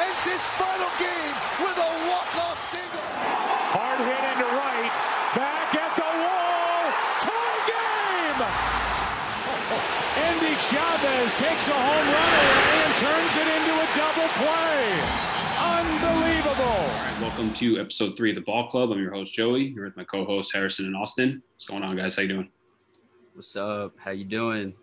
ends 0.00 0.24
his 0.24 0.42
final 0.58 0.90
game 0.98 1.36
with 1.60 1.76
a 1.78 1.90
walk-off 2.10 2.58
single. 2.70 3.06
Hard 3.74 4.00
hit 4.02 4.22
into 4.34 4.48
right. 4.54 4.92
Back 5.34 5.70
at 5.74 5.92
the 5.98 6.10
wall. 6.22 6.82
Tie 7.22 7.60
game! 7.70 8.40
Andy 10.30 10.54
Chavez 10.62 11.34
takes 11.34 11.66
a 11.68 11.76
home 11.76 12.06
run 12.06 12.30
away 12.34 12.74
and 12.86 12.94
turns 13.02 13.34
it 13.34 13.48
into 13.50 13.74
a 13.74 13.88
double 13.98 14.30
play. 14.38 15.34
Unbelievable. 15.58 16.86
Welcome 17.20 17.54
to 17.54 17.80
episode 17.80 18.16
three 18.16 18.30
of 18.30 18.36
the 18.36 18.42
Ball 18.42 18.68
Club. 18.68 18.90
I'm 18.92 19.00
your 19.00 19.12
host 19.12 19.34
Joey. 19.34 19.72
Here 19.72 19.84
with 19.84 19.96
my 19.96 20.04
co-host 20.04 20.52
Harrison 20.52 20.86
and 20.86 20.96
Austin. 20.96 21.42
What's 21.54 21.66
going 21.66 21.82
on, 21.82 21.96
guys? 21.96 22.16
How 22.16 22.22
you 22.22 22.28
doing? 22.28 22.48
What's 23.34 23.56
up? 23.56 23.94
How 23.98 24.12
you 24.12 24.24
doing? 24.24 24.74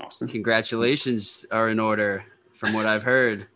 Austin. 0.00 0.28
Congratulations 0.28 1.44
are 1.50 1.68
in 1.70 1.80
order, 1.80 2.24
from 2.52 2.72
what 2.72 2.86
I've 2.86 3.02
heard. 3.02 3.46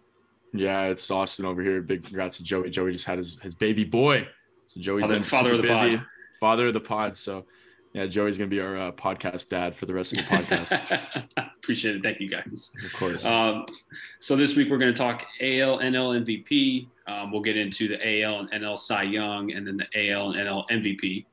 Yeah, 0.53 0.85
it's 0.85 1.11
Austin 1.11 1.47
over 1.47 1.63
here. 1.63 1.81
Big 1.83 2.05
congrats 2.05 2.37
to 2.39 2.45
Joey. 2.45 2.71
Joey 2.71 2.93
just 2.93 3.07
had 3.07 3.19
his, 3.19 3.39
his 3.41 3.55
baby 3.55 3.85
boy. 3.85 4.29
So 4.67 4.81
Joey's 4.81 5.03
Father- 5.03 5.15
been 5.15 5.25
father 5.25 5.45
super 5.51 5.55
of 5.57 5.63
the 5.63 5.69
busy. 5.69 5.97
pod. 5.99 6.07
Father 6.41 6.67
of 6.69 6.75
the 6.75 6.81
pod. 6.81 7.17
So 7.17 7.47
yeah, 7.95 8.07
Joey's 8.07 8.39
gonna 8.39 8.49
be 8.49 8.61
our 8.61 8.77
uh, 8.77 8.93
podcast 8.93 9.49
dad 9.49 9.75
for 9.75 9.87
the 9.87 9.95
rest 9.95 10.13
of 10.13 10.19
the 10.19 10.25
podcast. 10.25 11.37
Appreciate 11.57 11.97
it. 11.97 12.03
Thank 12.03 12.21
you, 12.21 12.29
guys. 12.29 12.73
of 12.85 12.93
course. 12.99 13.25
Um, 13.25 13.67
so 14.19 14.35
this 14.35 14.57
week 14.57 14.69
we're 14.71 14.79
going 14.79 14.93
to 14.93 14.99
talk 14.99 15.23
AL, 15.41 15.79
NL 15.79 16.25
MVP. 16.25 16.89
Um, 17.07 17.31
we'll 17.31 17.41
get 17.43 17.57
into 17.57 17.87
the 17.87 18.23
AL 18.23 18.41
and 18.41 18.51
NL 18.51 18.77
Cy 18.79 19.05
Young, 19.05 19.53
and 19.53 19.65
then 19.67 19.77
the 19.77 20.11
AL 20.11 20.33
and 20.33 20.41
NL 20.49 20.69
MVP. 20.71 21.25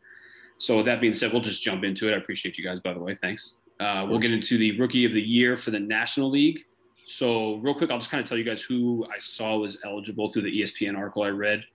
So 0.60 0.78
with 0.78 0.86
that 0.86 1.02
being 1.02 1.14
said, 1.16 1.32
we'll 1.34 1.42
just 1.42 1.64
jump 1.64 1.84
into 1.84 2.08
it. 2.10 2.14
I 2.14 2.18
appreciate 2.18 2.58
you 2.60 2.64
guys, 2.64 2.80
by 2.80 2.94
the 2.94 3.00
way. 3.00 3.16
Thanks. 3.16 3.56
Uh, 3.80 4.06
we'll 4.08 4.20
get 4.20 4.34
into 4.34 4.58
the 4.58 4.78
Rookie 4.80 5.06
of 5.06 5.14
the 5.14 5.22
Year 5.22 5.56
for 5.56 5.72
the 5.72 5.80
National 5.80 6.30
League. 6.30 6.60
So 7.10 7.56
real 7.56 7.74
quick, 7.74 7.90
I'll 7.90 7.98
just 7.98 8.12
kind 8.12 8.22
of 8.22 8.30
tell 8.30 8.38
you 8.38 8.44
guys 8.44 8.62
who 8.62 9.04
I 9.12 9.18
saw 9.18 9.58
was 9.58 9.80
eligible 9.84 10.32
through 10.32 10.44
the 10.44 10.62
ESPN 10.62 10.96
article 10.96 11.24
I 11.24 11.30
read. 11.30 11.66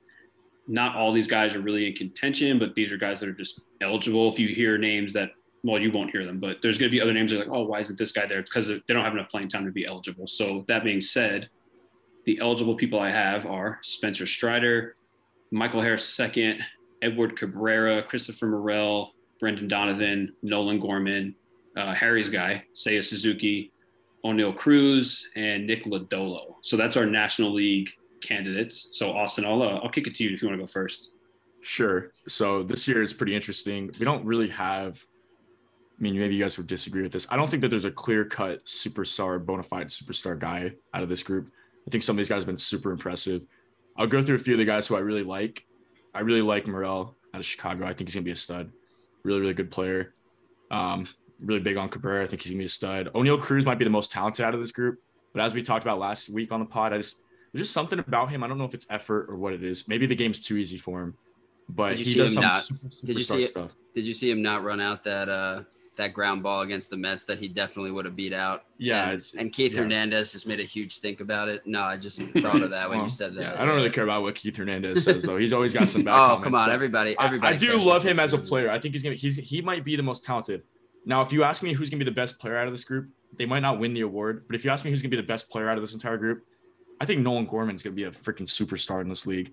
Not 0.68 0.94
all 0.94 1.12
these 1.12 1.26
guys 1.26 1.56
are 1.56 1.60
really 1.60 1.88
in 1.88 1.94
contention, 1.94 2.56
but 2.60 2.76
these 2.76 2.92
are 2.92 2.96
guys 2.96 3.18
that 3.18 3.28
are 3.28 3.34
just 3.34 3.62
eligible. 3.80 4.32
If 4.32 4.38
you 4.38 4.54
hear 4.54 4.78
names 4.78 5.12
that 5.14 5.30
well, 5.64 5.80
you 5.80 5.90
won't 5.90 6.10
hear 6.10 6.24
them, 6.24 6.38
but 6.38 6.58
there's 6.62 6.78
going 6.78 6.88
to 6.88 6.94
be 6.94 7.00
other 7.00 7.12
names 7.12 7.32
that 7.32 7.38
are 7.38 7.44
like, 7.46 7.52
oh, 7.52 7.64
why 7.64 7.80
isn't 7.80 7.98
this 7.98 8.12
guy 8.12 8.26
there? 8.26 8.38
It's 8.38 8.50
because 8.50 8.68
they 8.68 8.94
don't 8.94 9.02
have 9.02 9.14
enough 9.14 9.28
playing 9.30 9.48
time 9.48 9.64
to 9.64 9.72
be 9.72 9.86
eligible. 9.86 10.26
So 10.28 10.64
that 10.68 10.84
being 10.84 11.00
said, 11.00 11.48
the 12.26 12.38
eligible 12.40 12.76
people 12.76 13.00
I 13.00 13.10
have 13.10 13.44
are 13.44 13.80
Spencer 13.82 14.26
Strider, 14.26 14.94
Michael 15.50 15.80
Harris 15.80 16.20
II, 16.20 16.60
Edward 17.02 17.36
Cabrera, 17.36 18.02
Christopher 18.02 18.46
Morel, 18.46 19.14
Brendan 19.40 19.66
Donovan, 19.66 20.34
Nolan 20.42 20.78
Gorman, 20.78 21.34
uh, 21.76 21.94
Harry's 21.94 22.28
guy, 22.28 22.64
Seiya 22.74 23.02
Suzuki, 23.02 23.72
Oneil 24.24 24.56
Cruz, 24.56 25.28
and 25.36 25.66
Nick 25.66 25.84
Lodolo. 25.84 26.54
So 26.62 26.76
that's 26.76 26.96
our 26.96 27.06
National 27.06 27.52
League 27.52 27.90
candidates. 28.22 28.88
So 28.92 29.10
Austin, 29.10 29.44
I'll 29.44 29.62
uh, 29.62 29.78
I'll 29.78 29.90
kick 29.90 30.06
it 30.06 30.14
to 30.16 30.24
you 30.24 30.30
if 30.30 30.42
you 30.42 30.48
want 30.48 30.58
to 30.58 30.62
go 30.62 30.66
first. 30.66 31.10
Sure. 31.60 32.12
So 32.26 32.62
this 32.62 32.86
year 32.88 33.02
is 33.02 33.12
pretty 33.12 33.34
interesting. 33.34 33.90
We 33.98 34.04
don't 34.04 34.24
really 34.24 34.48
have. 34.48 35.04
I 35.98 36.02
mean, 36.02 36.18
maybe 36.18 36.34
you 36.34 36.42
guys 36.42 36.58
would 36.58 36.66
disagree 36.66 37.02
with 37.02 37.12
this. 37.12 37.26
I 37.30 37.36
don't 37.36 37.48
think 37.48 37.60
that 37.62 37.68
there's 37.68 37.84
a 37.84 37.90
clear 37.90 38.24
cut 38.24 38.64
superstar, 38.64 39.44
bona 39.44 39.62
fide 39.62 39.86
superstar 39.86 40.36
guy 40.36 40.72
out 40.92 41.02
of 41.02 41.08
this 41.08 41.22
group. 41.22 41.50
I 41.86 41.90
think 41.90 42.02
some 42.02 42.14
of 42.14 42.18
these 42.18 42.28
guys 42.28 42.42
have 42.42 42.46
been 42.46 42.56
super 42.56 42.90
impressive. 42.90 43.42
I'll 43.96 44.08
go 44.08 44.20
through 44.20 44.36
a 44.36 44.40
few 44.40 44.54
of 44.54 44.58
the 44.58 44.64
guys 44.64 44.88
who 44.88 44.96
I 44.96 45.00
really 45.00 45.22
like. 45.22 45.64
I 46.12 46.20
really 46.20 46.42
like 46.42 46.66
Morel 46.66 47.14
out 47.32 47.40
of 47.40 47.46
Chicago. 47.46 47.84
I 47.84 47.92
think 47.92 48.08
he's 48.08 48.14
gonna 48.14 48.24
be 48.24 48.32
a 48.32 48.36
stud. 48.36 48.72
Really, 49.22 49.40
really 49.40 49.54
good 49.54 49.70
player. 49.70 50.14
Um, 50.70 51.06
really 51.40 51.60
big 51.60 51.76
on 51.76 51.88
Cabrera. 51.88 52.24
I 52.24 52.26
think 52.26 52.42
he's 52.42 52.52
gonna 52.52 52.58
be 52.60 52.64
a 52.66 52.68
stud. 52.68 53.10
Oneil 53.14 53.40
Cruz 53.40 53.64
might 53.66 53.78
be 53.78 53.84
the 53.84 53.90
most 53.90 54.10
talented 54.12 54.44
out 54.44 54.54
of 54.54 54.60
this 54.60 54.72
group. 54.72 55.00
But 55.32 55.42
as 55.42 55.52
we 55.54 55.62
talked 55.62 55.84
about 55.84 55.98
last 55.98 56.28
week 56.28 56.52
on 56.52 56.60
the 56.60 56.66
pod, 56.66 56.92
I 56.92 56.98
just 56.98 57.20
there's 57.52 57.62
just 57.62 57.72
something 57.72 57.98
about 57.98 58.30
him. 58.30 58.42
I 58.42 58.48
don't 58.48 58.58
know 58.58 58.64
if 58.64 58.74
it's 58.74 58.86
effort 58.90 59.26
or 59.28 59.36
what 59.36 59.52
it 59.52 59.62
is. 59.62 59.88
Maybe 59.88 60.06
the 60.06 60.14
game's 60.14 60.40
too 60.40 60.56
easy 60.56 60.76
for 60.78 61.00
him. 61.02 61.14
But 61.68 61.94
he 61.96 62.14
does 62.14 62.34
some 62.34 62.42
not- 62.42 62.62
super, 62.62 62.88
did 63.04 63.16
you 63.16 63.22
see 63.22 63.40
it? 63.40 63.48
stuff. 63.50 63.74
Did 63.94 64.04
you 64.04 64.12
see 64.14 64.30
him 64.30 64.42
not 64.42 64.62
run 64.64 64.80
out 64.80 65.02
that 65.04 65.28
uh 65.28 65.62
that 65.96 66.12
ground 66.12 66.42
ball 66.42 66.62
against 66.62 66.90
the 66.90 66.96
Mets 66.96 67.24
that 67.26 67.38
he 67.38 67.46
definitely 67.46 67.92
would 67.92 68.04
have 68.04 68.16
beat 68.16 68.32
out? 68.32 68.64
Yeah, 68.78 69.02
and, 69.04 69.08
it's- 69.12 69.34
and 69.38 69.52
Keith 69.52 69.72
yeah. 69.72 69.80
Hernandez 69.82 70.32
just 70.32 70.46
made 70.46 70.60
a 70.60 70.64
huge 70.64 70.92
stink 70.92 71.20
about 71.20 71.48
it. 71.48 71.66
No, 71.66 71.80
I 71.82 71.96
just 71.96 72.20
thought 72.20 72.62
of 72.62 72.70
that 72.70 72.88
when 72.90 72.98
Well, 72.98 73.06
you 73.06 73.10
said 73.10 73.34
that. 73.36 73.40
Yeah, 73.40 73.62
I 73.62 73.64
don't 73.64 73.76
really 73.76 73.90
care 73.90 74.04
about 74.04 74.22
what 74.22 74.34
Keith 74.34 74.56
Hernandez 74.56 75.04
says 75.04 75.22
though. 75.22 75.36
He's 75.38 75.52
always 75.52 75.72
got 75.72 75.88
some 75.88 76.02
bad 76.04 76.12
Oh 76.14 76.26
comments, 76.36 76.44
come 76.44 76.54
on, 76.56 76.68
but 76.68 76.72
everybody! 76.74 77.16
I- 77.18 77.26
Everybody. 77.26 77.54
I, 77.54 77.56
do 77.56 77.80
love 77.80 78.02
him 78.04 78.20
as 78.20 78.32
a 78.34 78.38
player. 78.38 78.70
I 78.70 78.78
think 78.78 78.94
he's 78.94 79.02
gonna 79.02 79.14
he's 79.14 79.36
he 79.36 79.62
might 79.62 79.84
be 79.84 79.96
the 79.96 80.02
most 80.02 80.22
talented. 80.24 80.62
Now, 81.06 81.20
if 81.22 81.32
you 81.32 81.44
ask 81.44 81.62
me 81.62 81.72
who's 81.72 81.90
gonna 81.90 81.98
be 81.98 82.10
the 82.10 82.14
best 82.14 82.38
player 82.38 82.56
out 82.56 82.66
of 82.66 82.72
this 82.72 82.84
group, 82.84 83.08
they 83.36 83.46
might 83.46 83.60
not 83.60 83.78
win 83.78 83.94
the 83.94 84.00
award. 84.02 84.44
But 84.46 84.56
if 84.56 84.64
you 84.64 84.70
ask 84.70 84.84
me 84.84 84.90
who's 84.90 85.02
gonna 85.02 85.10
be 85.10 85.16
the 85.16 85.22
best 85.22 85.50
player 85.50 85.68
out 85.68 85.76
of 85.76 85.82
this 85.82 85.94
entire 85.94 86.16
group, 86.16 86.46
I 87.00 87.04
think 87.04 87.20
Nolan 87.20 87.46
Gorman's 87.46 87.82
gonna 87.82 87.96
be 87.96 88.04
a 88.04 88.10
freaking 88.10 88.46
superstar 88.46 89.00
in 89.00 89.08
this 89.08 89.26
league. 89.26 89.52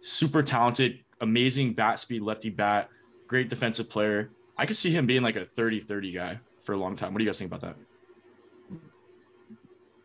Super 0.00 0.42
talented, 0.42 1.00
amazing 1.20 1.72
bat 1.72 1.98
speed, 1.98 2.22
lefty 2.22 2.50
bat, 2.50 2.88
great 3.26 3.48
defensive 3.48 3.88
player. 3.88 4.30
I 4.58 4.66
could 4.66 4.76
see 4.76 4.90
him 4.90 5.06
being 5.06 5.22
like 5.22 5.36
a 5.36 5.46
30-30 5.46 6.14
guy 6.14 6.38
for 6.62 6.72
a 6.72 6.76
long 6.76 6.96
time. 6.96 7.12
What 7.12 7.18
do 7.18 7.24
you 7.24 7.28
guys 7.28 7.38
think 7.38 7.50
about 7.50 7.62
that? 7.62 7.76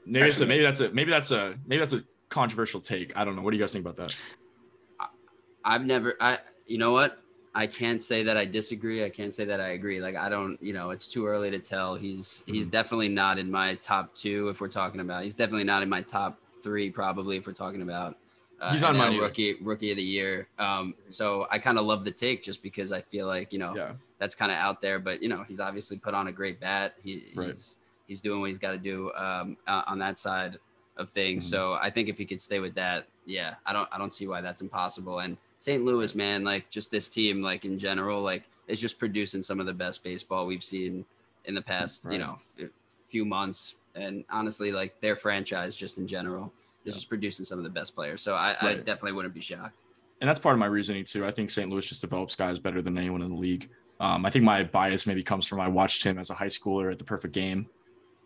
Maybe 0.05 0.29
it's 0.29 0.39
a 0.39 0.45
maybe 0.45 0.63
that's 0.63 0.79
a 0.79 0.89
maybe 0.91 1.11
that's 1.11 1.31
a 1.31 1.59
maybe 1.65 1.79
that's 1.79 1.93
a 1.93 2.03
controversial 2.29 2.79
take. 2.79 3.15
I 3.17 3.25
don't 3.25 3.35
know. 3.35 3.41
What 3.41 3.51
do 3.51 3.57
you 3.57 3.63
guys 3.63 3.73
think 3.73 3.85
about 3.85 3.97
that? 3.97 4.15
I've 5.65 5.85
never 5.85 6.15
I 6.21 6.39
you 6.65 6.77
know 6.77 6.93
what? 6.93 7.21
I 7.57 7.65
can't 7.65 8.03
say 8.03 8.21
that 8.23 8.37
I 8.37 8.45
disagree. 8.45 9.03
I 9.03 9.09
can't 9.09 9.33
say 9.33 9.43
that 9.45 9.59
I 9.59 9.69
agree. 9.69 9.99
Like 9.99 10.15
I 10.15 10.29
don't, 10.29 10.61
you 10.61 10.73
know, 10.73 10.91
it's 10.91 11.07
too 11.11 11.25
early 11.25 11.49
to 11.51 11.59
tell. 11.59 11.95
He's 11.95 12.43
Mm-hmm. 12.43 12.53
he's 12.53 12.69
definitely 12.69 13.09
not 13.09 13.39
in 13.39 13.49
my 13.49 13.75
top 13.75 14.13
2 14.13 14.49
if 14.49 14.61
we're 14.61 14.67
talking 14.67 15.01
about. 15.01 15.23
He's 15.23 15.33
definitely 15.35 15.63
not 15.63 15.81
in 15.81 15.89
my 15.89 16.01
top 16.01 16.37
3 16.63 16.91
probably 16.91 17.37
if 17.37 17.47
we're 17.47 17.53
talking 17.53 17.81
about 17.81 18.15
uh, 18.61 18.71
He's 18.71 18.83
on 18.83 18.95
my 18.97 19.05
mine 19.05 19.13
either. 19.13 19.23
rookie 19.23 19.55
rookie 19.61 19.91
of 19.91 19.97
the 19.97 20.03
year. 20.03 20.47
Um 20.59 20.93
so 21.09 21.47
I 21.49 21.57
kind 21.57 21.77
of 21.79 21.85
love 21.85 22.05
the 22.05 22.11
take 22.11 22.43
just 22.43 22.61
because 22.61 22.91
I 22.91 23.01
feel 23.01 23.25
like, 23.27 23.51
you 23.53 23.59
know, 23.59 23.75
Yeah. 23.75 23.93
that's 24.19 24.35
kind 24.35 24.51
of 24.51 24.57
out 24.59 24.79
there, 24.81 24.99
but 24.99 25.21
you 25.23 25.29
know, 25.29 25.43
he's 25.47 25.59
obviously 25.59 25.97
put 25.97 26.13
on 26.13 26.27
a 26.27 26.31
great 26.31 26.59
bat. 26.59 26.93
He, 27.03 27.23
Right. 27.35 27.47
he's 27.47 27.77
he's 28.07 28.21
doing 28.21 28.39
what 28.39 28.47
he's 28.51 28.59
got 28.59 28.71
to 28.71 28.77
do 28.77 29.11
um, 29.13 29.57
uh, 29.67 29.81
on 29.87 29.97
that 29.99 30.17
side 30.19 30.57
of 30.95 31.09
things. 31.09 31.45
Mhm. 31.45 31.49
So 31.49 31.73
I 31.73 31.89
think 31.89 32.07
if 32.07 32.17
he 32.19 32.25
could 32.25 32.41
stay 32.41 32.59
with 32.59 32.75
that, 32.75 33.07
yeah, 33.25 33.55
I 33.65 33.73
don't 33.73 33.89
I 33.91 33.97
don't 33.97 34.13
see 34.13 34.27
why 34.27 34.41
that's 34.41 34.61
impossible. 34.61 35.19
And 35.19 35.37
St. 35.57 35.83
Louis, 35.83 36.13
man, 36.15 36.43
like 36.43 36.69
just 36.69 36.91
this 36.91 37.09
team, 37.09 37.41
like 37.41 37.65
in 37.65 37.79
general, 37.79 38.21
like 38.21 38.43
is 38.67 38.79
just 38.81 38.99
producing 38.99 39.41
some 39.41 39.59
of 39.59 39.65
the 39.65 39.73
best 39.73 40.03
baseball 40.03 40.45
we've 40.45 40.63
seen 40.63 41.05
in 41.45 41.55
the 41.55 41.61
past, 41.61 42.05
you 42.11 42.17
know, 42.17 42.37
f- 42.61 42.69
few 43.07 43.25
months. 43.25 43.75
And 43.95 44.23
honestly, 44.29 44.71
like 44.71 44.99
their 45.01 45.15
franchise, 45.15 45.75
just 45.75 45.97
in 45.97 46.05
general, 46.07 46.51
is 46.85 46.93
just 46.93 47.09
producing 47.09 47.45
some 47.45 47.57
of 47.57 47.63
the 47.63 47.69
best 47.69 47.95
players. 47.95 48.21
So 48.21 48.35
I, 48.35 48.55
I 48.61 48.73
definitely 48.75 49.13
wouldn't 49.13 49.33
be 49.33 49.41
shocked. 49.41 49.75
and 50.21 50.29
that's 50.29 50.39
part 50.39 50.53
of 50.53 50.59
my 50.59 50.65
reasoning 50.67 51.03
too. 51.05 51.25
I 51.25 51.31
think 51.31 51.49
St. 51.49 51.69
Louis 51.69 51.87
just 51.87 52.01
develops 52.01 52.35
guys 52.35 52.59
better 52.59 52.81
than 52.81 52.97
anyone 52.97 53.21
in 53.21 53.29
the 53.29 53.35
league. 53.35 53.69
Um, 53.99 54.25
I 54.25 54.29
think 54.29 54.45
my 54.45 54.63
bias 54.63 55.07
maybe 55.07 55.23
comes 55.23 55.47
from 55.47 55.59
I 55.59 55.67
watched 55.67 56.03
him 56.03 56.19
as 56.19 56.29
a 56.29 56.33
high 56.35 56.47
schooler 56.47 56.91
at 56.91 56.99
the 56.99 57.03
perfect 57.03 57.33
game. 57.33 57.67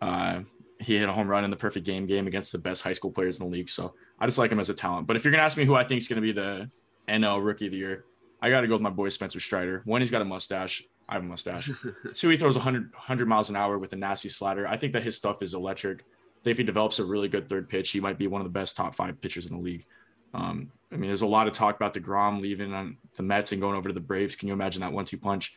Uh, 0.02 0.40
he 0.78 0.98
hit 0.98 1.08
a 1.08 1.12
home 1.12 1.28
run 1.28 1.44
in 1.44 1.50
the 1.50 1.56
perfect 1.56 1.86
game 1.86 2.06
game 2.06 2.26
against 2.26 2.50
the 2.52 2.58
best 2.58 2.82
high 2.82 2.92
school 2.92 3.10
players 3.10 3.38
in 3.40 3.46
the 3.46 3.50
league. 3.52 3.68
So 3.68 3.94
I 4.18 4.26
just 4.26 4.36
like 4.36 4.50
him 4.50 4.60
as 4.60 4.68
a 4.68 4.74
talent. 4.74 5.06
But 5.06 5.16
if 5.16 5.24
you're 5.24 5.30
gonna 5.30 5.44
ask 5.44 5.56
me 5.56 5.64
who 5.64 5.74
I 5.76 5.84
think 5.84 6.00
is 6.00 6.08
gonna 6.08 6.20
be 6.20 6.32
the 6.32 6.68
NL 7.08 7.44
Rookie 7.44 7.66
of 7.66 7.72
the 7.72 7.78
Year, 7.78 8.04
I 8.40 8.50
got 8.50 8.62
to 8.62 8.66
go 8.66 8.74
with 8.74 8.82
my 8.82 8.90
boy 8.90 9.08
Spencer 9.08 9.40
Strider. 9.40 9.82
One, 9.84 10.00
he's 10.00 10.10
got 10.10 10.22
a 10.22 10.24
mustache. 10.24 10.84
I 11.08 11.14
have 11.14 11.22
a 11.22 11.26
mustache. 11.26 11.70
Two, 12.14 12.28
he 12.28 12.36
throws 12.36 12.56
100, 12.56 12.92
100 12.92 13.28
miles 13.28 13.50
an 13.50 13.56
hour 13.56 13.78
with 13.78 13.92
a 13.92 13.96
nasty 13.96 14.28
slider. 14.28 14.66
I 14.66 14.76
think 14.76 14.92
that 14.94 15.02
his 15.02 15.16
stuff 15.16 15.42
is 15.42 15.54
electric. 15.54 16.04
If 16.44 16.56
he 16.56 16.64
develops 16.64 16.98
a 16.98 17.04
really 17.04 17.28
good 17.28 17.48
third 17.48 17.68
pitch, 17.68 17.90
he 17.90 18.00
might 18.00 18.18
be 18.18 18.26
one 18.26 18.40
of 18.40 18.44
the 18.44 18.50
best 18.50 18.76
top 18.76 18.94
five 18.94 19.20
pitchers 19.20 19.46
in 19.46 19.56
the 19.56 19.62
league. 19.62 19.86
Um, 20.34 20.72
I 20.90 20.96
mean, 20.96 21.08
there's 21.08 21.22
a 21.22 21.26
lot 21.26 21.46
of 21.46 21.52
talk 21.52 21.76
about 21.76 21.94
DeGrom 21.94 22.40
leaving 22.40 22.72
on 22.72 22.96
the 23.14 23.22
Mets 23.22 23.52
and 23.52 23.60
going 23.60 23.76
over 23.76 23.88
to 23.88 23.94
the 23.94 24.00
Braves. 24.00 24.34
Can 24.34 24.48
you 24.48 24.54
imagine 24.54 24.80
that 24.80 24.92
one 24.92 25.04
two 25.04 25.18
punch? 25.18 25.56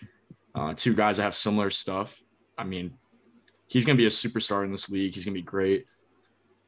Uh, 0.53 0.73
two 0.75 0.93
guys 0.93 1.17
that 1.17 1.23
have 1.23 1.35
similar 1.35 1.69
stuff. 1.69 2.21
I 2.57 2.63
mean, 2.63 2.93
he's 3.67 3.85
going 3.85 3.97
to 3.97 4.01
be 4.01 4.05
a 4.05 4.09
superstar 4.09 4.63
in 4.63 4.71
this 4.71 4.89
league. 4.89 5.13
He's 5.13 5.25
going 5.25 5.33
to 5.33 5.41
be 5.41 5.45
great. 5.45 5.85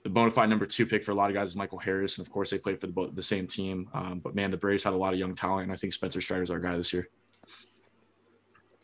The 0.07 0.13
bona 0.13 0.31
fide 0.31 0.49
number 0.49 0.65
two 0.65 0.85
pick 0.85 1.03
for 1.03 1.11
a 1.11 1.15
lot 1.15 1.29
of 1.29 1.35
guys 1.35 1.49
is 1.49 1.57
Michael 1.57 1.79
Harris. 1.79 2.17
And 2.17 2.25
of 2.25 2.31
course, 2.31 2.49
they 2.49 2.57
played 2.57 2.79
for 2.79 2.87
the, 2.87 2.93
both 2.93 3.13
the 3.13 3.21
same 3.21 3.45
team. 3.45 3.89
Um, 3.93 4.19
but 4.23 4.35
man, 4.35 4.51
the 4.51 4.57
Braves 4.57 4.85
had 4.85 4.93
a 4.93 4.95
lot 4.95 5.11
of 5.11 5.19
young 5.19 5.35
talent. 5.35 5.63
And 5.63 5.71
I 5.73 5.75
think 5.75 5.91
Spencer 5.91 6.21
Strider's 6.21 6.49
our 6.49 6.59
guy 6.59 6.77
this 6.77 6.93
year. 6.93 7.09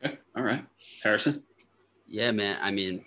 Okay. 0.03 0.17
All 0.35 0.43
right. 0.43 0.65
Harrison. 1.01 1.41
Yeah, 2.07 2.31
man. 2.31 2.57
I 2.61 2.71
mean, 2.71 3.05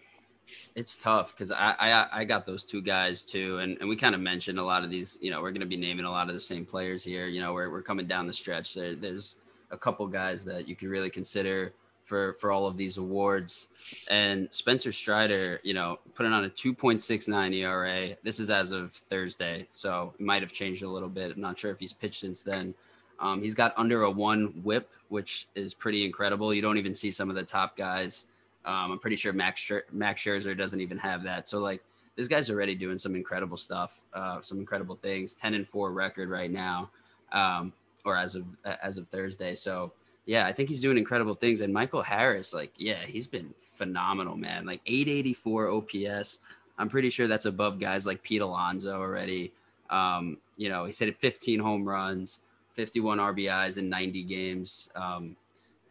it's 0.75 0.97
tough 0.97 1.35
because 1.35 1.53
I, 1.53 1.75
I 1.79 2.21
I 2.21 2.25
got 2.25 2.47
those 2.47 2.65
two 2.65 2.81
guys 2.81 3.23
too, 3.23 3.59
and, 3.59 3.77
and 3.81 3.89
we 3.89 3.97
kind 3.97 4.15
of 4.15 4.23
mentioned 4.23 4.59
a 4.59 4.65
lot 4.65 4.83
of 4.83 4.91
these. 4.91 5.19
You 5.21 5.31
know, 5.31 5.43
we're 5.43 5.51
going 5.51 5.61
to 5.61 5.67
be 5.67 5.77
naming 5.77 6.07
a 6.07 6.11
lot 6.11 6.29
of 6.29 6.33
the 6.33 6.41
same 6.41 6.65
players 6.65 7.05
here. 7.05 7.27
You 7.27 7.43
know, 7.43 7.53
we're 7.53 7.71
we're 7.71 7.83
coming 7.83 8.07
down 8.07 8.27
the 8.27 8.33
stretch. 8.33 8.73
There, 8.73 8.97
there's 8.97 9.41
a 9.71 9.77
couple 9.77 10.07
guys 10.07 10.43
that 10.47 10.67
you 10.67 10.75
could 10.75 10.89
really 10.89 11.11
consider 11.11 11.75
for 12.07 12.35
for 12.35 12.51
all 12.51 12.67
of 12.67 12.77
these 12.77 12.97
awards. 12.97 13.69
And 14.09 14.49
Spencer 14.51 14.91
Strider, 14.91 15.61
you 15.63 15.75
know, 15.75 15.99
putting 16.15 16.33
on 16.33 16.45
a 16.45 16.51
2.69 16.51 17.55
ERA. 17.55 18.17
This 18.23 18.41
is 18.41 18.51
as 18.51 18.73
of 18.73 18.93
Thursday, 18.93 19.67
so 19.71 20.13
it 20.19 20.25
might 20.25 20.43
have 20.43 20.53
changed 20.53 20.83
a 20.83 20.89
little 20.89 21.09
bit. 21.09 21.33
I'm 21.33 21.41
not 21.41 21.59
sure 21.59 21.71
if 21.71 21.79
he's 21.79 21.93
pitched 21.93 22.21
since 22.21 22.43
then. 22.43 22.75
Um, 23.21 23.43
he's 23.43 23.55
got 23.55 23.75
under 23.77 24.03
a 24.03 24.11
one 24.11 24.47
whip, 24.65 24.91
which 25.09 25.47
is 25.55 25.75
pretty 25.75 26.05
incredible. 26.05 26.53
You 26.53 26.63
don't 26.63 26.79
even 26.79 26.95
see 26.95 27.11
some 27.11 27.31
of 27.31 27.37
the 27.37 27.45
top 27.45 27.77
guys. 27.77 28.25
Um, 28.65 28.93
I'm 28.93 28.99
pretty 28.99 29.17
sure 29.17 29.33
Max 29.33 29.61
Scher- 29.61 29.93
Max 29.93 30.23
Scherzer 30.23 30.57
doesn't 30.57 30.81
even 30.81 30.99
have 30.99 31.23
that. 31.23 31.49
So 31.49 31.59
like 31.59 31.83
this 32.17 32.29
guy's 32.29 32.51
already 32.51 32.75
doing 32.75 32.99
some 32.99 33.15
incredible 33.15 33.57
stuff, 33.57 34.01
uh, 34.13 34.41
some 34.41 34.59
incredible 34.59 34.97
things. 34.97 35.35
Ten 35.35 35.55
and 35.55 35.67
four 35.67 35.93
record 35.93 36.29
right 36.29 36.51
now, 36.51 36.91
um, 37.33 37.73
or 38.05 38.17
as 38.17 38.35
of 38.35 38.45
as 38.83 38.99
of 38.99 39.07
Thursday. 39.09 39.55
So 39.55 39.93
yeah, 40.27 40.45
I 40.45 40.53
think 40.53 40.69
he's 40.69 40.81
doing 40.81 40.99
incredible 40.99 41.35
things. 41.35 41.61
And 41.61 41.73
Michael 41.73 42.03
Harris, 42.03 42.53
like, 42.53 42.73
yeah, 42.77 43.05
he's 43.07 43.29
been 43.29 43.55
phenomenal, 43.61 44.37
man. 44.37 44.67
Like 44.67 44.81
884 44.85 45.71
OPS. 45.71 46.41
I'm 46.79 46.89
pretty 46.89 47.11
sure 47.11 47.29
that's 47.29 47.47
above 47.47 47.79
guys 47.79 48.07
like 48.07 48.23
Pete 48.23 48.43
Alonso 48.43 49.01
already. 49.01 49.53
Um, 49.89 50.39
you 50.57 50.69
know, 50.69 50.85
he's 50.85 50.99
hit 50.99 51.15
15 51.15 51.61
home 51.61 51.89
runs, 51.89 52.41
51 52.75 53.19
RBIs 53.19 53.79
in 53.79 53.89
90 53.89 54.23
games. 54.25 54.91
Um, 54.97 55.37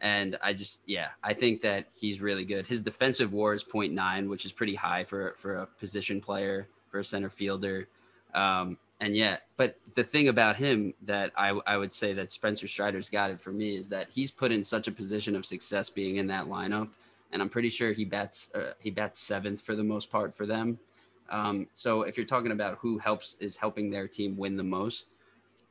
and 0.01 0.37
I 0.43 0.53
just, 0.53 0.81
yeah, 0.85 1.09
I 1.23 1.33
think 1.33 1.61
that 1.61 1.87
he's 1.97 2.21
really 2.21 2.43
good. 2.43 2.67
His 2.67 2.81
defensive 2.81 3.31
WAR 3.31 3.53
is 3.53 3.63
0.9, 3.63 4.29
which 4.29 4.45
is 4.45 4.51
pretty 4.51 4.75
high 4.75 5.05
for 5.05 5.33
for 5.37 5.55
a 5.55 5.65
position 5.65 6.19
player, 6.19 6.67
for 6.91 6.99
a 6.99 7.05
center 7.05 7.29
fielder. 7.29 7.87
Um, 8.33 8.77
and 9.01 9.15
yet, 9.15 9.43
but 9.57 9.77
the 9.95 10.03
thing 10.03 10.29
about 10.29 10.55
him 10.55 10.93
that 11.03 11.31
I, 11.37 11.49
I 11.67 11.77
would 11.77 11.91
say 11.91 12.13
that 12.13 12.31
Spencer 12.31 12.67
Strider's 12.67 13.09
got 13.09 13.29
it 13.29 13.41
for 13.41 13.51
me 13.51 13.75
is 13.75 13.89
that 13.89 14.07
he's 14.09 14.31
put 14.31 14.51
in 14.51 14.63
such 14.63 14.87
a 14.87 14.91
position 14.91 15.35
of 15.35 15.45
success 15.45 15.89
being 15.89 16.15
in 16.15 16.27
that 16.27 16.45
lineup, 16.45 16.89
and 17.31 17.41
I'm 17.41 17.49
pretty 17.49 17.69
sure 17.69 17.91
he 17.91 18.05
bats 18.05 18.51
uh, 18.55 18.71
he 18.79 18.91
bats 18.91 19.19
seventh 19.19 19.61
for 19.61 19.75
the 19.75 19.83
most 19.83 20.09
part 20.09 20.33
for 20.33 20.45
them. 20.45 20.79
Um, 21.29 21.67
so 21.73 22.03
if 22.03 22.17
you're 22.17 22.25
talking 22.25 22.51
about 22.51 22.77
who 22.79 22.97
helps 22.97 23.35
is 23.39 23.57
helping 23.57 23.89
their 23.89 24.07
team 24.07 24.37
win 24.37 24.55
the 24.55 24.63
most, 24.63 25.09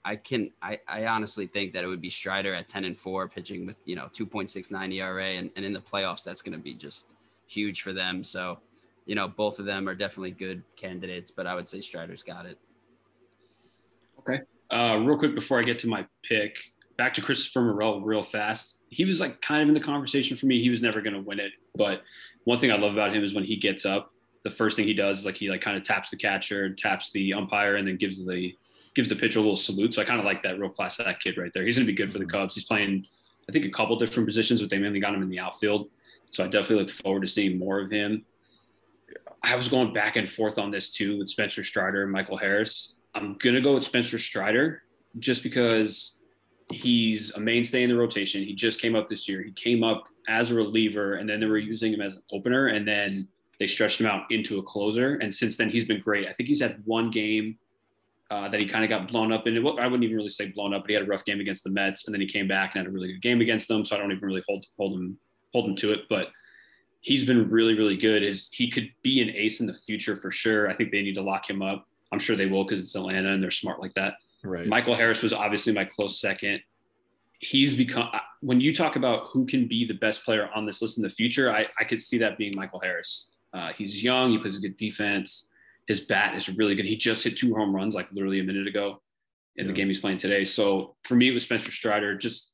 I 0.04 0.16
can 0.16 0.50
I, 0.60 0.80
I 0.86 1.06
honestly 1.06 1.46
think 1.46 1.72
that 1.72 1.82
it 1.82 1.86
would 1.86 2.02
be 2.02 2.10
Strider 2.10 2.54
at 2.54 2.68
10 2.68 2.84
and 2.84 2.98
4 2.98 3.28
pitching 3.28 3.64
with 3.64 3.78
you 3.86 3.96
know 3.96 4.10
2.69 4.12 4.94
ERA 4.94 5.24
and, 5.24 5.50
and 5.56 5.64
in 5.64 5.72
the 5.72 5.80
playoffs 5.80 6.24
that's 6.24 6.42
going 6.42 6.56
to 6.56 6.62
be 6.62 6.74
just 6.74 7.14
huge 7.46 7.80
for 7.80 7.94
them. 7.94 8.22
So 8.22 8.58
you 9.06 9.14
know 9.14 9.28
both 9.28 9.58
of 9.58 9.64
them 9.64 9.88
are 9.88 9.94
definitely 9.94 10.32
good 10.32 10.62
candidates, 10.76 11.30
but 11.30 11.46
I 11.46 11.54
would 11.54 11.68
say 11.68 11.80
Strider's 11.80 12.22
got 12.22 12.44
it. 12.44 12.58
Okay. 14.28 14.42
Uh, 14.70 15.00
real 15.04 15.18
quick 15.18 15.34
before 15.34 15.58
I 15.58 15.62
get 15.62 15.78
to 15.80 15.88
my 15.88 16.06
pick, 16.22 16.56
back 16.96 17.14
to 17.14 17.20
Christopher 17.20 17.62
Morel 17.62 18.00
real 18.00 18.22
fast. 18.22 18.80
He 18.88 19.04
was 19.04 19.20
like 19.20 19.40
kind 19.40 19.62
of 19.62 19.68
in 19.68 19.74
the 19.74 19.80
conversation 19.80 20.36
for 20.36 20.46
me. 20.46 20.62
He 20.62 20.70
was 20.70 20.82
never 20.82 21.00
going 21.00 21.14
to 21.14 21.20
win 21.20 21.40
it, 21.40 21.52
but 21.76 22.02
one 22.44 22.58
thing 22.58 22.70
I 22.70 22.76
love 22.76 22.92
about 22.92 23.14
him 23.14 23.24
is 23.24 23.34
when 23.34 23.44
he 23.44 23.56
gets 23.56 23.84
up, 23.84 24.12
the 24.44 24.50
first 24.50 24.76
thing 24.76 24.86
he 24.86 24.94
does 24.94 25.20
is 25.20 25.26
like 25.26 25.36
he 25.36 25.48
like 25.48 25.62
kind 25.62 25.76
of 25.76 25.84
taps 25.84 26.10
the 26.10 26.16
catcher, 26.16 26.70
taps 26.74 27.10
the 27.10 27.32
umpire, 27.32 27.76
and 27.76 27.88
then 27.88 27.96
gives 27.96 28.24
the 28.24 28.54
gives 28.94 29.08
the 29.08 29.16
pitcher 29.16 29.38
a 29.38 29.42
little 29.42 29.56
salute. 29.56 29.94
So 29.94 30.02
I 30.02 30.04
kind 30.04 30.20
of 30.20 30.26
like 30.26 30.42
that 30.42 30.58
real 30.58 30.70
class 30.70 30.98
that 30.98 31.20
kid 31.20 31.36
right 31.36 31.50
there. 31.52 31.64
He's 31.64 31.76
going 31.76 31.86
to 31.86 31.92
be 31.92 31.96
good 31.96 32.12
for 32.12 32.18
the 32.18 32.26
Cubs. 32.26 32.54
He's 32.54 32.64
playing, 32.64 33.06
I 33.48 33.52
think, 33.52 33.64
a 33.64 33.70
couple 33.70 33.96
different 33.98 34.28
positions, 34.28 34.60
but 34.60 34.70
they 34.70 34.78
mainly 34.78 35.00
got 35.00 35.14
him 35.14 35.22
in 35.22 35.30
the 35.30 35.40
outfield. 35.40 35.88
So 36.30 36.44
I 36.44 36.46
definitely 36.46 36.84
look 36.84 36.90
forward 36.90 37.22
to 37.22 37.28
seeing 37.28 37.58
more 37.58 37.80
of 37.80 37.90
him. 37.90 38.24
I 39.42 39.56
was 39.56 39.68
going 39.68 39.92
back 39.92 40.16
and 40.16 40.30
forth 40.30 40.58
on 40.58 40.70
this 40.70 40.90
too 40.90 41.18
with 41.18 41.28
Spencer 41.28 41.62
Strider 41.62 42.02
and 42.02 42.12
Michael 42.12 42.36
Harris. 42.36 42.94
I'm 43.14 43.36
gonna 43.42 43.60
go 43.60 43.74
with 43.74 43.84
Spencer 43.84 44.18
Strider 44.18 44.82
just 45.18 45.42
because 45.42 46.18
he's 46.70 47.30
a 47.32 47.40
mainstay 47.40 47.82
in 47.82 47.90
the 47.90 47.96
rotation. 47.96 48.42
He 48.42 48.54
just 48.54 48.80
came 48.80 48.94
up 48.94 49.08
this 49.08 49.28
year. 49.28 49.42
He 49.42 49.52
came 49.52 49.84
up 49.84 50.04
as 50.28 50.50
a 50.50 50.54
reliever, 50.54 51.14
and 51.14 51.28
then 51.28 51.40
they 51.40 51.46
were 51.46 51.58
using 51.58 51.92
him 51.92 52.00
as 52.00 52.16
an 52.16 52.22
opener, 52.32 52.68
and 52.68 52.86
then 52.86 53.28
they 53.60 53.66
stretched 53.66 54.00
him 54.00 54.06
out 54.06 54.24
into 54.30 54.58
a 54.58 54.62
closer. 54.62 55.16
And 55.16 55.32
since 55.32 55.56
then, 55.56 55.70
he's 55.70 55.84
been 55.84 56.00
great. 56.00 56.28
I 56.28 56.32
think 56.32 56.48
he's 56.48 56.60
had 56.60 56.82
one 56.84 57.10
game 57.10 57.58
uh, 58.30 58.48
that 58.48 58.60
he 58.60 58.68
kind 58.68 58.84
of 58.84 58.90
got 58.90 59.08
blown 59.08 59.32
up 59.32 59.46
in. 59.46 59.56
I 59.56 59.60
wouldn't 59.60 60.04
even 60.04 60.16
really 60.16 60.30
say 60.30 60.48
blown 60.48 60.74
up, 60.74 60.82
but 60.82 60.88
he 60.88 60.94
had 60.94 61.04
a 61.04 61.06
rough 61.06 61.24
game 61.24 61.40
against 61.40 61.64
the 61.64 61.70
Mets, 61.70 62.06
and 62.06 62.14
then 62.14 62.20
he 62.20 62.26
came 62.26 62.48
back 62.48 62.74
and 62.74 62.84
had 62.84 62.90
a 62.90 62.94
really 62.94 63.08
good 63.12 63.22
game 63.22 63.40
against 63.40 63.68
them. 63.68 63.84
So 63.84 63.94
I 63.94 63.98
don't 63.98 64.12
even 64.12 64.26
really 64.26 64.42
hold 64.48 64.66
hold 64.76 64.94
him 64.94 65.18
hold 65.52 65.68
him 65.68 65.76
to 65.76 65.92
it, 65.92 66.00
but 66.08 66.28
he's 67.00 67.24
been 67.24 67.50
really 67.50 67.74
really 67.74 67.96
good. 67.96 68.22
Is 68.22 68.48
he 68.52 68.70
could 68.70 68.90
be 69.02 69.20
an 69.20 69.30
ace 69.30 69.60
in 69.60 69.66
the 69.66 69.74
future 69.74 70.16
for 70.16 70.30
sure. 70.30 70.68
I 70.68 70.74
think 70.74 70.90
they 70.90 71.02
need 71.02 71.14
to 71.14 71.22
lock 71.22 71.48
him 71.48 71.62
up. 71.62 71.86
I'm 72.14 72.20
sure 72.20 72.36
they 72.36 72.46
will 72.46 72.64
because 72.64 72.80
it's 72.80 72.94
Atlanta 72.94 73.32
and 73.32 73.42
they're 73.42 73.50
smart 73.50 73.80
like 73.80 73.92
that. 73.94 74.14
Right. 74.44 74.68
Michael 74.68 74.94
Harris 74.94 75.20
was 75.20 75.32
obviously 75.32 75.72
my 75.72 75.84
close 75.84 76.20
second. 76.20 76.60
He's 77.40 77.74
become 77.74 78.08
when 78.40 78.60
you 78.60 78.72
talk 78.72 78.94
about 78.94 79.26
who 79.32 79.46
can 79.46 79.66
be 79.66 79.84
the 79.84 79.94
best 79.94 80.24
player 80.24 80.48
on 80.54 80.64
this 80.64 80.80
list 80.80 80.96
in 80.96 81.02
the 81.02 81.10
future, 81.10 81.52
I, 81.52 81.66
I 81.78 81.84
could 81.84 82.00
see 82.00 82.18
that 82.18 82.38
being 82.38 82.54
Michael 82.54 82.78
Harris. 82.78 83.30
Uh, 83.52 83.72
he's 83.76 84.02
young, 84.02 84.30
he 84.30 84.38
plays 84.38 84.56
a 84.56 84.60
good 84.60 84.76
defense. 84.76 85.48
His 85.88 86.00
bat 86.00 86.36
is 86.36 86.48
really 86.48 86.76
good. 86.76 86.86
He 86.86 86.96
just 86.96 87.24
hit 87.24 87.36
two 87.36 87.54
home 87.54 87.74
runs 87.74 87.94
like 87.94 88.10
literally 88.12 88.40
a 88.40 88.44
minute 88.44 88.68
ago 88.68 89.02
in 89.56 89.66
yeah. 89.66 89.72
the 89.72 89.76
game 89.76 89.88
he's 89.88 90.00
playing 90.00 90.18
today. 90.18 90.44
So 90.44 90.94
for 91.02 91.16
me, 91.16 91.28
it 91.28 91.34
was 91.34 91.42
Spencer 91.42 91.72
Strider 91.72 92.16
just 92.16 92.52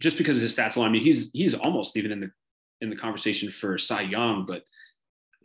just 0.00 0.18
because 0.18 0.36
of 0.36 0.42
his 0.42 0.56
stats 0.56 0.76
alone. 0.76 0.88
I 0.88 0.92
mean, 0.92 1.04
he's 1.04 1.30
he's 1.32 1.54
almost 1.54 1.96
even 1.96 2.12
in 2.12 2.20
the 2.20 2.30
in 2.80 2.90
the 2.90 2.96
conversation 2.96 3.50
for 3.50 3.78
Cy 3.78 4.02
Young, 4.02 4.46
but 4.46 4.64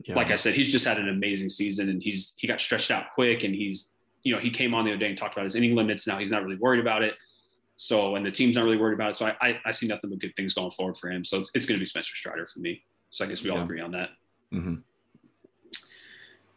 yeah. 0.04 0.16
like 0.16 0.32
I 0.32 0.36
said, 0.36 0.54
he's 0.54 0.72
just 0.72 0.86
had 0.86 0.98
an 0.98 1.10
amazing 1.10 1.50
season 1.50 1.90
and 1.90 2.02
he's 2.02 2.34
he 2.38 2.48
got 2.48 2.62
stretched 2.62 2.92
out 2.92 3.06
quick 3.14 3.44
and 3.44 3.54
he's 3.54 3.92
you 4.24 4.34
know 4.34 4.40
he 4.40 4.50
came 4.50 4.74
on 4.74 4.86
the 4.86 4.92
other 4.92 5.00
day 5.00 5.10
and 5.10 5.18
talked 5.18 5.34
about 5.34 5.46
his 5.46 5.56
inning 5.56 5.76
limits. 5.76 6.08
Now 6.08 6.18
he's 6.20 6.32
not 6.32 6.44
really 6.44 6.58
worried 6.58 6.80
about 6.80 7.04
it. 7.04 7.16
So 7.78 8.16
and 8.16 8.26
the 8.26 8.32
team's 8.32 8.56
not 8.56 8.66
really 8.66 8.78
worried 8.78 8.96
about 8.96 9.12
it. 9.12 9.18
So 9.18 9.26
I 9.28 9.36
I, 9.42 9.60
I 9.66 9.72
see 9.72 9.88
nothing 9.88 10.10
but 10.10 10.20
good 10.20 10.36
things 10.36 10.54
going 10.54 10.72
forward 10.72 10.98
for 10.98 11.10
him. 11.10 11.24
So 11.26 11.40
it's, 11.40 11.52
it's 11.54 11.66
going 11.66 11.78
to 11.78 11.82
be 11.82 11.88
Spencer 11.88 12.16
Strider 12.16 12.48
for 12.48 12.60
me. 12.60 12.84
So 13.12 13.26
I 13.26 13.28
guess 13.28 13.44
we 13.44 13.50
yeah. 13.50 13.58
all 13.58 13.64
agree 13.64 13.82
on 13.82 13.92
that. 13.92 14.10
Mm-hmm. 14.54 14.76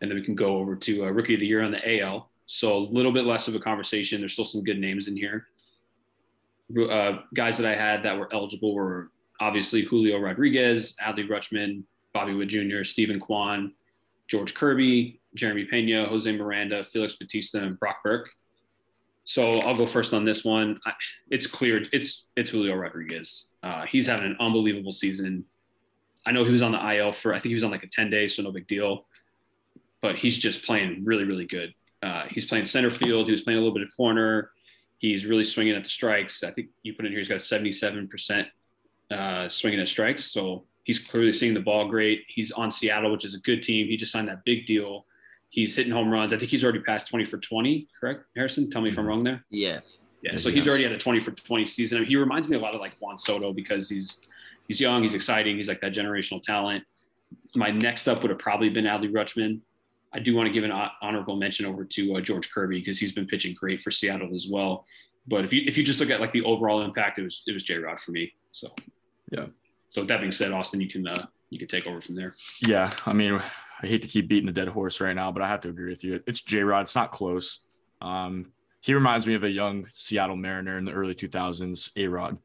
And 0.03 0.11
then 0.11 0.15
we 0.15 0.23
can 0.23 0.35
go 0.35 0.57
over 0.57 0.77
to 0.77 1.05
uh, 1.05 1.11
rookie 1.11 1.35
of 1.35 1.41
the 1.41 1.47
year 1.47 1.63
on 1.63 1.71
the 1.71 2.01
AL. 2.01 2.31
So 2.47 2.77
a 2.77 2.79
little 2.79 3.13
bit 3.13 3.27
less 3.27 3.49
of 3.49 3.55
a 3.55 3.61
conversation. 3.61 4.21
There's 4.21 4.33
still 4.33 4.45
some 4.45 4.65
good 4.65 4.79
names 4.79 5.09
in 5.09 5.17
here. 5.17 5.47
Uh, 6.91 7.19
guys 7.35 7.59
that 7.59 7.67
I 7.71 7.77
had 7.77 8.03
that 8.05 8.19
were 8.19 8.33
eligible 8.33 8.75
were 8.75 9.11
obviously 9.41 9.85
Julio 9.85 10.19
Rodriguez, 10.19 10.95
Adley 11.03 11.29
Rutschman, 11.29 11.83
Bobby 12.13 12.35
Witt 12.35 12.49
Jr., 12.49 12.85
Steven 12.85 13.21
Kwan, 13.21 13.73
George 14.29 14.55
Kirby, 14.55 15.21
Jeremy 15.35 15.65
Pena, 15.65 16.07
Jose 16.07 16.31
Miranda, 16.31 16.85
Felix 16.85 17.15
Bautista, 17.15 17.63
and 17.63 17.79
Brock 17.79 17.97
Burke. 18.03 18.31
So 19.25 19.59
I'll 19.61 19.77
go 19.77 19.87
first 19.87 20.13
on 20.13 20.25
this 20.25 20.45
one. 20.45 20.81
It's 21.31 21.47
clear 21.47 21.83
it's 21.93 22.27
it's 22.37 22.51
Julio 22.51 22.75
Rodriguez. 22.75 23.47
Uh, 23.63 23.85
he's 23.89 24.07
having 24.07 24.27
an 24.27 24.37
unbelievable 24.41 24.93
season. 24.93 25.45
I 26.27 26.33
know 26.33 26.45
he 26.45 26.51
was 26.51 26.63
on 26.63 26.73
the 26.73 26.95
IL 26.97 27.13
for 27.13 27.33
I 27.33 27.37
think 27.37 27.51
he 27.51 27.55
was 27.55 27.65
on 27.65 27.71
like 27.71 27.83
a 27.83 27.89
10 27.89 28.11
days, 28.11 28.35
so 28.35 28.43
no 28.43 28.51
big 28.51 28.67
deal. 28.67 29.07
But 30.03 30.17
he's 30.17 30.39
just 30.39 30.65
playing 30.65 31.05
really, 31.05 31.25
really 31.25 31.47
good. 31.47 31.75
Uh, 32.03 32.25
he's 32.29 32.47
playing 32.47 32.65
center 32.65 32.91
field. 32.91 33.27
He 33.27 33.33
was 33.33 33.43
playing 33.43 33.59
a 33.59 33.61
little 33.61 33.75
bit 33.75 33.87
of 33.87 33.95
corner. 33.97 34.51
He's 34.99 35.27
really 35.27 35.45
swinging 35.45 35.77
at 35.77 35.85
the 35.85 35.91
strikes. 35.91 36.43
I 36.43 36.51
think 36.51 36.69
you 36.83 36.95
put 36.95 37.05
in 37.05 37.13
here 37.13 37.19
he's 37.19 37.29
got 37.29 37.37
a 37.37 37.39
77% 37.39 38.47
uh, 39.11 39.49
swinging 39.49 39.81
at 39.81 39.89
strikes. 39.89 40.25
So 40.25 40.65
He's 40.91 40.99
clearly 40.99 41.33
seeing 41.33 41.55
the 41.55 41.61
ball 41.61 41.87
great. 41.87 42.25
He's 42.27 42.51
on 42.51 42.69
Seattle, 42.69 43.13
which 43.13 43.25
is 43.25 43.37
a 43.37 43.39
good 43.39 43.63
team. 43.63 43.87
He 43.87 43.97
just 43.97 44.11
signed 44.11 44.27
that 44.27 44.45
big 44.45 44.67
deal. 44.67 45.07
He's 45.49 45.77
hitting 45.77 45.93
home 45.93 46.11
runs. 46.11 46.33
I 46.33 46.37
think 46.37 46.51
he's 46.51 46.65
already 46.65 46.81
passed 46.81 47.07
20 47.07 47.27
for 47.27 47.39
20, 47.39 47.87
correct, 48.01 48.25
Harrison? 48.35 48.69
Tell 48.69 48.81
me 48.81 48.91
if 48.91 48.99
I'm 48.99 49.07
wrong 49.07 49.23
there. 49.23 49.45
Yeah. 49.51 49.79
Yeah. 50.21 50.37
So 50.37 50.51
he's 50.51 50.67
already 50.67 50.83
had 50.83 50.91
a 50.91 50.99
20 50.99 51.21
for 51.21 51.31
20 51.31 51.65
season. 51.67 51.99
I 51.99 52.01
mean, 52.01 52.09
he 52.09 52.17
reminds 52.17 52.49
me 52.49 52.57
a 52.57 52.59
lot 52.59 52.75
of 52.75 52.81
like 52.81 52.95
Juan 52.99 53.19
Soto 53.19 53.53
because 53.53 53.89
he's 53.89 54.21
he's 54.67 54.81
young, 54.81 55.05
he's 55.05 55.15
exciting, 55.15 55.59
he's 55.59 55.69
like 55.69 55.81
that 55.83 55.93
generational 55.93 56.43
talent. 56.43 56.83
My 57.55 57.71
next 57.71 58.09
up 58.09 58.23
would 58.23 58.31
have 58.31 58.41
probably 58.41 58.69
been 58.69 58.87
Adley 58.87 59.13
Rutschman. 59.13 59.61
I 60.13 60.19
do 60.19 60.35
want 60.35 60.49
to 60.49 60.53
give 60.53 60.65
an 60.65 60.73
honorable 61.01 61.37
mention 61.37 61.67
over 61.67 61.85
to 61.85 62.17
uh, 62.17 62.21
George 62.21 62.51
Kirby 62.51 62.81
because 62.81 62.99
he's 62.99 63.13
been 63.13 63.29
pitching 63.29 63.55
great 63.55 63.81
for 63.81 63.93
Seattle 63.93 64.35
as 64.35 64.49
well. 64.51 64.85
But 65.29 65.45
if 65.45 65.53
you 65.53 65.63
if 65.69 65.79
you 65.79 65.85
just 65.85 66.01
look 66.01 66.11
at 66.11 66.21
like 66.21 66.33
the 66.33 66.43
overall 66.43 66.83
impact, 66.83 67.21
it 67.21 67.23
was 67.23 67.45
it 67.47 67.53
was 67.53 67.63
J 67.63 67.77
Rod 67.77 68.01
for 68.01 68.11
me. 68.11 68.33
So 68.51 68.75
yeah. 69.31 69.47
So 69.91 70.05
that 70.05 70.21
being 70.21 70.33
said, 70.33 70.53
Austin, 70.53 70.81
you 70.81 70.89
can 70.89 71.07
uh, 71.07 71.27
you 71.51 71.59
can 71.59 71.69
take 71.69 71.87
over 71.87 72.01
from 72.01 72.15
there. 72.15 72.35
Yeah, 72.61 72.93
I 73.07 73.13
mean, 73.13 73.41
I 73.83 73.87
hate 73.87 74.03
to 74.03 74.09
keep 74.09 74.29
beating 74.29 74.49
a 74.49 74.53
dead 74.53 74.69
horse 74.69 75.01
right 75.01 75.15
now, 75.15 75.33
but 75.33 75.43
I 75.43 75.49
have 75.49 75.61
to 75.63 75.69
agree 75.69 75.91
with 75.91 76.05
you. 76.05 76.23
It's 76.27 76.41
J 76.41 76.63
Rod. 76.63 76.83
It's 76.83 76.95
not 76.95 77.13
close. 77.13 77.61
Um, 78.01 78.53
he 78.81 78.95
reminds 78.95 79.27
me 79.27 79.35
of 79.35 79.45
a 79.45 79.51
young 79.51 79.87
Seattle 79.91 80.37
Mariner 80.37 80.79
in 80.79 80.85
the 80.85 80.93
early 80.93 81.15
2000s, 81.15 81.91
A 81.97 82.07
Rod. 82.07 82.39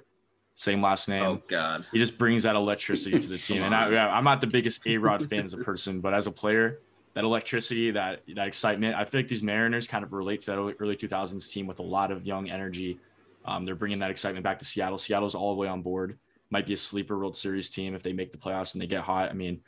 Same 0.55 0.81
last 0.81 1.07
name. 1.07 1.23
Oh 1.23 1.41
God! 1.47 1.85
He 1.91 1.99
just 1.99 2.17
brings 2.17 2.43
that 2.43 2.55
electricity 2.55 3.19
to 3.19 3.29
the 3.29 3.37
team, 3.39 3.63
and 3.63 3.75
I, 3.75 4.07
I'm 4.07 4.23
not 4.23 4.41
the 4.41 4.47
biggest 4.47 4.85
A 4.87 4.97
Rod 4.97 5.27
fan 5.29 5.45
as 5.45 5.53
a 5.53 5.57
person, 5.57 6.01
but 6.01 6.13
as 6.13 6.27
a 6.27 6.31
player, 6.31 6.79
that 7.13 7.23
electricity, 7.23 7.91
that 7.91 8.21
that 8.35 8.47
excitement, 8.47 8.95
I 8.95 9.05
feel 9.05 9.19
like 9.19 9.27
these 9.27 9.43
Mariners 9.43 9.87
kind 9.87 10.03
of 10.03 10.13
relate 10.13 10.41
to 10.41 10.51
that 10.51 10.75
early 10.79 10.95
2000s 10.95 11.51
team 11.51 11.67
with 11.67 11.79
a 11.79 11.83
lot 11.83 12.11
of 12.11 12.25
young 12.25 12.49
energy. 12.49 12.99
Um, 13.43 13.65
they're 13.65 13.75
bringing 13.75 13.99
that 13.99 14.09
excitement 14.09 14.43
back 14.43 14.57
to 14.59 14.65
Seattle. 14.65 14.97
Seattle's 14.97 15.35
all 15.35 15.53
the 15.53 15.59
way 15.59 15.67
on 15.67 15.83
board 15.83 16.17
might 16.49 16.67
be 16.67 16.73
a 16.73 16.77
sleeper 16.77 17.17
World 17.17 17.37
Series 17.37 17.69
team 17.69 17.95
if 17.95 18.03
they 18.03 18.13
make 18.13 18.31
the 18.31 18.37
playoffs 18.37 18.73
and 18.73 18.81
they 18.81 18.87
get 18.87 19.01
hot. 19.01 19.29
I 19.29 19.33
mean, 19.33 19.61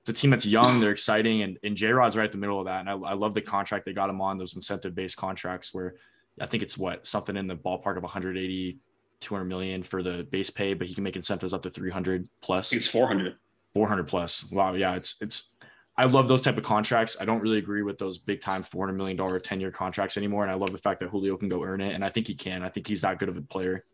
it's 0.00 0.10
a 0.10 0.12
team 0.12 0.30
that's 0.30 0.44
young, 0.44 0.80
they're 0.80 0.90
exciting, 0.90 1.42
and, 1.42 1.58
and 1.62 1.76
J 1.76 1.92
Rod's 1.92 2.16
right 2.16 2.24
at 2.24 2.32
the 2.32 2.38
middle 2.38 2.58
of 2.58 2.66
that. 2.66 2.80
And 2.80 2.90
I, 2.90 2.92
I 2.92 3.14
love 3.14 3.34
the 3.34 3.40
contract 3.40 3.86
they 3.86 3.92
got 3.92 4.10
him 4.10 4.20
on, 4.20 4.36
those 4.36 4.54
incentive 4.54 4.94
based 4.94 5.16
contracts 5.16 5.72
where 5.72 5.94
I 6.40 6.46
think 6.46 6.62
it's 6.62 6.76
what 6.76 7.06
something 7.06 7.36
in 7.36 7.46
the 7.46 7.56
ballpark 7.56 7.96
of 7.96 8.02
180, 8.02 8.78
200 9.20 9.44
million 9.44 9.82
for 9.82 10.02
the 10.02 10.24
base 10.24 10.50
pay, 10.50 10.74
but 10.74 10.86
he 10.86 10.94
can 10.94 11.04
make 11.04 11.16
incentives 11.16 11.52
up 11.52 11.62
to 11.62 11.70
300 11.70 12.28
plus. 12.42 12.72
It's 12.72 12.86
400. 12.86 13.36
400 13.74 14.04
plus. 14.04 14.50
Wow. 14.52 14.74
Yeah. 14.74 14.94
It's, 14.94 15.16
it's, 15.20 15.54
I 15.96 16.04
love 16.04 16.28
those 16.28 16.42
type 16.42 16.58
of 16.58 16.64
contracts. 16.64 17.16
I 17.20 17.24
don't 17.24 17.40
really 17.40 17.58
agree 17.58 17.82
with 17.82 17.98
those 17.98 18.18
big 18.18 18.40
time 18.40 18.62
$400 18.62 18.96
million 18.96 19.40
10 19.40 19.60
year 19.60 19.70
contracts 19.70 20.16
anymore. 20.16 20.42
And 20.42 20.50
I 20.50 20.54
love 20.54 20.72
the 20.72 20.78
fact 20.78 21.00
that 21.00 21.08
Julio 21.08 21.36
can 21.36 21.48
go 21.48 21.62
earn 21.62 21.80
it. 21.80 21.94
And 21.94 22.04
I 22.04 22.10
think 22.10 22.26
he 22.26 22.34
can. 22.34 22.62
I 22.62 22.68
think 22.68 22.86
he's 22.86 23.02
that 23.02 23.18
good 23.18 23.28
of 23.28 23.36
a 23.36 23.42
player. 23.42 23.84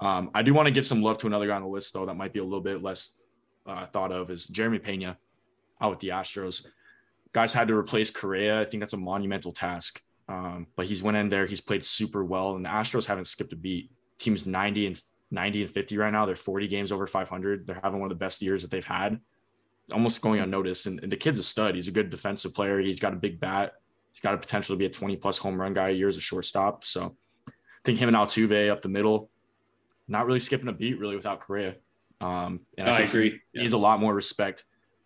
Um, 0.00 0.30
I 0.34 0.42
do 0.42 0.54
want 0.54 0.66
to 0.66 0.72
give 0.72 0.86
some 0.86 1.02
love 1.02 1.18
to 1.18 1.26
another 1.26 1.46
guy 1.46 1.56
on 1.56 1.62
the 1.62 1.68
list, 1.68 1.94
though, 1.94 2.06
that 2.06 2.14
might 2.14 2.32
be 2.32 2.40
a 2.40 2.44
little 2.44 2.60
bit 2.60 2.82
less 2.82 3.20
uh, 3.66 3.86
thought 3.86 4.12
of 4.12 4.30
is 4.30 4.46
Jeremy 4.46 4.78
Pena 4.78 5.16
out 5.80 5.90
with 5.90 6.00
the 6.00 6.08
Astros. 6.08 6.66
guys 7.32 7.52
had 7.52 7.68
to 7.68 7.74
replace 7.74 8.10
Correa. 8.10 8.60
I 8.60 8.64
think 8.64 8.80
that's 8.80 8.92
a 8.92 8.98
monumental 8.98 9.52
task. 9.52 10.00
Um, 10.28 10.66
but 10.76 10.86
he's 10.86 11.02
went 11.02 11.16
in 11.16 11.28
there, 11.28 11.46
he's 11.46 11.60
played 11.60 11.84
super 11.84 12.24
well, 12.24 12.56
and 12.56 12.64
the 12.64 12.70
Astros 12.70 13.06
haven't 13.06 13.26
skipped 13.26 13.52
a 13.52 13.56
beat. 13.56 13.90
Team's 14.18 14.46
90 14.46 14.86
and 14.86 15.00
90 15.30 15.62
and 15.62 15.70
50 15.70 15.98
right 15.98 16.12
now. 16.12 16.24
They're 16.24 16.36
40 16.36 16.66
games 16.68 16.92
over 16.92 17.06
500. 17.06 17.66
They're 17.66 17.80
having 17.82 18.00
one 18.00 18.10
of 18.10 18.16
the 18.18 18.24
best 18.24 18.40
years 18.40 18.62
that 18.62 18.70
they've 18.70 18.84
had, 18.84 19.20
almost 19.92 20.22
going 20.22 20.40
unnoticed. 20.40 20.86
And, 20.86 21.02
and 21.02 21.12
the 21.12 21.16
kid's 21.16 21.38
a 21.38 21.42
stud. 21.42 21.74
He's 21.74 21.88
a 21.88 21.92
good 21.92 22.08
defensive 22.08 22.54
player. 22.54 22.78
He's 22.80 23.00
got 23.00 23.12
a 23.12 23.16
big 23.16 23.38
bat. 23.40 23.74
He's 24.12 24.20
got 24.20 24.34
a 24.34 24.38
potential 24.38 24.74
to 24.74 24.78
be 24.78 24.86
a 24.86 24.90
20 24.90 25.16
plus 25.16 25.38
home 25.38 25.60
run 25.60 25.74
guy 25.74 25.90
a 25.90 25.92
year 25.92 26.08
as 26.08 26.16
a 26.16 26.22
shortstop. 26.22 26.84
So 26.84 27.16
I 27.48 27.52
think 27.84 27.98
him 27.98 28.08
and 28.08 28.16
Altuve 28.16 28.70
up 28.70 28.80
the 28.80 28.88
middle, 28.88 29.28
not 30.08 30.26
really 30.26 30.40
skipping 30.40 30.68
a 30.68 30.72
beat 30.72 30.98
really 30.98 31.16
without 31.16 31.40
Correa. 31.40 31.76
Um, 32.20 32.60
and 32.78 32.88
I, 32.88 32.98
I 32.98 33.00
agree. 33.00 33.30
He 33.30 33.38
Yeah. 33.52 33.62
needs 33.62 33.72
a 33.72 33.78
lot 33.78 34.00
more 34.00 34.14
respect. 34.14 34.64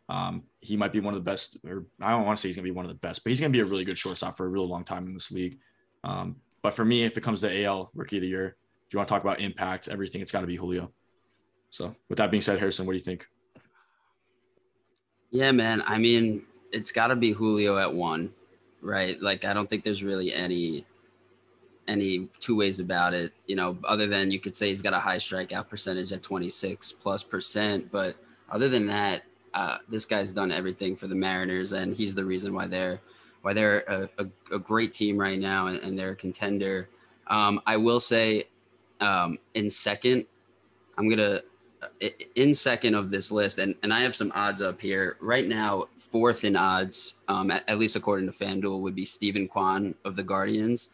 Um, 0.08 0.44
he 0.60 0.76
might 0.76 0.92
be 0.92 1.00
one 1.00 1.14
of 1.14 1.22
the 1.22 1.30
best, 1.30 1.58
or 1.66 1.86
I 2.00 2.10
don't 2.10 2.24
want 2.24 2.36
to 2.36 2.40
say 2.40 2.48
he's 2.48 2.56
going 2.56 2.64
to 2.64 2.70
be 2.70 2.74
one 2.74 2.84
of 2.84 2.90
the 2.90 2.98
best, 2.98 3.22
but 3.22 3.30
he's 3.30 3.40
going 3.40 3.52
to 3.52 3.56
be 3.56 3.60
a 3.60 3.64
really 3.66 3.84
good 3.84 3.98
shortstop 3.98 4.36
for 4.36 4.46
a 4.46 4.48
really 4.48 4.66
long 4.66 4.84
time 4.84 5.06
in 5.06 5.12
this 5.12 5.30
league. 5.30 5.58
Um, 6.04 6.36
but 6.62 6.74
for 6.74 6.84
me, 6.84 7.04
if 7.04 7.16
it 7.16 7.22
comes 7.22 7.40
to 7.42 7.64
AL 7.64 7.90
Rookie 7.94 8.16
of 8.16 8.22
the 8.22 8.28
Year, 8.28 8.56
if 8.86 8.92
you 8.92 8.98
want 8.98 9.08
to 9.08 9.14
talk 9.14 9.22
about 9.22 9.40
impact, 9.40 9.88
everything, 9.88 10.22
it's 10.22 10.32
got 10.32 10.40
to 10.40 10.46
be 10.46 10.56
Julio. 10.56 10.90
So 11.70 11.94
with 12.08 12.18
that 12.18 12.30
being 12.30 12.40
said, 12.40 12.58
Harrison, 12.58 12.86
what 12.86 12.92
do 12.92 12.96
you 12.96 13.04
think? 13.04 13.26
Yeah, 15.30 15.52
man. 15.52 15.82
I 15.86 15.98
mean, 15.98 16.42
it's 16.72 16.90
got 16.90 17.08
to 17.08 17.16
be 17.16 17.32
Julio 17.32 17.76
at 17.76 17.92
one, 17.92 18.32
right? 18.80 19.20
Like, 19.20 19.44
I 19.44 19.52
don't 19.52 19.68
think 19.68 19.84
there's 19.84 20.02
really 20.02 20.32
any 20.32 20.86
any 21.88 22.28
two 22.40 22.56
ways 22.56 22.78
about 22.78 23.14
it. 23.14 23.32
You 23.46 23.56
know, 23.56 23.78
other 23.84 24.06
than 24.06 24.30
you 24.30 24.38
could 24.38 24.54
say 24.54 24.68
he's 24.68 24.82
got 24.82 24.92
a 24.92 25.00
high 25.00 25.16
strikeout 25.16 25.68
percentage 25.68 26.12
at 26.12 26.22
26 26.22 26.92
plus 26.92 27.24
percent, 27.24 27.90
but 27.90 28.16
other 28.50 28.68
than 28.68 28.86
that, 28.86 29.22
uh, 29.54 29.78
this 29.88 30.04
guy's 30.04 30.32
done 30.32 30.52
everything 30.52 30.94
for 30.94 31.06
the 31.06 31.14
Mariners, 31.14 31.72
and 31.72 31.94
he's 31.94 32.14
the 32.14 32.24
reason 32.24 32.54
why 32.54 32.66
they're 32.66 33.00
why 33.42 33.52
they're 33.52 33.80
a, 33.88 34.08
a, 34.18 34.56
a 34.56 34.58
great 34.58 34.92
team 34.92 35.16
right 35.16 35.38
now, 35.38 35.68
and, 35.68 35.78
and 35.78 35.98
they're 35.98 36.10
a 36.10 36.16
contender. 36.16 36.88
Um, 37.28 37.60
I 37.66 37.76
will 37.76 38.00
say, 38.00 38.44
um, 39.00 39.38
in 39.54 39.70
second, 39.70 40.26
I'm 40.96 41.08
gonna 41.08 41.40
in 42.34 42.54
second 42.54 42.94
of 42.94 43.10
this 43.10 43.30
list, 43.30 43.58
and, 43.58 43.74
and 43.82 43.92
I 43.92 44.00
have 44.00 44.16
some 44.16 44.32
odds 44.34 44.62
up 44.62 44.80
here 44.80 45.16
right 45.20 45.46
now. 45.46 45.86
Fourth 45.98 46.44
in 46.44 46.56
odds, 46.56 47.16
um, 47.28 47.50
at, 47.50 47.68
at 47.68 47.78
least 47.78 47.96
according 47.96 48.30
to 48.30 48.32
FanDuel, 48.32 48.80
would 48.80 48.94
be 48.94 49.04
Steven 49.04 49.46
Kwan 49.46 49.94
of 50.04 50.16
the 50.16 50.22
Guardians, 50.22 50.90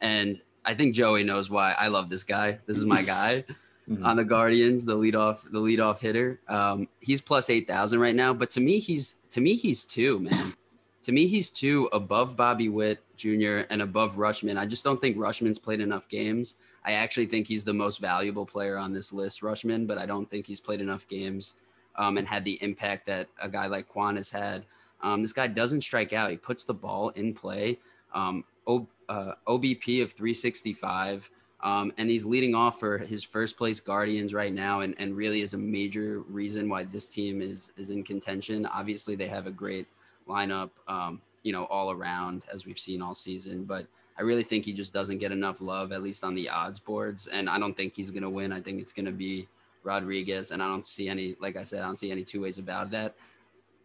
and 0.00 0.40
I 0.64 0.74
think 0.74 0.94
Joey 0.94 1.24
knows 1.24 1.50
why 1.50 1.72
I 1.72 1.88
love 1.88 2.08
this 2.10 2.24
guy. 2.24 2.58
This 2.66 2.76
is 2.76 2.86
my 2.86 3.02
guy 3.16 3.44
Mhm. 3.88 4.04
on 4.04 4.16
the 4.16 4.24
Guardians, 4.24 4.84
the 4.84 4.96
leadoff, 4.96 5.42
the 5.50 5.58
leadoff 5.58 5.98
hitter. 5.98 6.38
Um, 6.46 6.86
he's 7.00 7.20
plus 7.20 7.50
eight 7.50 7.66
thousand 7.66 7.98
right 7.98 8.14
now, 8.14 8.32
but 8.32 8.48
to 8.50 8.60
me, 8.60 8.78
he's 8.78 9.16
to 9.30 9.40
me 9.40 9.56
he's 9.56 9.84
two 9.84 10.20
man. 10.20 10.54
To 11.02 11.12
me, 11.12 11.26
he's 11.26 11.50
two 11.50 11.88
above 11.92 12.36
Bobby 12.36 12.68
Witt 12.68 13.02
Jr. 13.16 13.62
and 13.70 13.80
above 13.82 14.16
Rutschman. 14.16 14.58
I 14.58 14.66
just 14.66 14.84
don't 14.84 15.00
think 15.00 15.16
Rutschman's 15.16 15.58
played 15.58 15.80
enough 15.80 16.06
games. 16.08 16.56
I 16.84 16.92
actually 16.92 17.26
think 17.26 17.46
he's 17.48 17.64
the 17.64 17.72
most 17.74 18.00
valuable 18.00 18.44
player 18.46 18.76
on 18.76 18.92
this 18.92 19.10
list, 19.12 19.40
Rutschman, 19.40 19.86
but 19.86 19.96
I 19.98 20.04
don't 20.06 20.30
think 20.30 20.46
he's 20.46 20.60
played 20.60 20.80
enough 20.82 21.08
games 21.08 21.54
um, 21.96 22.16
and 22.18 22.28
had 22.28 22.44
the 22.44 22.62
impact 22.62 23.06
that 23.06 23.28
a 23.42 23.48
guy 23.48 23.66
like 23.66 23.88
Kwan 23.88 24.16
has 24.16 24.30
had. 24.30 24.66
Um, 25.02 25.22
this 25.22 25.32
guy 25.32 25.46
doesn't 25.46 25.80
strike 25.80 26.12
out. 26.12 26.30
He 26.30 26.36
puts 26.36 26.64
the 26.64 26.74
ball 26.74 27.08
in 27.10 27.32
play. 27.32 27.78
Um, 28.12 28.44
o, 28.66 28.86
uh, 29.08 29.34
OBP 29.46 30.02
of 30.02 30.12
365. 30.12 31.30
Um, 31.62 31.92
and 31.98 32.08
he's 32.08 32.24
leading 32.24 32.54
off 32.54 32.80
for 32.80 32.96
his 32.96 33.22
first 33.22 33.58
place 33.58 33.80
Guardians 33.80 34.32
right 34.32 34.52
now, 34.52 34.80
and, 34.80 34.94
and 34.98 35.14
really 35.14 35.42
is 35.42 35.52
a 35.52 35.58
major 35.58 36.20
reason 36.20 36.68
why 36.70 36.84
this 36.84 37.10
team 37.10 37.42
is 37.42 37.70
is 37.76 37.90
in 37.90 38.02
contention. 38.02 38.64
Obviously, 38.64 39.14
they 39.14 39.28
have 39.28 39.46
a 39.46 39.50
great 39.50 39.86
lineup, 40.26 40.70
um, 40.88 41.20
you 41.42 41.52
know, 41.52 41.64
all 41.64 41.90
around 41.90 42.44
as 42.50 42.64
we've 42.64 42.78
seen 42.78 43.02
all 43.02 43.14
season. 43.14 43.64
But 43.64 43.86
I 44.18 44.22
really 44.22 44.42
think 44.42 44.64
he 44.64 44.72
just 44.72 44.92
doesn't 44.92 45.18
get 45.18 45.32
enough 45.32 45.60
love, 45.60 45.92
at 45.92 46.02
least 46.02 46.24
on 46.24 46.34
the 46.34 46.48
odds 46.48 46.80
boards. 46.80 47.26
And 47.26 47.48
I 47.48 47.58
don't 47.58 47.76
think 47.76 47.94
he's 47.94 48.10
going 48.10 48.22
to 48.22 48.30
win. 48.30 48.52
I 48.52 48.60
think 48.62 48.80
it's 48.80 48.92
going 48.92 49.06
to 49.06 49.12
be 49.12 49.46
Rodriguez, 49.82 50.50
and 50.50 50.62
I 50.62 50.68
don't 50.68 50.84
see 50.84 51.08
any, 51.08 51.36
like 51.40 51.56
I 51.56 51.64
said, 51.64 51.82
I 51.82 51.86
don't 51.86 51.96
see 51.96 52.10
any 52.10 52.24
two 52.24 52.42
ways 52.42 52.58
about 52.58 52.90
that. 52.90 53.14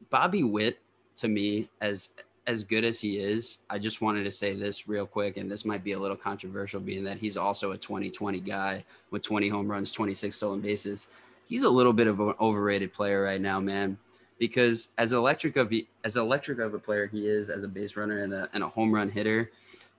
Bobby 0.10 0.44
Witt, 0.44 0.80
to 1.18 1.28
me, 1.28 1.70
as 1.82 2.10
as 2.48 2.64
good 2.64 2.84
as 2.84 3.00
he 3.02 3.18
is, 3.18 3.60
I 3.70 3.80
just 3.80 4.02
wanted 4.02 4.24
to 4.24 4.32
say 4.32 4.54
this 4.54 4.88
real 4.88 5.08
quick, 5.08 5.38
and 5.38 5.50
this 5.50 5.66
might 5.66 5.84
be 5.84 5.94
a 5.94 6.00
little 6.00 6.18
controversial, 6.18 6.80
being 6.80 7.04
that 7.06 7.18
he's 7.18 7.38
also 7.38 7.72
a 7.72 7.78
2020 7.78 8.40
guy 8.40 8.84
with 9.10 9.24
20 9.24 9.50
home 9.50 9.70
runs, 9.70 9.92
26 9.92 10.36
stolen 10.36 10.62
bases. 10.62 11.08
He's 11.48 11.64
a 11.64 11.70
little 11.70 11.94
bit 11.94 12.08
of 12.08 12.20
an 12.20 12.36
overrated 12.40 12.94
player 12.94 13.24
right 13.24 13.42
now, 13.42 13.60
man. 13.60 13.98
Because 14.38 14.90
as 14.98 15.14
electric 15.14 15.56
of 15.56 15.74
as 16.04 16.18
electric 16.18 16.60
of 16.60 16.74
a 16.74 16.80
player 16.80 17.08
he 17.08 17.26
is 17.26 17.50
as 17.50 17.64
a 17.64 17.70
base 17.70 17.96
runner 17.96 18.24
and 18.24 18.34
a, 18.34 18.50
and 18.54 18.64
a 18.64 18.68
home 18.68 18.94
run 18.94 19.10
hitter, 19.10 19.50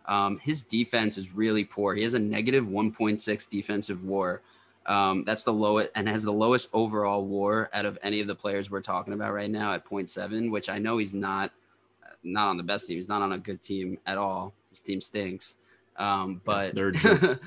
um, 0.05 0.39
his 0.39 0.63
defense 0.63 1.17
is 1.17 1.35
really 1.35 1.65
poor. 1.65 1.95
He 1.95 2.03
has 2.03 2.15
a 2.15 2.19
negative 2.19 2.67
1.6 2.67 3.49
defensive 3.49 4.05
WAR. 4.05 4.43
Um, 4.85 5.25
that's 5.25 5.43
the 5.43 5.55
lowest 5.55 5.91
and 5.95 6.09
has 6.09 6.23
the 6.23 6.33
lowest 6.33 6.69
overall 6.73 7.25
WAR 7.25 7.71
out 7.73 7.87
of 7.87 7.99
any 8.03 8.21
of 8.21 8.29
the 8.29 8.35
players 8.35 8.71
we're 8.71 8.83
talking 8.83 9.15
about 9.15 9.33
right 9.33 9.51
now 9.51 9.73
at 9.73 9.85
0.7, 9.89 10.51
which 10.51 10.69
I 10.69 10.79
know 10.79 10.99
he's 10.99 11.15
not 11.15 11.51
not 12.27 12.49
on 12.49 12.57
the 12.57 12.63
best 12.63 12.87
team. 12.87 12.97
He's 12.97 13.09
not 13.09 13.23
on 13.23 13.33
a 13.33 13.39
good 13.39 13.63
team 13.63 13.99
at 14.07 14.19
all. 14.19 14.53
His 14.71 14.81
team 14.81 15.01
stinks. 15.01 15.57
Um, 15.97 16.41
but 16.45 16.75
they're 16.75 16.89
a 16.89 16.93
joke. 16.93 17.41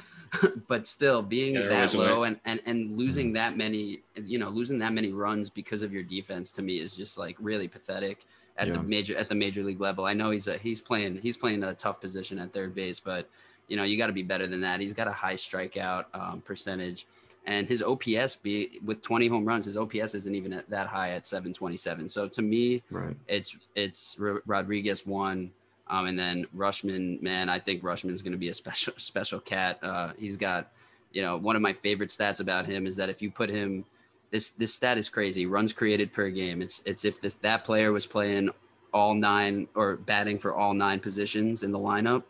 but 0.68 0.88
still 0.88 1.22
being 1.22 1.56
Yeah, 1.56 1.68
that 1.68 1.94
low 1.94 2.24
and, 2.24 2.40
and 2.46 2.62
and 2.66 2.92
losing 2.98 3.34
that 3.34 3.58
many 3.58 4.02
you 4.26 4.38
know 4.38 4.50
losing 4.50 4.80
that 4.80 4.94
many 4.94 5.12
runs 5.12 5.50
because 5.50 5.82
of 5.82 5.92
your 5.92 6.04
defense 6.04 6.52
to 6.52 6.62
me 6.62 6.80
is 6.80 6.96
just 6.96 7.18
like 7.18 7.36
really 7.40 7.68
pathetic 7.68 8.26
at 8.60 8.72
the 8.74 8.82
major 8.84 9.18
at 9.18 9.30
the 9.30 9.36
major 9.36 9.64
league 9.64 9.80
level. 9.80 10.06
I 10.06 10.14
know 10.14 10.32
he's 10.32 10.48
a, 10.48 10.58
he's 10.58 10.82
playing 10.82 11.18
he's 11.18 11.38
playing 11.38 11.64
a 11.64 11.74
tough 11.74 12.02
position 12.02 12.40
at 12.40 12.54
third 12.54 12.76
base, 12.76 13.00
but 13.00 13.28
you 13.68 13.78
know 13.78 13.84
you 13.84 13.98
got 13.98 14.08
to 14.08 14.14
be 14.14 14.24
better 14.24 14.48
than 14.48 14.62
that. 14.62 14.80
He's 14.80 14.94
got 14.94 15.08
a 15.08 15.12
high 15.12 15.36
strikeout 15.36 16.06
um, 16.14 16.42
percentage, 16.42 17.08
and 17.50 17.68
his 17.68 17.82
OPS 17.82 18.36
be 18.36 18.80
with 18.86 19.02
20 19.02 19.28
home 19.28 19.44
runs, 19.44 19.66
his 19.66 19.76
OPS 19.76 20.14
isn't 20.14 20.36
even 20.36 20.54
at 20.54 20.70
that 20.70 20.86
high 20.86 21.10
at 21.12 21.26
727. 21.26 22.08
So 22.08 22.28
to 22.28 22.42
me, 22.44 22.84
Right. 22.92 23.16
it's 23.28 23.58
it's 23.76 24.16
Ro- 24.20 24.40
Rodriguez 24.46 25.06
one, 25.08 25.50
um, 25.88 26.06
and 26.06 26.18
then 26.18 26.46
Rutschman. 26.56 27.20
Man, 27.24 27.50
I 27.50 27.58
think 27.58 27.82
Rutschman's 27.82 28.22
going 28.22 28.34
to 28.34 28.38
be 28.38 28.50
a 28.50 28.54
special 28.54 28.94
special 28.98 29.40
cat. 29.40 29.80
Uh, 29.82 30.12
he's 30.20 30.38
got, 30.38 30.72
you 31.12 31.24
know, 31.24 31.38
one 31.38 31.56
of 31.56 31.64
my 31.64 31.74
favorite 31.74 32.12
stats 32.12 32.40
about 32.40 32.68
him 32.68 32.86
is 32.86 32.96
that 32.98 33.10
if 33.10 33.20
you 33.20 33.32
put 33.32 33.50
him, 33.50 33.84
this 34.30 34.52
this 34.52 34.72
stat 34.76 35.00
is 35.00 35.10
crazy. 35.10 35.48
Runs 35.48 35.74
created 35.74 36.14
per 36.14 36.30
game. 36.30 36.62
It's 36.62 36.84
it's 36.86 37.04
if 37.04 37.20
this 37.20 37.34
that 37.36 37.66
player 37.66 37.92
was 37.92 38.06
playing 38.06 38.52
all 38.94 39.16
nine 39.16 39.68
or 39.74 39.96
batting 39.98 40.38
for 40.38 40.54
all 40.54 40.76
nine 40.76 41.00
positions 41.00 41.64
in 41.64 41.72
the 41.72 41.80
lineup, 41.80 42.22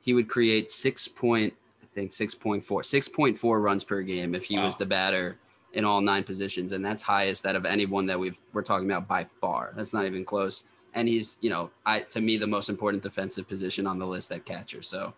he 0.00 0.14
would 0.14 0.28
create 0.28 0.70
six 0.70 1.08
point 1.08 1.54
think 1.94 2.10
6.4 2.10 2.64
6.4 2.64 3.62
runs 3.62 3.84
per 3.84 4.02
game 4.02 4.34
if 4.34 4.44
he 4.44 4.58
was 4.58 4.76
the 4.76 4.86
batter 4.86 5.38
in 5.72 5.84
all 5.84 6.00
nine 6.00 6.24
positions, 6.24 6.72
and 6.72 6.84
that's 6.84 7.02
highest 7.02 7.46
out 7.46 7.56
of 7.56 7.64
anyone 7.64 8.06
that 8.06 8.18
we've 8.18 8.38
we're 8.52 8.62
talking 8.62 8.90
about 8.90 9.06
by 9.06 9.26
far. 9.40 9.72
That's 9.76 9.92
not 9.92 10.04
even 10.04 10.24
close. 10.24 10.64
And 10.94 11.06
he's, 11.06 11.36
you 11.40 11.50
know, 11.50 11.70
I 11.86 12.00
to 12.00 12.20
me 12.20 12.36
the 12.36 12.46
most 12.46 12.68
important 12.68 13.02
defensive 13.02 13.48
position 13.48 13.86
on 13.86 13.98
the 13.98 14.06
list 14.06 14.32
at 14.32 14.44
catcher. 14.44 14.82
So 14.82 15.14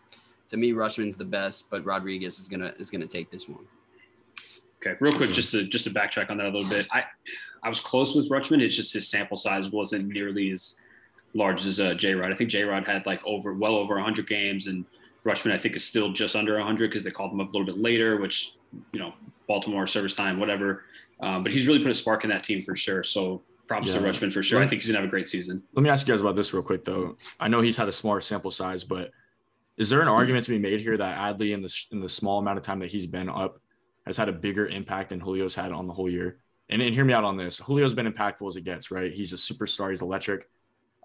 to 0.49 0.57
me, 0.57 0.73
Rutschman's 0.73 1.17
the 1.17 1.25
best, 1.25 1.71
but 1.71 1.85
Rodriguez 1.85 2.38
is 2.38 2.49
gonna 2.49 2.75
is 2.79 2.91
gonna 2.91 3.07
take 3.07 3.31
this 3.31 3.49
one. 3.49 3.64
Okay, 4.85 4.97
real 5.00 5.17
quick, 5.17 5.33
just 5.33 5.52
to 5.52 5.64
just 5.64 5.85
to 5.85 5.91
backtrack 5.91 6.31
on 6.31 6.37
that 6.38 6.47
a 6.47 6.50
little 6.50 6.69
bit. 6.69 6.87
I 6.91 7.05
I 7.62 7.69
was 7.69 7.81
close 7.81 8.14
with 8.14 8.29
Rutschman. 8.29 8.61
It's 8.61 8.76
just 8.76 8.93
his 8.93 9.09
sample 9.09 9.37
size 9.37 9.71
wasn't 9.71 10.09
nearly 10.09 10.50
as 10.50 10.75
large 11.35 11.64
as 11.64 11.81
uh, 11.81 11.95
J 11.95 12.14
Rod. 12.14 12.33
I 12.33 12.35
think 12.35 12.50
J 12.50 12.64
Rod 12.64 12.87
had 12.87 13.07
like 13.07 13.25
over 13.25 13.55
well 13.55 13.76
over 13.76 13.95
100 13.95 14.26
games, 14.26 14.67
and 14.67 14.85
Rutschman 15.25 15.52
I 15.52 15.59
think 15.59 15.76
is 15.76 15.85
still 15.85 16.12
just 16.12 16.35
under 16.35 16.57
100 16.57 16.91
because 16.91 17.05
they 17.05 17.11
called 17.11 17.33
him 17.33 17.41
up 17.41 17.49
a 17.49 17.52
little 17.52 17.67
bit 17.67 17.79
later, 17.79 18.21
which 18.21 18.55
you 18.93 19.00
know 19.00 19.14
Baltimore 19.47 19.87
service 19.87 20.17
time, 20.17 20.38
whatever. 20.38 20.85
Um, 21.21 21.43
but 21.43 21.52
he's 21.52 21.67
really 21.67 21.81
put 21.81 21.91
a 21.91 21.95
spark 21.95 22.25
in 22.25 22.31
that 22.31 22.43
team 22.43 22.62
for 22.62 22.75
sure. 22.75 23.05
So 23.05 23.43
props 23.69 23.93
to 23.93 23.99
Rutschman 23.99 24.33
for 24.33 24.43
sure. 24.43 24.62
I 24.62 24.67
think 24.67 24.83
he's 24.83 24.91
gonna 24.91 25.00
have 25.00 25.09
a 25.09 25.11
great 25.11 25.29
season. 25.29 25.62
Let 25.75 25.83
me 25.83 25.91
ask 25.91 26.07
you 26.07 26.12
guys 26.12 26.21
about 26.21 26.37
this 26.37 26.52
real 26.52 26.62
quick, 26.62 26.85
though. 26.85 27.17
I 27.38 27.49
know 27.49 27.61
he's 27.61 27.76
had 27.76 27.88
a 27.88 27.93
smaller 27.93 28.21
sample 28.21 28.50
size, 28.50 28.85
but 28.85 29.11
is 29.76 29.88
there 29.88 30.02
an 30.02 30.09
argument 30.09 30.45
to 30.45 30.50
be 30.50 30.59
made 30.59 30.81
here 30.81 30.97
that 30.97 31.17
Adley, 31.17 31.52
in 31.52 31.62
the 31.62 31.87
in 31.93 32.00
the 32.00 32.09
small 32.09 32.38
amount 32.38 32.59
of 32.59 32.64
time 32.64 32.81
that 32.81 32.91
he's 32.91 33.07
been 33.07 33.29
up, 33.29 33.61
has 34.07 34.17
had 34.17 34.29
a 34.29 34.33
bigger 34.33 34.67
impact 34.67 35.11
than 35.11 35.21
Julio's 35.21 35.55
had 35.55 35.73
on 35.73 35.87
the 35.87 35.93
whole 35.93 36.11
year? 36.11 36.38
And, 36.69 36.81
and 36.81 36.95
hear 36.95 37.05
me 37.05 37.12
out 37.12 37.25
on 37.25 37.37
this. 37.37 37.59
Julio's 37.59 37.95
been 37.95 38.11
impactful 38.11 38.47
as 38.49 38.57
it 38.57 38.64
gets, 38.64 38.91
right? 38.91 39.12
He's 39.12 39.33
a 39.33 39.37
superstar. 39.37 39.91
He's 39.91 40.02
electric. 40.02 40.49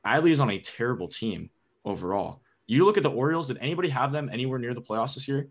Adley 0.05 0.31
is 0.31 0.39
on 0.39 0.49
a 0.49 0.59
terrible 0.59 1.07
team 1.07 1.49
overall. 1.83 2.41
You 2.67 2.85
look 2.85 2.97
at 2.97 3.03
the 3.03 3.09
Orioles. 3.09 3.47
Did 3.47 3.57
anybody 3.59 3.89
have 3.89 4.11
them 4.11 4.29
anywhere 4.31 4.59
near 4.59 4.73
the 4.73 4.81
playoffs 4.81 5.15
this 5.15 5.27
year? 5.27 5.47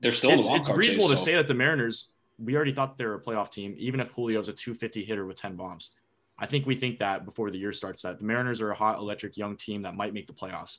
They're 0.00 0.12
still 0.12 0.30
it's, 0.30 0.48
the 0.48 0.54
it's 0.54 0.68
reasonable 0.68 1.08
chase, 1.08 1.18
to 1.18 1.24
say 1.24 1.34
that 1.34 1.48
the 1.48 1.54
Mariners, 1.54 2.10
we 2.38 2.54
already 2.54 2.72
thought 2.72 2.98
they 2.98 3.06
were 3.06 3.14
a 3.14 3.20
playoff 3.20 3.50
team, 3.50 3.74
even 3.78 3.98
if 4.00 4.14
Julio's 4.14 4.48
a 4.48 4.52
250 4.52 5.04
hitter 5.04 5.26
with 5.26 5.40
10 5.40 5.56
bombs. 5.56 5.92
I 6.38 6.46
think 6.46 6.66
we 6.66 6.76
think 6.76 7.00
that 7.00 7.24
before 7.24 7.50
the 7.50 7.58
year 7.58 7.72
starts 7.72 8.02
that 8.02 8.18
the 8.18 8.24
Mariners 8.24 8.60
are 8.60 8.70
a 8.70 8.74
hot, 8.74 8.98
electric 8.98 9.36
young 9.36 9.56
team 9.56 9.82
that 9.82 9.96
might 9.96 10.14
make 10.14 10.28
the 10.28 10.32
playoffs. 10.32 10.78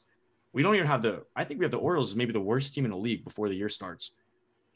We 0.53 0.63
don't 0.63 0.75
even 0.75 0.87
have 0.87 1.01
the, 1.01 1.25
I 1.35 1.43
think 1.43 1.59
we 1.59 1.65
have 1.65 1.71
the 1.71 1.77
Orioles 1.77 2.11
as 2.11 2.15
maybe 2.15 2.31
the 2.31 2.39
worst 2.39 2.73
team 2.73 2.85
in 2.85 2.91
the 2.91 2.97
league 2.97 3.25
before 3.25 3.49
the 3.49 3.55
year 3.55 3.69
starts. 3.69 4.13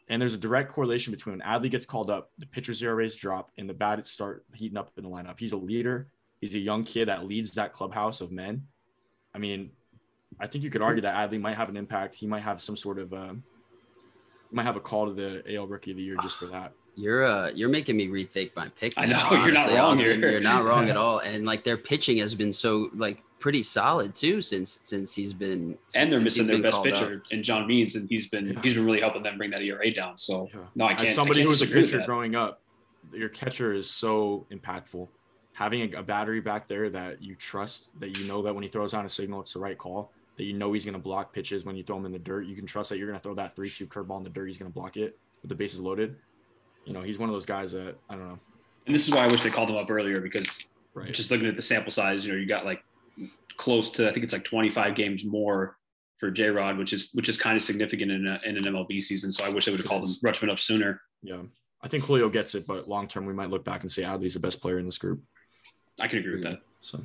And 0.09 0.21
there's 0.21 0.33
a 0.33 0.37
direct 0.37 0.73
correlation 0.73 1.11
between 1.11 1.37
when 1.37 1.47
Adley 1.47 1.71
gets 1.71 1.85
called 1.85 2.09
up, 2.09 2.31
the 2.37 2.45
pitcher 2.45 2.73
zero 2.73 2.95
rays 2.95 3.15
drop, 3.15 3.51
and 3.57 3.69
the 3.69 3.73
bats 3.73 4.11
start 4.11 4.43
heating 4.53 4.77
up 4.77 4.91
in 4.97 5.03
the 5.03 5.09
lineup. 5.09 5.39
He's 5.39 5.53
a 5.53 5.57
leader. 5.57 6.07
He's 6.41 6.55
a 6.55 6.59
young 6.59 6.83
kid 6.83 7.07
that 7.07 7.25
leads 7.25 7.51
that 7.51 7.71
clubhouse 7.71 8.19
of 8.19 8.31
men. 8.31 8.67
I 9.33 9.37
mean, 9.37 9.71
I 10.39 10.47
think 10.47 10.63
you 10.63 10.69
could 10.69 10.81
argue 10.81 11.01
that 11.01 11.15
Adley 11.15 11.39
might 11.39 11.55
have 11.57 11.69
an 11.69 11.77
impact. 11.77 12.15
He 12.15 12.27
might 12.27 12.41
have 12.43 12.61
some 12.61 12.75
sort 12.77 12.99
of, 12.99 13.13
uh, 13.13 13.33
might 14.51 14.63
have 14.63 14.75
a 14.75 14.79
call 14.79 15.07
to 15.07 15.13
the 15.13 15.55
AL 15.55 15.67
Rookie 15.67 15.91
of 15.91 15.97
the 15.97 16.03
Year 16.03 16.15
just 16.21 16.37
for 16.37 16.45
that. 16.47 16.73
You're 16.95 17.25
uh 17.25 17.49
you're 17.55 17.69
making 17.69 17.97
me 17.97 18.07
rethink 18.07 18.51
my 18.55 18.69
pick. 18.69 18.93
I 18.97 19.07
now, 19.07 19.27
know, 19.31 19.43
you're 19.45 19.51
not 19.51 19.67
wrong 19.69 19.77
Austin. 19.93 20.19
here. 20.21 20.29
You're 20.29 20.39
not 20.41 20.63
wrong 20.69 20.89
at 20.89 20.95
all. 20.97 21.19
And 21.19 21.43
like 21.43 21.63
their 21.63 21.75
pitching 21.77 22.17
has 22.19 22.35
been 22.35 22.51
so 22.51 22.91
like 22.93 23.23
pretty 23.39 23.63
solid 23.63 24.13
too 24.13 24.41
since 24.43 24.79
since 24.83 25.13
he's 25.15 25.33
been 25.33 25.75
and 25.95 26.13
they're 26.13 26.21
missing 26.21 26.45
their 26.45 26.61
best 26.61 26.83
pitcher 26.83 27.23
in 27.31 27.41
John 27.41 27.65
Means, 27.65 27.95
and 27.95 28.07
he's 28.07 28.27
been 28.27 28.45
Yeah. 28.49 28.61
he's 28.61 28.75
been 28.75 28.85
really 28.85 28.99
helping 28.99 29.23
them 29.23 29.39
bring 29.39 29.49
that 29.51 29.63
ERA 29.63 29.91
down. 29.91 30.19
So 30.19 30.47
Yeah. 30.53 30.59
no, 30.75 30.85
I 30.85 30.89
can't. 30.93 31.07
As 31.07 31.15
somebody 31.15 31.39
I 31.39 31.43
who 31.43 31.47
can't 31.47 31.49
was 31.49 31.61
a 31.63 31.65
disagree 31.65 31.81
with 31.81 31.91
pitcher 31.93 32.05
growing 32.05 32.35
up, 32.35 32.61
your 33.11 33.29
catcher 33.29 33.73
is 33.73 33.89
so 33.89 34.45
impactful. 34.51 35.07
Having 35.53 35.95
a, 35.95 35.99
a 35.99 36.03
battery 36.03 36.41
back 36.41 36.67
there 36.67 36.91
that 36.91 37.23
you 37.23 37.35
trust, 37.35 37.99
that 38.01 38.17
you 38.19 38.27
know 38.27 38.43
that 38.43 38.53
when 38.53 38.61
he 38.63 38.69
throws 38.69 38.93
on 38.93 39.03
a 39.05 39.09
signal, 39.09 39.39
it's 39.41 39.53
the 39.53 39.59
right 39.59 39.77
call. 39.79 40.11
That 40.37 40.43
you 40.45 40.53
know 40.53 40.73
he's 40.73 40.83
going 40.85 40.93
to 40.93 40.99
block 40.99 41.31
pitches 41.33 41.63
when 41.63 41.75
you 41.75 41.83
throw 41.83 41.97
him 41.97 42.05
in 42.05 42.11
the 42.11 42.19
dirt. 42.19 42.45
You 42.47 42.55
can 42.55 42.65
trust 42.65 42.89
that 42.89 42.97
you're 42.97 43.07
going 43.07 43.19
to 43.19 43.23
throw 43.23 43.35
that 43.35 43.55
three-two 43.55 43.85
curveball 43.87 44.17
in 44.17 44.23
the 44.23 44.29
dirt. 44.29 44.47
He's 44.47 44.57
going 44.57 44.71
to 44.71 44.73
block 44.73 44.97
it 44.97 45.17
with 45.41 45.49
the 45.49 45.55
bases 45.55 45.79
loaded. 45.79 46.15
You 46.85 46.93
know, 46.93 47.01
he's 47.03 47.19
one 47.19 47.29
of 47.29 47.33
those 47.35 47.45
guys 47.45 47.71
that 47.73 47.95
I 48.09 48.15
don't 48.15 48.27
know. 48.27 48.39
And 48.85 48.93
this 48.95 49.07
is 49.07 49.13
why 49.13 49.23
I 49.23 49.27
wish 49.27 49.43
they 49.43 49.49
called 49.51 49.69
him 49.69 49.77
up 49.77 49.89
earlier 49.89 50.19
because 50.21 50.63
Right. 50.95 51.11
just 51.11 51.31
looking 51.31 51.47
at 51.47 51.55
the 51.55 51.61
sample 51.61 51.91
size, 51.91 52.25
you 52.25 52.31
know, 52.33 52.37
you 52.37 52.45
got 52.45 52.65
like 52.65 52.83
close 53.57 53.89
to 53.91 54.07
I 54.09 54.13
think 54.13 54.23
it's 54.23 54.33
like 54.33 54.43
25 54.43 54.95
games 54.95 55.23
more 55.25 55.77
for 56.19 56.29
J 56.31 56.49
Rod, 56.49 56.77
which 56.77 56.93
is 56.93 57.09
which 57.13 57.29
is 57.29 57.37
kind 57.37 57.55
of 57.57 57.63
significant 57.63 58.11
in, 58.11 58.27
a, 58.27 58.39
in 58.45 58.57
an 58.57 58.63
MLB 58.63 59.01
season. 59.01 59.31
So 59.31 59.43
I 59.43 59.49
wish 59.49 59.65
they 59.65 59.71
would 59.71 59.79
have 59.79 59.87
called 59.87 60.07
him 60.07 60.13
Rutschman 60.23 60.51
up 60.51 60.59
sooner. 60.59 61.01
yeah. 61.21 61.41
I 61.81 61.89
think 61.89 62.05
Julio 62.05 62.29
gets 62.29 62.55
it, 62.55 62.65
but 62.65 62.87
long 62.87 63.07
term 63.09 63.25
we 63.25 63.33
might 63.33 63.49
look 63.49 63.65
back 63.65 63.81
and 63.81 63.91
say 63.91 64.03
ah, 64.05 64.17
Adley's 64.17 64.33
the 64.35 64.39
best 64.39 64.61
player 64.61 64.79
in 64.79 64.85
this 64.85 64.97
group. 64.97 65.21
I 65.99 66.07
can 66.07 66.19
agree 66.19 66.33
with 66.35 66.43
that. 66.43 66.59
So 66.81 67.03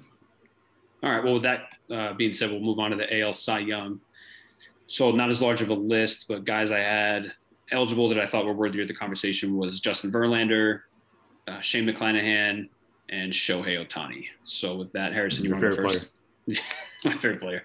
All 1.03 1.11
right. 1.11 1.23
Well, 1.23 1.35
with 1.35 1.43
that 1.45 1.75
uh, 1.91 2.13
being 2.15 2.33
said, 2.33 2.51
we'll 2.51 2.61
move 2.61 2.79
on 2.79 2.91
to 2.91 2.97
the 2.97 3.21
AL 3.21 3.33
Cy 3.33 3.61
Young. 3.61 4.01
So 4.87 5.11
not 5.11 5.29
as 5.29 5.43
large 5.43 5.61
of 5.61 5.69
a 5.69 5.75
list, 5.75 6.27
but 6.29 6.45
guys 6.45 6.71
I 6.71 6.79
had 6.79 7.33
eligible 7.71 8.09
that 8.09 8.19
I 8.19 8.27
thought 8.27 8.47
were 8.47 8.55
worthy 8.55 8.81
of 8.81 8.89
the 8.89 8.95
conversation 8.95 9.57
was 9.57 9.81
Justin 9.81 10.11
Verlander, 10.11 10.81
uh, 11.47 11.61
Shane 11.61 11.87
McClanahan, 11.87 12.69
and 13.11 13.33
Shohei 13.33 13.87
Ohtani. 13.87 14.27
So 14.45 14.77
with 14.77 14.93
that, 14.93 15.13
Harrison, 15.13 15.45
you 15.45 15.51
Your 15.51 15.61
want 15.61 15.77
to 15.77 15.83
go 15.83 15.89
favorite 15.89 16.11
first? 16.47 16.63
My 17.05 17.13
favorite 17.13 17.41
player. 17.41 17.63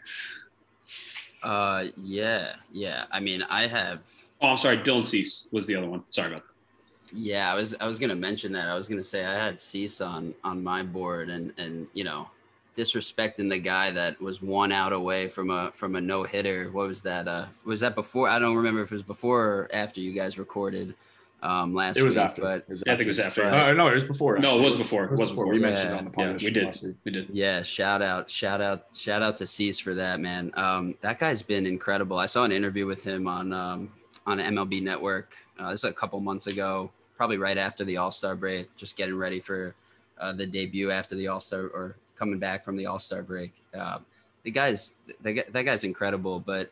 Uh 1.42 1.86
yeah, 1.98 2.56
yeah. 2.72 3.06
I 3.12 3.20
mean 3.20 3.42
I 3.44 3.68
have 3.68 4.02
Oh, 4.42 4.48
I'm 4.50 4.58
sorry. 4.58 4.78
Dylan 4.80 5.06
Cease 5.06 5.48
was 5.52 5.68
the 5.68 5.76
other 5.76 5.88
one. 5.88 6.04
Sorry 6.10 6.28
about 6.28 6.44
that. 6.44 7.18
Yeah, 7.18 7.52
I 7.52 7.56
was 7.56 7.76
I 7.80 7.86
was 7.86 8.00
gonna 8.00 8.16
mention 8.16 8.52
that. 8.54 8.68
I 8.68 8.76
was 8.76 8.88
gonna 8.90 9.04
say 9.04 9.26
I 9.26 9.36
had 9.36 9.60
Cease 9.60 10.02
on 10.02 10.34
on 10.44 10.64
my 10.64 10.84
board, 10.84 11.30
and 11.30 11.54
and 11.58 11.88
you 11.94 12.04
know, 12.04 12.28
disrespecting 12.76 13.50
the 13.50 13.60
guy 13.60 13.92
that 13.92 14.20
was 14.22 14.42
one 14.42 14.72
out 14.72 14.94
away 14.94 15.28
from 15.28 15.50
a 15.50 15.72
from 15.72 15.96
a 15.96 16.02
no 16.02 16.24
hitter. 16.24 16.70
What 16.72 16.88
was 16.88 17.02
that? 17.04 17.28
Uh, 17.28 17.46
was 17.66 17.80
that 17.82 17.96
before? 17.96 18.28
I 18.30 18.40
don't 18.40 18.56
remember 18.56 18.82
if 18.82 18.92
it 18.92 18.96
was 18.96 19.04
before 19.04 19.42
or 19.42 19.70
after 19.74 20.00
you 20.02 20.12
guys 20.14 20.38
recorded 20.40 20.94
um 21.42 21.74
last. 21.76 21.98
it 21.98 22.04
was 22.04 22.16
week, 22.16 22.24
after. 22.24 22.42
but 22.42 22.58
It 22.60 22.70
was 22.70 22.84
Yeah, 22.86 22.94
I 22.94 22.96
think 22.96 23.06
it 23.08 23.10
was 23.10 23.20
after. 23.20 23.44
Uh, 23.46 23.74
no, 23.74 23.88
it 23.90 23.94
was 23.94 24.04
before. 24.06 24.40
No, 24.40 24.58
it 24.60 24.64
was 24.64 24.76
before. 24.78 25.06
It 25.06 25.20
was 25.20 25.30
before. 25.30 25.46
We 25.48 25.58
before. 25.58 25.70
mentioned 25.70 25.90
Yeah. 25.92 25.96
it 25.96 26.00
on 26.00 26.06
the 26.06 26.12
Yeah, 26.22 26.34
podcast 26.34 26.44
we 26.44 26.52
did. 26.52 26.96
We 27.04 27.12
did. 27.12 27.30
Yeah, 27.32 27.62
shout 27.64 28.02
out, 28.02 28.30
shout 28.30 28.62
out, 28.62 28.86
shout 28.96 29.22
out 29.22 29.38
to 29.40 29.46
Cease 29.46 29.78
for 29.80 29.94
that, 29.94 30.20
man. 30.22 30.52
Um, 30.56 30.96
that 31.02 31.20
guy's 31.20 31.42
been 31.42 31.66
incredible. 31.68 32.18
I 32.18 32.28
saw 32.28 32.44
an 32.46 32.52
interview 32.54 32.86
with 32.86 33.04
him 33.04 33.28
on 33.28 33.52
um, 33.52 33.92
on 34.26 34.40
MLB 34.40 34.82
Network. 34.82 35.34
Uh, 35.60 35.72
this 35.72 35.84
was 35.84 35.92
a 35.92 35.94
couple 35.94 36.20
months 36.22 36.48
ago, 36.48 36.90
probably 37.18 37.38
right 37.38 37.58
after 37.58 37.84
the 37.84 37.98
All 37.98 38.10
Star 38.12 38.36
break, 38.36 38.74
just 38.78 38.96
getting 38.96 39.16
ready 39.18 39.40
for 39.42 39.76
uh, 40.20 40.32
the 40.32 40.46
debut 40.46 40.92
after 40.92 41.14
the 41.16 41.28
All 41.28 41.42
Star 41.42 41.64
or 41.64 41.98
coming 42.16 42.40
back 42.40 42.64
from 42.64 42.76
the 42.76 42.86
All 42.86 43.00
Star 43.00 43.22
break. 43.22 43.54
Uh, 43.78 44.00
the 44.44 44.52
guy's 44.52 44.96
that 45.22 45.66
guy's 45.66 45.84
incredible, 45.84 46.40
but 46.40 46.72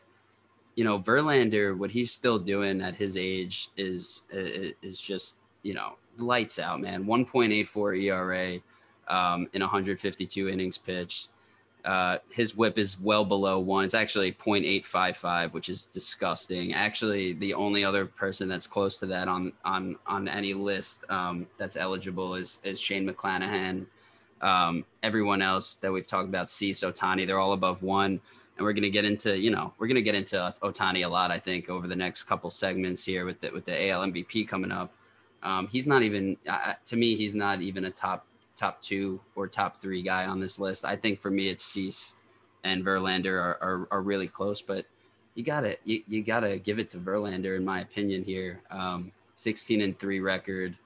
you 0.74 0.84
know 0.84 0.98
Verlander, 0.98 1.76
what 1.76 1.90
he's 1.90 2.12
still 2.12 2.38
doing 2.38 2.80
at 2.80 2.94
his 2.94 3.16
age 3.16 3.70
is 3.76 4.22
is, 4.30 4.74
is 4.82 5.00
just 5.00 5.36
you 5.62 5.74
know 5.74 5.94
lights 6.18 6.58
out, 6.58 6.80
man. 6.80 7.04
1.84 7.04 8.02
ERA 8.02 8.60
um, 9.08 9.48
in 9.52 9.60
152 9.60 10.48
innings 10.48 10.78
pitched. 10.78 11.28
Uh, 11.84 12.18
his 12.30 12.56
whip 12.56 12.78
is 12.78 13.00
well 13.00 13.24
below 13.24 13.58
one. 13.58 13.84
It's 13.84 13.94
actually 13.94 14.30
0.855, 14.32 15.52
which 15.52 15.68
is 15.68 15.86
disgusting. 15.86 16.74
Actually, 16.74 17.32
the 17.32 17.54
only 17.54 17.84
other 17.84 18.06
person 18.06 18.48
that's 18.48 18.68
close 18.68 18.98
to 19.00 19.06
that 19.06 19.26
on 19.26 19.52
on 19.64 19.96
on 20.06 20.28
any 20.28 20.54
list 20.54 21.10
um, 21.10 21.46
that's 21.58 21.76
eligible 21.76 22.34
is 22.36 22.60
is 22.62 22.80
Shane 22.80 23.08
McClanahan. 23.08 23.86
Um, 24.42 24.84
everyone 25.02 25.40
else 25.40 25.76
that 25.76 25.92
we've 25.92 26.06
talked 26.06 26.28
about, 26.28 26.50
Cease, 26.50 26.80
Ohtani, 26.80 27.26
they're 27.26 27.38
all 27.38 27.52
above 27.52 27.82
one. 27.82 28.20
And 28.56 28.64
we're 28.66 28.72
gonna 28.74 28.90
get 28.90 29.04
into, 29.04 29.38
you 29.38 29.50
know, 29.50 29.72
we're 29.78 29.86
gonna 29.86 30.02
get 30.02 30.14
into 30.14 30.52
Ohtani 30.62 31.06
a 31.06 31.08
lot, 31.08 31.30
I 31.30 31.38
think, 31.38 31.70
over 31.70 31.86
the 31.86 31.96
next 31.96 32.24
couple 32.24 32.50
segments 32.50 33.04
here 33.04 33.24
with 33.24 33.40
the 33.40 33.50
with 33.50 33.64
the 33.64 33.88
AL 33.88 34.02
MVP 34.06 34.46
coming 34.46 34.72
up. 34.72 34.92
Um, 35.42 35.66
he's 35.68 35.86
not 35.86 36.02
even, 36.02 36.36
uh, 36.48 36.74
to 36.86 36.96
me, 36.96 37.16
he's 37.16 37.34
not 37.34 37.62
even 37.62 37.86
a 37.86 37.90
top 37.90 38.26
top 38.54 38.80
two 38.82 39.20
or 39.34 39.48
top 39.48 39.76
three 39.76 40.02
guy 40.02 40.26
on 40.26 40.38
this 40.38 40.58
list. 40.58 40.84
I 40.84 40.96
think 40.96 41.20
for 41.20 41.30
me, 41.30 41.48
it's 41.48 41.64
Cease 41.64 42.16
and 42.64 42.84
Verlander 42.84 43.32
are, 43.32 43.58
are, 43.60 43.88
are 43.90 44.02
really 44.02 44.28
close, 44.28 44.62
but 44.62 44.86
you 45.34 45.42
gotta 45.42 45.76
you, 45.84 46.02
you 46.06 46.22
gotta 46.22 46.58
give 46.58 46.78
it 46.78 46.88
to 46.90 46.98
Verlander 46.98 47.56
in 47.56 47.64
my 47.64 47.80
opinion 47.80 48.22
here. 48.22 48.60
Um, 48.70 49.12
16 49.34 49.80
and 49.80 49.98
three 49.98 50.20
record. 50.20 50.76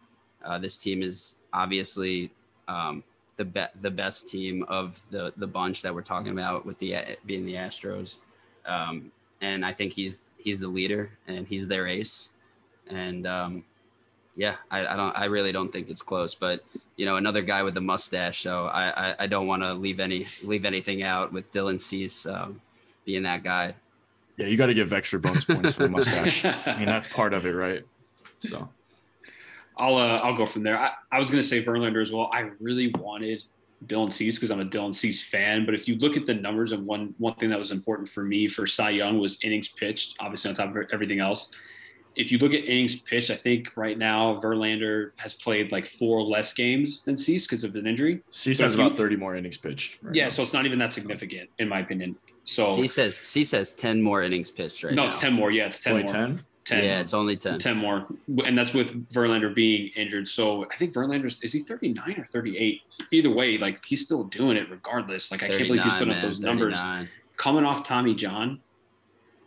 Uh, 0.45 0.59
this 0.59 0.77
team 0.77 1.03
is 1.03 1.39
obviously 1.53 2.31
um, 2.69 3.03
the 3.37 3.45
be- 3.45 3.81
the 3.81 3.91
best 3.91 4.29
team 4.29 4.65
of 4.69 5.01
the 5.11 5.33
the 5.37 5.47
bunch 5.47 5.83
that 5.83 5.95
we're 5.95 6.03
talking 6.03 6.33
about 6.33 6.65
with 6.65 6.79
the 6.79 6.97
being 7.27 7.45
the 7.45 7.55
Astros, 7.55 8.19
um, 8.65 9.11
and 9.41 9.65
I 9.65 9.73
think 9.73 9.93
he's 9.93 10.23
he's 10.39 10.61
the 10.61 10.69
leader 10.69 11.11
and 11.27 11.47
he's 11.47 11.69
their 11.69 11.87
ace, 11.87 12.31
and 12.89 13.27
um, 13.27 13.65
yeah, 14.37 14.57
I, 14.71 14.87
I 14.87 14.97
don't 14.97 15.13
I 15.13 15.25
really 15.27 15.53
don't 15.53 15.71
think 15.71 15.89
it's 15.91 16.03
close, 16.03 16.35
but 16.35 16.65
you 16.97 17.05
know 17.05 17.17
another 17.17 17.43
guy 17.43 17.63
with 17.63 17.75
the 17.75 17.81
mustache, 17.81 18.41
so 18.41 18.67
I 18.67 19.11
I, 19.11 19.15
I 19.21 19.27
don't 19.27 19.47
want 19.47 19.63
to 19.63 19.75
leave 19.75 20.01
any 20.01 20.27
leave 20.43 20.65
anything 20.65 21.03
out 21.03 21.33
with 21.33 21.53
Dylan 21.53 21.81
Cease 21.81 22.27
um, 22.27 22.61
being 23.05 23.23
that 23.25 23.43
guy. 23.43 23.75
Yeah, 24.37 24.47
you 24.47 24.57
got 24.57 24.67
to 24.67 24.75
give 24.75 24.93
extra 24.93 25.19
bonus 25.19 25.47
points 25.47 25.73
for 25.75 25.85
the 25.85 25.89
mustache. 25.89 26.45
I 26.67 26.77
mean, 26.79 26.87
that's 26.87 27.07
part 27.07 27.33
of 27.33 27.47
it, 27.47 27.53
right? 27.53 27.85
So 28.39 28.69
I'll 29.77 29.97
uh, 29.97 30.19
I'll 30.19 30.37
go 30.37 30.47
from 30.47 30.63
there. 30.63 30.79
I, 30.79 30.93
I 31.13 31.19
was 31.19 31.31
gonna 31.31 31.43
say 31.43 31.63
Verlander 31.65 32.01
as 32.01 32.13
well. 32.13 32.31
I 32.33 32.51
really 32.61 32.93
wanted 32.99 33.43
Dylan 33.87 34.13
Cease 34.13 34.37
because 34.37 34.51
I'm 34.51 34.61
a 34.61 34.65
Dylan 34.65 34.95
Cease 34.95 35.23
fan. 35.25 35.67
But 35.67 35.75
if 35.75 35.87
you 35.87 35.97
look 35.97 36.17
at 36.17 36.25
the 36.27 36.35
numbers, 36.35 36.73
and 36.73 36.87
one 36.87 37.15
one 37.19 37.35
thing 37.35 37.51
that 37.51 37.59
was 37.59 37.71
important 37.71 38.09
for 38.09 38.23
me 38.25 38.49
for 38.49 38.67
Cy 38.67 38.91
Young 38.91 39.19
was 39.19 39.39
innings 39.43 39.69
pitched, 39.69 40.17
obviously 40.21 40.49
on 40.51 40.55
top 40.55 40.75
of 40.75 40.85
everything 40.93 41.21
else. 41.21 41.51
If 42.15 42.33
you 42.33 42.39
look 42.39 42.55
at 42.55 42.65
innings 42.65 42.97
pitched, 42.97 43.31
I 43.31 43.37
think 43.37 43.69
right 43.77 43.99
now 43.99 44.41
Verlander 44.43 45.11
has 45.17 45.35
played 45.35 45.71
like 45.71 45.87
four 45.87 46.23
less 46.23 46.55
games 46.55 47.03
than 47.03 47.15
Cease 47.15 47.47
because 47.47 47.63
of 47.63 47.77
an 47.77 47.87
injury. 47.87 48.23
Cease 48.31 48.57
But 48.57 48.65
has 48.65 48.75
if 48.75 48.81
you- 48.81 48.87
about 48.87 48.97
30 48.97 49.17
more 49.17 49.37
innings 49.37 49.59
pitched. 49.59 50.03
right 50.03 50.15
yeah, 50.15 50.23
now. 50.25 50.29
so 50.31 50.43
it's 50.43 50.55
not 50.55 50.65
even 50.65 50.79
that 50.79 50.95
significant 50.95 51.51
in 51.59 51.69
my 51.69 51.81
opinion. 51.81 52.17
So 52.45 52.69
C 52.75 52.87
says 52.87 53.17
C 53.23 53.45
says 53.45 53.75
ten 53.75 54.01
more 54.01 54.23
innings 54.23 54.51
pitched 54.51 54.83
right 54.85 54.95
no, 54.95 55.03
now. 55.03 55.09
it's 55.09 55.19
ten 55.19 55.35
more. 55.35 55.51
Yeah, 55.51 55.67
it's 55.67 55.81
ten 55.81 55.93
only 55.93 56.05
more. 56.05 56.13
10. 56.15 56.45
10. 56.67 56.85
Yeah, 56.85 57.01
it's 57.01 57.15
only 57.15 57.37
ten. 57.37 57.59
10 57.59 57.77
more. 57.77 58.07
And 58.45 58.59
that's 58.59 58.75
with 58.75 59.09
Verlander 59.13 59.55
being 59.55 59.91
injured. 59.97 60.29
So 60.29 60.67
I 60.71 60.77
think 60.77 60.93
Verlander's, 60.93 61.41
is 61.43 61.53
he 61.53 61.63
39 61.63 62.17
or 62.19 62.25
38? 62.25 62.83
Either 63.13 63.31
way, 63.31 63.57
like 63.57 63.85
he's 63.85 64.05
still 64.05 64.25
doing 64.25 64.57
it 64.57 64.69
regardless. 64.69 65.31
Like 65.31 65.43
I 65.43 65.49
can't 65.49 65.69
believe 65.69 65.83
he's 65.83 65.93
39, 65.93 65.99
putting 65.99 66.15
up 66.15 66.23
man, 66.23 66.31
those 66.31 66.41
numbers 66.41 66.81
coming 67.37 67.65
off 67.65 67.85
Tommy 67.85 68.15
John 68.15 68.61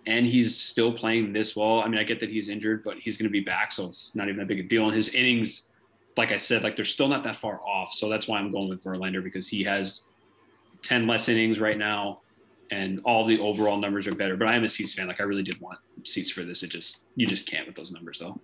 and 0.08 0.25
he's 0.25 0.55
still 0.55 0.93
playing 0.93 1.34
this 1.34 1.55
well. 1.55 1.82
I 1.82 1.88
mean, 1.88 1.99
I 1.99 2.03
get 2.03 2.19
that 2.21 2.29
he's 2.29 2.49
injured, 2.49 2.84
but 2.84 2.97
he's 2.97 3.17
going 3.17 3.27
to 3.27 3.32
be 3.32 3.41
back. 3.41 3.73
So 3.73 3.88
it's 3.88 4.15
not 4.15 4.27
even 4.27 4.38
that 4.38 4.47
big 4.47 4.60
a 4.60 4.63
deal. 4.63 4.86
And 4.86 4.95
his 4.95 5.10
innings, 5.10 5.63
like 6.15 6.32
I 6.32 6.38
said, 6.38 6.63
like 6.63 6.75
they're 6.75 6.86
still 6.86 7.10
not 7.10 7.23
that 7.25 7.36
far 7.36 7.60
off. 7.62 7.93
So 7.93 8.08
that's 8.10 8.27
why 8.27 8.39
I'm 8.39 8.51
going 8.51 8.69
with 8.69 8.84
Verlander 8.84 9.23
because 9.23 9.47
he 9.49 9.63
has 9.65 10.03
10 10.84 11.05
less 11.05 11.27
innings 11.27 11.60
right 11.60 11.77
now 11.77 12.21
and 12.71 13.01
all 13.03 13.25
the 13.25 13.39
overall 13.39 13.77
numbers 13.77 14.08
are 14.08 14.15
better. 14.15 14.36
But 14.36 14.47
I 14.47 14.55
am 14.55 14.63
a 14.63 14.69
Cease 14.69 14.93
fan. 14.93 15.08
Like 15.08 15.19
I 15.19 15.23
really 15.23 15.43
did 15.43 15.60
want 15.60 15.79
Cease 16.03 16.32
for 16.32 16.43
this. 16.43 16.63
It 16.63 16.69
just, 16.69 17.03
you 17.15 17.27
just 17.27 17.47
can't 17.47 17.67
with 17.67 17.75
those 17.75 17.91
numbers 17.91 18.19
though. 18.19 18.39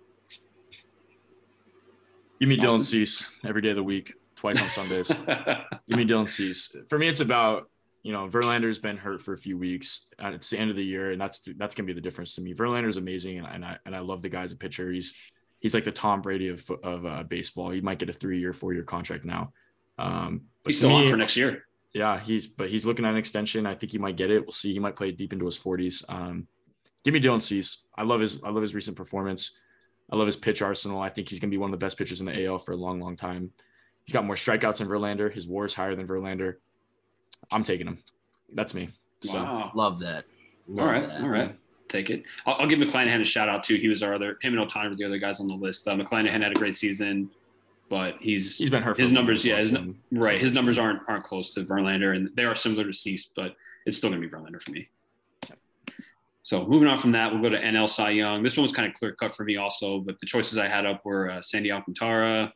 Give 2.40 2.48
me 2.48 2.56
Dylan 2.56 2.80
Awesome. 2.80 2.82
Cease 2.82 3.30
every 3.44 3.62
day 3.62 3.70
of 3.70 3.76
the 3.76 3.82
week, 3.82 4.14
twice 4.34 4.60
on 4.60 4.68
Sundays. 4.68 5.08
Give 5.88 5.96
me 5.96 6.04
Dylan 6.04 6.28
Cease. 6.28 6.74
For 6.88 6.98
me, 6.98 7.08
it's 7.08 7.20
about 7.20 7.70
you 8.02 8.12
know 8.12 8.28
Verlander's 8.28 8.78
been 8.78 8.96
hurt 8.96 9.22
for 9.22 9.32
a 9.32 9.38
few 9.38 9.56
weeks. 9.56 10.06
And 10.18 10.34
it's 10.34 10.50
the 10.50 10.58
end 10.58 10.70
of 10.70 10.76
the 10.76 10.84
year, 10.84 11.12
and 11.12 11.20
that's 11.20 11.40
that's 11.56 11.74
gonna 11.74 11.86
be 11.86 11.94
the 11.94 12.00
difference 12.00 12.34
to 12.34 12.42
me. 12.42 12.52
Verlander's 12.52 12.98
amazing, 12.98 13.38
and, 13.38 13.46
and 13.46 13.64
I 13.64 13.78
and 13.86 13.96
I 13.96 14.00
love 14.00 14.20
the 14.20 14.28
guy 14.28 14.42
as 14.42 14.52
a 14.52 14.56
pitcher. 14.56 14.92
He's 14.92 15.14
he's 15.60 15.72
like 15.72 15.84
the 15.84 15.92
Tom 15.92 16.20
Brady 16.20 16.48
of 16.48 16.70
of 16.82 17.06
uh, 17.06 17.22
baseball. 17.22 17.70
He 17.70 17.80
might 17.80 17.98
get 17.98 18.10
a 18.10 18.12
three 18.12 18.38
year, 18.38 18.52
four 18.52 18.74
year 18.74 18.84
contract 18.84 19.24
now. 19.24 19.52
Um, 19.98 20.42
but 20.62 20.72
He's 20.72 20.80
to 20.80 20.86
still 20.86 20.96
on 20.96 21.08
for 21.08 21.16
next 21.16 21.36
year. 21.36 21.64
Yeah, 21.96 22.20
he's 22.20 22.46
but 22.46 22.68
he's 22.68 22.84
looking 22.84 23.06
at 23.06 23.12
an 23.12 23.16
extension. 23.16 23.64
I 23.64 23.74
think 23.74 23.90
he 23.90 23.96
might 23.96 24.16
get 24.16 24.30
it. 24.30 24.42
We'll 24.42 24.52
see. 24.52 24.70
He 24.70 24.78
might 24.78 24.96
play 24.96 25.12
deep 25.12 25.32
into 25.32 25.46
his 25.46 25.58
40s. 25.58 26.04
Um, 26.10 26.46
give 27.04 27.14
me 27.14 27.20
Dylan 27.20 27.40
Cease. 27.40 27.84
I 27.96 28.02
love 28.02 28.20
his 28.20 28.44
I 28.44 28.50
love 28.50 28.60
his 28.60 28.74
recent 28.74 28.98
performance. 28.98 29.58
I 30.12 30.16
love 30.16 30.26
his 30.26 30.36
pitch 30.36 30.60
arsenal. 30.60 31.00
I 31.00 31.08
think 31.08 31.30
he's 31.30 31.40
gonna 31.40 31.50
be 31.50 31.56
one 31.56 31.70
of 31.70 31.72
the 31.72 31.82
best 31.82 31.96
pitchers 31.96 32.20
in 32.20 32.26
the 32.26 32.44
AL 32.44 32.58
for 32.58 32.72
a 32.72 32.76
long, 32.76 33.00
long 33.00 33.16
time. 33.16 33.50
He's 34.04 34.12
got 34.12 34.26
more 34.26 34.34
strikeouts 34.34 34.78
than 34.78 34.88
Verlander. 34.88 35.32
His 35.32 35.48
WAR 35.48 35.64
is 35.64 35.72
higher 35.72 35.94
than 35.94 36.06
Verlander. 36.06 36.56
I'm 37.50 37.64
taking 37.64 37.86
him. 37.86 37.98
That's 38.52 38.74
me. 38.74 38.90
So 39.22 39.42
Wow. 39.42 39.70
Love 39.74 39.98
that. 40.00 40.26
Love 40.68 40.86
all 40.86 40.92
right, 40.92 41.08
that. 41.08 41.22
all 41.22 41.28
right. 41.28 41.56
Take 41.88 42.10
it. 42.10 42.24
I'll, 42.44 42.56
I'll 42.56 42.66
give 42.68 42.78
McClanahan 42.78 43.22
a 43.22 43.24
shout 43.24 43.48
out 43.48 43.64
too. 43.64 43.76
He 43.76 43.88
was 43.88 44.02
our 44.02 44.12
other 44.12 44.36
him 44.42 44.58
and 44.58 44.70
Ohtani 44.70 44.90
were 44.90 44.96
the 44.96 45.04
other 45.04 45.18
guys 45.18 45.40
on 45.40 45.46
the 45.46 45.54
list. 45.54 45.88
Uh, 45.88 45.96
McClanahan 45.96 46.42
had 46.42 46.52
a 46.52 46.56
great 46.56 46.76
season, 46.76 47.30
but 47.88 48.14
he's 48.20 48.56
he's 48.58 48.70
been 48.70 48.82
hurt. 48.82 48.98
His 48.98 49.12
numbers, 49.12 49.44
yeah, 49.44 49.56
his, 49.58 49.72
well, 49.72 49.82
nu- 49.84 49.94
so- 50.14 50.20
right. 50.20 50.40
His 50.40 50.52
numbers 50.52 50.78
aren't 50.78 51.00
aren't 51.08 51.24
close 51.24 51.52
to 51.54 51.64
Verlander, 51.64 52.14
and 52.16 52.30
they 52.36 52.44
are 52.44 52.54
similar 52.54 52.84
to 52.84 52.92
Cease, 52.92 53.32
but 53.36 53.54
it's 53.86 53.96
still 53.96 54.10
gonna 54.10 54.20
be 54.20 54.28
Verlander 54.28 54.60
for 54.62 54.70
me. 54.72 54.88
So 56.42 56.64
moving 56.64 56.86
on 56.86 56.96
from 56.98 57.10
that, 57.12 57.32
we'll 57.32 57.42
go 57.42 57.48
to 57.48 57.58
NL 57.60 57.88
Cy 57.90 58.10
Young. 58.10 58.42
This 58.42 58.56
one 58.56 58.62
was 58.62 58.72
kind 58.72 58.88
of 58.88 58.94
clear 58.94 59.12
cut 59.12 59.34
for 59.34 59.42
me 59.44 59.56
also, 59.56 59.98
but 59.98 60.18
the 60.20 60.26
choices 60.26 60.58
I 60.58 60.68
had 60.68 60.86
up 60.86 61.04
were 61.04 61.28
uh, 61.28 61.42
Sandy 61.42 61.72
Alcantara, 61.72 62.52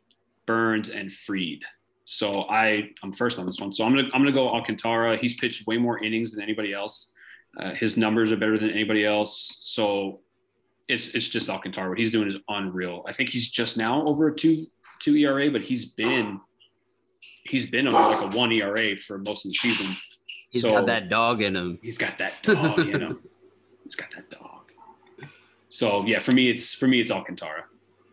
Burnes, 0.47 0.91
and 0.91 1.13
Fried. 1.13 1.59
So 2.05 2.43
I 2.49 2.91
I'm 3.03 3.13
first 3.13 3.39
on 3.39 3.47
this 3.47 3.59
one. 3.61 3.73
So 3.73 3.85
I'm 3.85 3.95
gonna 3.95 4.09
I'm 4.15 4.21
gonna 4.21 4.33
go 4.33 4.49
Alcantara. 4.49 5.17
He's 5.17 5.35
pitched 5.35 5.67
way 5.67 5.77
more 5.77 6.03
innings 6.03 6.31
than 6.33 6.43
anybody 6.43 6.73
else. 6.73 7.11
Uh, 7.59 7.75
his 7.75 7.97
numbers 7.97 8.31
are 8.31 8.37
better 8.37 8.59
than 8.59 8.71
anybody 8.71 9.05
else. 9.05 9.59
So 9.61 10.21
it's 10.89 11.09
it's 11.17 11.29
just 11.29 11.49
Alcantara. 11.51 11.89
What 11.89 11.99
he's 11.99 12.13
doing 12.13 12.29
is 12.29 12.37
unreal. 12.49 13.05
I 13.09 13.13
think 13.13 13.31
he's 13.31 13.49
just 13.51 13.77
now 13.77 14.07
over 14.07 14.29
a 14.29 14.35
two 14.37 14.67
two 15.01 15.17
ERA, 15.17 15.51
but 15.51 15.63
he's 15.63 15.85
been 15.87 16.41
he's 17.45 17.69
been 17.69 17.89
over 17.89 17.99
like 17.99 18.33
a 18.35 18.37
one 18.37 18.53
ERA 18.53 18.97
for 18.97 19.19
most 19.19 19.45
of 19.45 19.51
the 19.51 19.57
season. 19.57 19.95
He's 20.51 20.63
So- 20.63 20.73
got 20.73 20.87
that 20.87 21.09
dog 21.09 21.43
in 21.43 21.57
him. 21.57 21.79
He's 21.83 21.99
got 21.99 22.19
that 22.19 22.43
dog, 22.43 22.79
you 22.87 22.99
know. 22.99 23.19
He's 23.85 23.97
got 23.97 24.09
that 24.15 24.31
dog. 24.31 24.71
So 25.69 26.05
yeah, 26.07 26.19
for 26.19 26.33
me, 26.33 26.51
it's 26.51 26.75
for 26.75 26.87
me, 26.87 27.01
it's 27.01 27.11
Alcantara. 27.11 27.65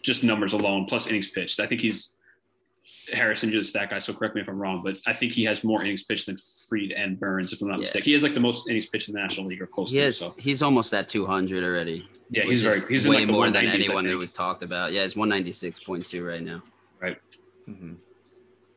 Just 0.04 0.24
numbers 0.24 0.54
alone, 0.54 0.86
plus 0.86 1.08
innings 1.08 1.28
pitched. 1.30 1.60
I 1.60 1.68
think 1.68 1.82
he's 1.82 2.14
Harrison, 3.14 3.50
you're 3.50 3.62
the 3.62 3.66
stat 3.68 3.90
guy, 3.90 4.00
so 4.00 4.14
correct 4.14 4.36
me 4.36 4.42
if 4.42 4.50
I'm 4.50 4.60
wrong, 4.60 4.82
but 4.84 4.98
I 5.08 5.14
think 5.14 5.32
he 5.32 5.46
has 5.46 5.64
more 5.64 5.82
innings 5.82 6.04
pitched 6.04 6.26
than 6.26 6.38
Fried 6.70 6.92
and 6.92 7.18
Burnes, 7.18 7.54
if 7.54 7.62
I'm 7.62 7.70
not 7.70 7.76
Yeah. 7.76 7.82
mistaken. 7.82 8.04
He 8.06 8.12
has 8.14 8.22
like 8.24 8.34
the 8.34 8.42
most 8.42 8.68
innings 8.70 8.86
pitched 8.86 9.08
in 9.08 9.14
the 9.16 9.22
National 9.22 9.46
League 9.48 9.62
or 9.62 9.68
close 9.68 9.92
He 9.92 9.98
to. 9.98 10.04
has, 10.04 10.18
So 10.18 10.36
he's 10.38 10.62
almost 10.62 10.94
at 10.94 11.08
200 11.08 11.64
already. 11.64 12.06
yeah, 12.30 12.44
he's 12.44 12.62
very 12.64 12.82
he's 12.90 13.06
in 13.06 13.12
way 13.12 13.18
like 13.20 13.28
more 13.30 13.50
than 13.50 13.66
anyone 13.66 14.06
that 14.06 14.18
we've 14.18 14.34
talked 14.34 14.62
about. 14.62 14.92
Yeah, 14.92 15.04
it's 15.04 15.16
196.2 15.16 16.22
right 16.28 16.44
now. 16.44 16.62
Mhm. 17.68 17.98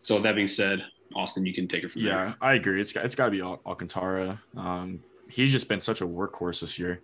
So 0.02 0.20
that 0.20 0.34
being 0.34 0.48
said, 0.48 0.84
Austin, 1.14 1.44
you 1.46 1.52
can 1.54 1.68
take 1.68 1.84
it 1.84 1.92
from 1.92 2.02
there. 2.04 2.12
Yeah, 2.12 2.34
I 2.40 2.54
agree. 2.54 2.80
It's 2.80 2.92
got 2.92 3.04
it's 3.04 3.14
got 3.14 3.26
to 3.26 3.30
be 3.30 3.40
Al- 3.40 3.60
Alcantara. 3.66 4.40
Um, 4.56 5.02
he's 5.28 5.52
just 5.52 5.68
been 5.68 5.80
such 5.80 6.00
a 6.00 6.06
workhorse 6.06 6.60
this 6.60 6.78
year. 6.78 7.02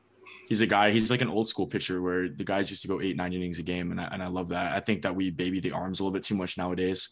He's 0.49 0.61
a 0.61 0.67
guy. 0.67 0.91
He's 0.93 1.11
like 1.11 1.21
an 1.21 1.29
old 1.29 1.49
school 1.49 1.67
pitcher 1.67 2.01
where 2.01 2.29
the 2.29 2.45
guys 2.45 2.71
used 2.71 2.83
to 2.83 2.89
go 2.89 3.01
eight 3.01 3.17
nine 3.17 3.33
innings 3.33 3.59
a 3.59 3.63
game, 3.63 3.91
and 3.91 4.01
I, 4.01 4.05
and 4.13 4.23
I 4.23 4.29
love 4.29 4.49
that. 4.51 4.73
I 4.73 4.81
think 4.81 5.03
that 5.03 5.15
we 5.15 5.31
baby 5.31 5.61
the 5.61 5.73
arms 5.73 6.01
a 6.01 6.05
little 6.05 6.13
bit 6.15 6.23
too 6.25 6.37
much 6.37 6.57
nowadays. 6.57 7.11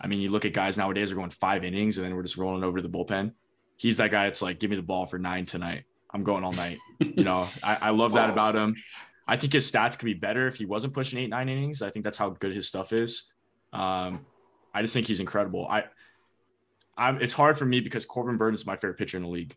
I 0.00 0.06
mean, 0.06 0.20
you 0.20 0.30
look 0.30 0.46
at 0.46 0.54
guys 0.54 0.78
nowadays 0.78 1.12
are 1.12 1.14
going 1.14 1.30
five 1.30 1.62
innings, 1.62 1.98
and 1.98 2.06
then 2.06 2.14
we're 2.16 2.22
just 2.22 2.38
rolling 2.38 2.64
over 2.64 2.78
to 2.78 2.82
the 2.82 2.88
bullpen. 2.88 3.32
He's 3.76 3.98
that 3.98 4.10
guy. 4.10 4.26
It's 4.26 4.40
like, 4.42 4.58
give 4.58 4.70
me 4.70 4.76
the 4.76 4.82
ball 4.82 5.06
for 5.06 5.18
nine 5.18 5.44
tonight. 5.46 5.84
I'm 6.12 6.24
going 6.24 6.42
all 6.42 6.52
night. 6.52 6.78
You 6.98 7.24
know, 7.24 7.48
I, 7.62 7.76
I 7.76 7.90
love 7.90 8.14
that 8.14 8.30
about 8.30 8.56
him. 8.56 8.76
I 9.28 9.36
think 9.36 9.52
his 9.52 9.70
stats 9.70 9.98
could 9.98 10.06
be 10.06 10.14
better 10.14 10.46
if 10.46 10.56
he 10.56 10.64
wasn't 10.64 10.92
pushing 10.94 11.18
eight 11.18 11.28
nine 11.28 11.48
innings. 11.50 11.82
I 11.82 11.90
think 11.90 12.04
that's 12.04 12.16
how 12.18 12.30
good 12.30 12.54
his 12.54 12.66
stuff 12.66 12.92
is. 12.94 13.29
Um, 13.72 14.26
I 14.74 14.82
just 14.82 14.94
think 14.94 15.06
he's 15.06 15.20
incredible. 15.20 15.66
I 15.68 15.84
I'm, 16.96 17.20
it's 17.20 17.32
hard 17.32 17.56
for 17.56 17.64
me 17.64 17.80
because 17.80 18.04
Corbin 18.04 18.36
Burnes 18.36 18.60
is 18.60 18.66
my 18.66 18.76
favorite 18.76 18.98
pitcher 18.98 19.16
in 19.16 19.22
the 19.22 19.28
league. 19.28 19.56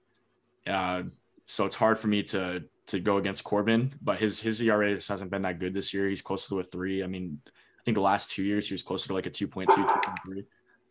Uh, 0.65 1.03
so 1.45 1.65
it's 1.65 1.75
hard 1.75 1.99
for 1.99 2.07
me 2.07 2.23
to 2.23 2.63
to 2.85 2.99
go 2.99 3.17
against 3.17 3.43
Corbin, 3.43 3.93
but 4.01 4.17
his 4.17 4.39
his 4.39 4.61
ERA 4.61 4.95
just 4.95 5.09
hasn't 5.09 5.31
been 5.31 5.41
that 5.43 5.59
good 5.59 5.73
this 5.73 5.93
year. 5.93 6.07
He's 6.07 6.21
closer 6.21 6.49
to 6.49 6.59
a 6.59 6.63
three. 6.63 7.03
I 7.03 7.07
mean, 7.07 7.39
I 7.47 7.83
think 7.83 7.95
the 7.95 8.01
last 8.01 8.31
two 8.31 8.43
years 8.43 8.67
he 8.67 8.73
was 8.73 8.83
closer 8.83 9.07
to 9.09 9.13
like 9.13 9.25
a 9.25 9.29
2.2, 9.29 9.67
2.3. 9.67 10.45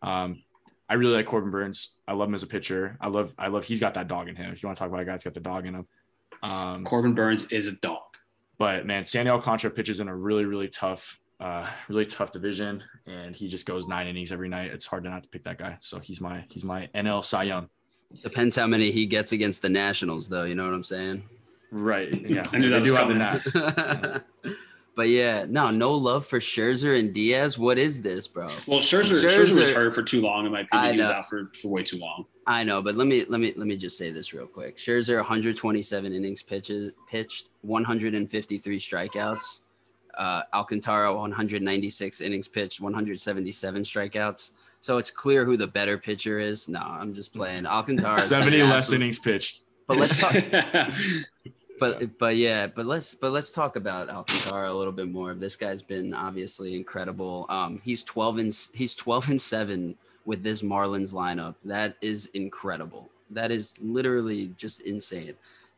Um, 0.07 0.43
I 0.87 0.93
really 0.95 1.15
like 1.15 1.25
Corbin 1.25 1.49
Burnes. 1.49 1.95
I 2.07 2.13
love 2.13 2.29
him 2.29 2.35
as 2.35 2.43
a 2.43 2.47
pitcher. 2.47 2.97
I 3.01 3.07
love 3.07 3.33
I 3.37 3.47
love 3.47 3.65
he's 3.65 3.79
got 3.79 3.95
that 3.95 4.07
dog 4.07 4.29
in 4.29 4.35
him. 4.35 4.51
If 4.51 4.61
you 4.61 4.67
want 4.67 4.77
to 4.77 4.79
talk 4.79 4.89
about 4.89 5.01
a 5.01 5.05
guy 5.05 5.11
that's 5.11 5.23
got 5.23 5.33
the 5.33 5.39
dog 5.39 5.65
in 5.65 5.75
him. 5.75 5.87
Um, 6.43 6.83
Corbin 6.83 7.15
Burnes 7.15 7.45
is 7.51 7.67
a 7.67 7.71
dog. 7.71 8.01
but 8.59 8.85
man, 8.85 9.05
Sandy 9.05 9.31
Alcantara 9.31 9.71
pitches 9.71 9.99
in 9.99 10.07
a 10.07 10.15
really, 10.15 10.45
really 10.45 10.67
tough, 10.67 11.19
uh, 11.43 11.67
really 11.89 12.05
tough 12.05 12.31
division, 12.31 12.81
and 13.05 13.35
he 13.35 13.49
just 13.49 13.65
goes 13.65 13.85
nine 13.85 14.07
innings 14.07 14.31
every 14.31 14.47
night. 14.47 14.71
It's 14.71 14.85
hard 14.85 15.03
to 15.03 15.09
not 15.09 15.23
to 15.23 15.29
pick 15.29 15.43
that 15.43 15.57
guy. 15.57 15.77
So 15.81 15.99
he's 15.99 16.21
my 16.21 16.45
he's 16.49 16.63
my 16.63 16.87
NL 16.95 17.23
Cy 17.23 17.43
Young. 17.43 17.69
Depends 18.21 18.55
how 18.55 18.65
many 18.65 18.91
he 18.91 19.05
gets 19.05 19.33
against 19.33 19.61
the 19.61 19.69
Nationals, 19.69 20.29
though. 20.29 20.43
You 20.43 20.55
know 20.55 20.63
what 20.65 20.73
I'm 20.73 20.83
saying? 20.83 21.23
Right. 21.71 22.09
Yeah. 22.29 22.45
I 22.51 22.59
knew 22.59 22.69
that 22.69 22.83
they 22.83 22.89
was 22.89 22.89
do 22.89 22.95
have 22.95 23.07
the 23.07 23.51
coming. 23.53 24.21
Nats. 24.43 24.55
but 24.95 25.09
yeah, 25.09 25.45
no, 25.49 25.71
no 25.71 25.93
love 25.95 26.25
for 26.25 26.39
Scherzer 26.39 26.97
and 26.97 27.13
Diaz. 27.13 27.57
What 27.57 27.77
is 27.79 28.01
this, 28.03 28.27
bro? 28.27 28.55
Well, 28.67 28.79
Scherzer, 28.79 29.27
Scherzer, 29.27 29.59
was 29.59 29.71
hurt 29.71 29.95
for 29.95 30.03
too 30.03 30.21
long, 30.21 30.45
in 30.45 30.51
my 30.51 30.61
opinion. 30.61 30.85
I 30.87 30.91
He 30.93 30.99
was 30.99 31.07
know. 31.07 31.13
out 31.13 31.27
for, 31.27 31.51
for 31.59 31.69
way 31.69 31.83
too 31.83 31.97
long. 31.97 32.25
I 32.45 32.63
know, 32.63 32.81
but 32.81 32.95
let 32.95 33.07
me 33.07 33.25
let 33.27 33.39
me 33.41 33.53
let 33.57 33.67
me 33.67 33.75
just 33.75 33.97
say 33.97 34.11
this 34.11 34.33
real 34.33 34.45
quick. 34.45 34.77
Scherzer 34.77 35.15
127 35.15 36.13
innings 36.13 36.43
pitches 36.43 36.91
pitched, 37.09 37.49
153 37.61 38.79
strikeouts. 38.79 39.61
Uh, 40.17 40.43
Alcantara 40.53 41.13
196 41.13 42.21
innings 42.21 42.47
pitched, 42.47 42.81
177 42.81 43.83
strikeouts. 43.83 44.51
So 44.81 44.97
it's 44.97 45.11
clear 45.11 45.45
who 45.45 45.55
the 45.55 45.67
better 45.67 45.97
pitcher 45.97 46.39
is. 46.39 46.67
No, 46.67 46.81
I'm 46.81 47.13
just 47.13 47.33
playing. 47.33 47.65
Alcantara. 47.65 48.19
70 48.19 48.63
less 48.63 48.91
innings 48.91 49.19
pitched. 49.19 49.61
But 49.87 49.97
let's 49.97 50.19
talk. 50.19 50.35
But 51.79 52.17
but 52.17 52.37
yeah, 52.37 52.67
but 52.67 52.85
let's 52.85 53.13
but 53.15 53.31
let's 53.31 53.51
talk 53.51 53.75
about 53.75 54.09
Alcantara 54.09 54.71
a 54.71 54.73
little 54.73 54.93
bit 54.93 55.09
more. 55.09 55.33
This 55.33 55.57
guy's 55.57 55.81
been 55.81 56.13
obviously 56.13 56.75
incredible. 56.75 57.45
Um, 57.49 57.81
he's 57.83 58.03
12 58.03 58.37
and 58.37 58.67
he's 58.73 58.95
12 58.95 59.29
and 59.31 59.41
seven 59.41 59.95
with 60.25 60.43
this 60.43 60.61
Marlins 60.61 61.13
lineup. 61.13 61.55
That 61.65 61.95
is 62.01 62.27
incredible. 62.27 63.09
That 63.31 63.51
is 63.51 63.73
literally 63.81 64.53
just 64.55 64.81
insane. 64.81 65.33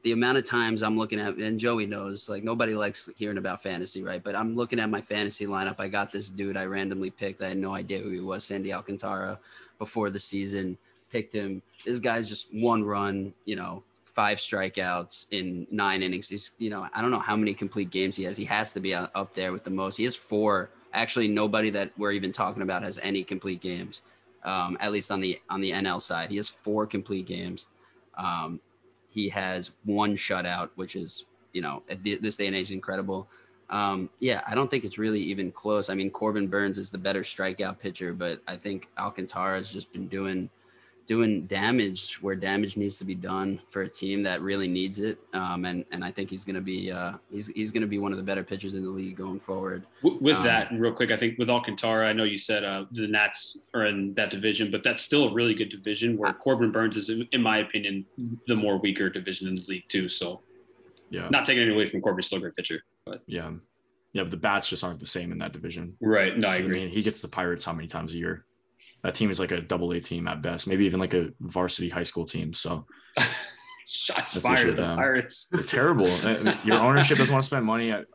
The 0.06 0.12
amount 0.12 0.38
of 0.38 0.44
times 0.44 0.84
I'm 0.84 0.96
looking 0.96 1.20
at, 1.20 1.38
and 1.38 1.60
Joey 1.60 1.88
knows, 1.88 2.30
like 2.30 2.44
nobody 2.44 2.76
likes 2.76 3.10
hearing 3.18 3.40
about 3.40 3.64
fantasy, 3.64 4.04
right? 4.04 4.24
But 4.24 4.36
I'm 4.36 4.56
looking 4.56 4.80
at 4.80 4.88
my 4.88 5.02
fantasy 5.02 5.48
lineup. 5.48 5.80
I 5.80 5.88
got 5.88 6.12
this 6.12 6.30
dude 6.30 6.58
I 6.58 6.66
randomly 6.66 7.10
picked. 7.10 7.42
I 7.42 7.48
had 7.50 7.58
no 7.58 7.74
idea 7.74 7.98
who 7.98 8.12
he 8.12 8.20
was, 8.20 8.44
Sandy 8.44 8.72
Alcantara, 8.72 9.40
before 9.80 10.12
the 10.12 10.20
season. 10.20 10.78
Picked 11.10 11.34
him. 11.34 11.60
This 11.86 12.00
guy's 12.00 12.30
just 12.30 12.54
one 12.54 12.84
run, 12.84 13.34
you 13.46 13.56
know, 13.56 13.82
five 14.06 14.38
strikeouts 14.38 15.26
in 15.32 15.66
nine 15.72 16.04
innings. 16.04 16.30
He's, 16.30 16.52
you 16.60 16.70
know, 16.70 16.88
I 16.94 17.02
don't 17.02 17.10
know 17.10 17.18
how 17.18 17.36
many 17.36 17.56
complete 17.56 17.90
games 17.90 18.16
he 18.16 18.26
has. 18.26 18.38
He 18.38 18.46
has 18.46 18.74
to 18.74 18.80
be 18.80 18.94
up 18.94 19.34
there 19.34 19.52
with 19.52 19.64
the 19.64 19.72
most. 19.72 19.98
He 19.98 20.04
has 20.04 20.16
four. 20.16 20.70
Actually, 20.94 21.30
nobody 21.30 21.72
that 21.72 21.90
we're 21.98 22.12
even 22.12 22.32
talking 22.32 22.62
about 22.62 22.84
has 22.84 23.00
any 23.02 23.24
complete 23.24 23.60
games. 23.60 24.04
Um, 24.44 24.78
at 24.80 24.92
least 24.92 25.10
on 25.10 25.20
the 25.20 25.42
on 25.50 25.62
the 25.62 25.72
NL 25.72 26.00
side, 26.00 26.30
he 26.30 26.36
has 26.36 26.48
four 26.48 26.86
complete 26.86 27.26
games. 27.26 27.70
Um, 28.16 28.60
he 29.16 29.30
has 29.30 29.72
one 29.86 30.14
shutout, 30.16 30.70
which 30.76 30.98
is, 30.98 31.26
you 31.54 31.62
know, 31.62 31.82
at 31.90 32.04
this 32.04 32.36
day 32.36 32.48
and 32.48 32.56
age, 32.56 32.72
incredible. 32.74 33.30
Um, 33.70 34.10
yeah, 34.20 34.44
I 34.46 34.54
don't 34.54 34.70
think 34.70 34.84
it's 34.84 34.98
really 34.98 35.22
even 35.22 35.54
close. 35.54 35.90
I 35.90 35.94
mean, 35.96 36.12
Corbin 36.12 36.48
Burnes 36.48 36.78
is 36.78 36.92
the 36.92 36.98
better 36.98 37.22
strikeout 37.22 37.80
pitcher, 37.80 38.12
but 38.14 38.42
I 38.46 38.58
think 38.58 38.90
Alcantara 38.98 39.56
has 39.56 39.72
just 39.72 39.92
been 39.94 40.10
doing 40.10 40.50
doing 41.08 41.46
damage 41.46 42.16
where 42.22 42.36
damage 42.36 42.78
needs 42.78 42.98
to 42.98 43.06
be 43.06 43.14
done 43.16 43.62
for 43.70 43.84
a 43.84 43.88
team 43.88 44.24
that 44.24 44.42
really 44.42 44.68
needs 44.68 45.00
it. 45.00 45.20
Um, 45.34 45.66
and 45.66 45.86
and 45.92 46.04
I 46.04 46.12
think 46.12 46.30
he's 46.30 46.44
gonna 46.46 46.62
be 46.62 46.92
uh, 46.92 47.14
he's 47.32 47.48
he's 47.48 47.72
gonna 47.72 47.86
be 47.88 48.00
one 48.00 48.12
of 48.12 48.18
the 48.18 48.24
better 48.24 48.44
pitchers 48.44 48.76
in 48.76 48.84
the 48.84 48.90
league 48.90 49.16
going 49.16 49.40
forward. 49.40 49.86
With 50.02 50.38
Um, 50.38 50.44
that, 50.44 50.72
real 50.74 50.94
quick, 50.94 51.12
I 51.12 51.18
think 51.18 51.38
with 51.38 51.50
Alcantara, 51.50 52.08
I 52.10 52.14
know 52.14 52.24
you 52.24 52.38
said 52.38 52.64
uh, 52.64 52.86
the 52.92 53.08
Nats 53.08 53.58
are 53.74 53.86
in 53.86 54.14
that 54.16 54.30
division, 54.30 54.72
but 54.72 54.84
that's 54.84 55.04
still 55.04 55.30
a 55.30 55.34
really 55.34 55.54
good 55.54 55.70
division 55.70 56.18
where 56.18 56.34
Corbin 56.34 56.72
Burnes 56.72 56.98
is, 56.98 57.10
in 57.10 57.42
my 57.42 57.60
opinion, 57.60 58.06
the 58.48 58.56
more 58.56 58.78
weaker 58.78 59.10
division 59.10 59.48
in 59.48 59.56
the 59.56 59.66
league 59.68 59.88
too. 59.88 60.10
So 60.10 60.42
Yeah. 61.12 61.30
not 61.30 61.46
taking 61.46 61.62
anything 61.62 61.76
away 61.76 61.90
from 61.90 62.02
Corbin, 62.02 62.24
still 62.24 62.40
a 62.40 62.42
great 62.42 62.56
pitcher. 62.56 62.82
But 63.06 63.22
Yeah. 63.28 63.52
Yeah. 64.14 64.24
But 64.24 64.32
the 64.32 64.38
bats 64.38 64.70
just 64.70 64.84
aren't 64.84 65.00
the 65.00 65.06
same 65.06 65.32
in 65.32 65.38
that 65.38 65.52
division. 65.54 65.98
right, 66.02 66.36
no, 66.38 66.48
I 66.48 66.54
I 66.54 66.58
agree. 66.58 66.80
mean, 66.80 66.90
he 66.90 67.04
gets 67.04 67.22
the 67.22 67.28
Pirates 67.28 67.64
how 67.66 67.74
many 67.74 67.88
times 67.88 68.14
a 68.16 68.18
year? 68.18 68.46
That 69.06 69.14
team 69.14 69.30
is 69.30 69.40
like 69.40 69.52
a 69.52 69.62
double 69.62 69.92
A 69.92 70.02
team 70.02 70.28
at 70.28 70.42
best, 70.42 70.66
maybe 70.68 70.84
even 70.86 71.00
like 71.00 71.14
a 71.14 71.30
varsity 71.40 71.90
high 71.90 72.02
school 72.02 72.26
team. 72.26 72.54
So 72.56 72.88
Shots 73.86 74.34
That's 74.34 74.48
fired 74.48 74.66
with 74.66 74.78
the. 74.78 74.96
Pirates. 74.96 75.46
they're 75.52 75.62
terrible. 75.62 76.08
Your 76.66 76.80
ownership 76.80 77.20
doesn't 77.20 77.32
want 77.32 77.44
to 77.44 77.46
spend 77.46 77.66
money. 77.66 77.92
At, 77.92 78.06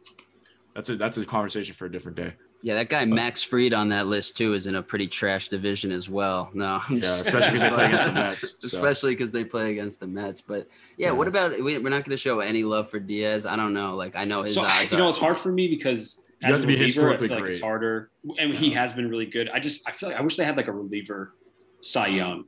that's 0.75 0.89
a 0.89 0.97
that's 0.97 1.17
a 1.17 1.25
conversation 1.25 1.77
for 1.77 1.87
a 1.87 1.93
different 1.93 2.17
day. 2.17 2.33
Yeah, 2.63 2.75
that 2.75 2.89
guy 2.89 3.05
Max 3.05 3.41
Fried 3.45 3.73
on 3.73 3.89
that 3.91 4.09
list 4.09 4.37
too 4.37 4.53
is 4.55 4.67
in 4.67 4.75
a 4.75 4.83
pretty 4.83 5.07
trash 5.07 5.49
division 5.49 5.93
as 5.93 6.09
well. 6.09 6.51
No, 6.55 6.81
I'm 6.89 6.97
Yeah, 6.97 7.03
especially 7.05 7.53
because 7.59 7.63
they 7.63 7.71
play 7.71 7.85
against 7.87 8.05
the 8.07 8.13
Mets. 8.13 8.55
So. 8.69 8.77
especially 8.77 9.13
because 9.15 9.33
they 9.33 9.45
play 9.45 9.71
against 9.71 10.01
the 10.01 10.07
Mets. 10.09 10.41
But 10.41 10.67
yeah, 10.97 11.07
Yeah. 11.07 11.13
what 11.13 11.29
about 11.29 11.53
we, 11.53 11.79
we're 11.79 11.89
not 11.89 12.05
going 12.05 12.11
to 12.11 12.17
show 12.17 12.41
any 12.41 12.65
love 12.65 12.91
for 12.91 12.99
Diaz? 12.99 13.47
I 13.47 13.55
don't 13.55 13.73
know. 13.73 13.95
Like 13.95 14.17
I 14.17 14.25
know 14.25 14.43
his 14.43 14.55
So 14.55 14.63
odds 14.65 14.91
you 14.91 14.99
know, 14.99 15.07
are. 15.07 15.11
it's 15.11 15.21
hard 15.21 15.39
for 15.39 15.53
me 15.53 15.69
because 15.69 16.21
You 16.41 16.49
as 16.49 16.53
have 16.55 16.59
a 16.59 16.61
to 16.63 16.67
be 16.67 16.73
reliever, 16.75 16.83
I 16.83 16.87
historically 16.87 17.29
feel 17.29 17.41
like 17.41 17.51
it's 17.51 17.61
harder, 17.61 18.11
and 18.39 18.55
he 18.55 18.71
has 18.71 18.93
been 18.93 19.09
really 19.11 19.27
good. 19.27 19.49
I 19.51 19.61
just 19.61 19.87
I 19.87 19.93
feel 19.93 20.09
like 20.09 20.19
I 20.19 20.23
wish 20.23 20.37
they 20.37 20.45
had 20.45 20.57
like 20.57 20.69
a 20.69 20.73
reliever, 20.73 21.35
Cy 21.83 22.09
Young. 22.09 22.45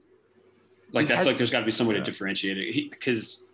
Like 0.93 1.07
He 1.07 1.13
I 1.13 1.17
feel 1.17 1.17
has- 1.19 1.27
like 1.27 1.37
there's 1.39 1.51
got 1.51 1.61
to 1.61 1.67
be 1.67 1.73
some 1.73 1.87
way 1.87 1.95
Yeah. 1.95 2.01
to 2.01 2.05
differentiate 2.07 2.59
it 2.59 2.91
because 2.91 3.45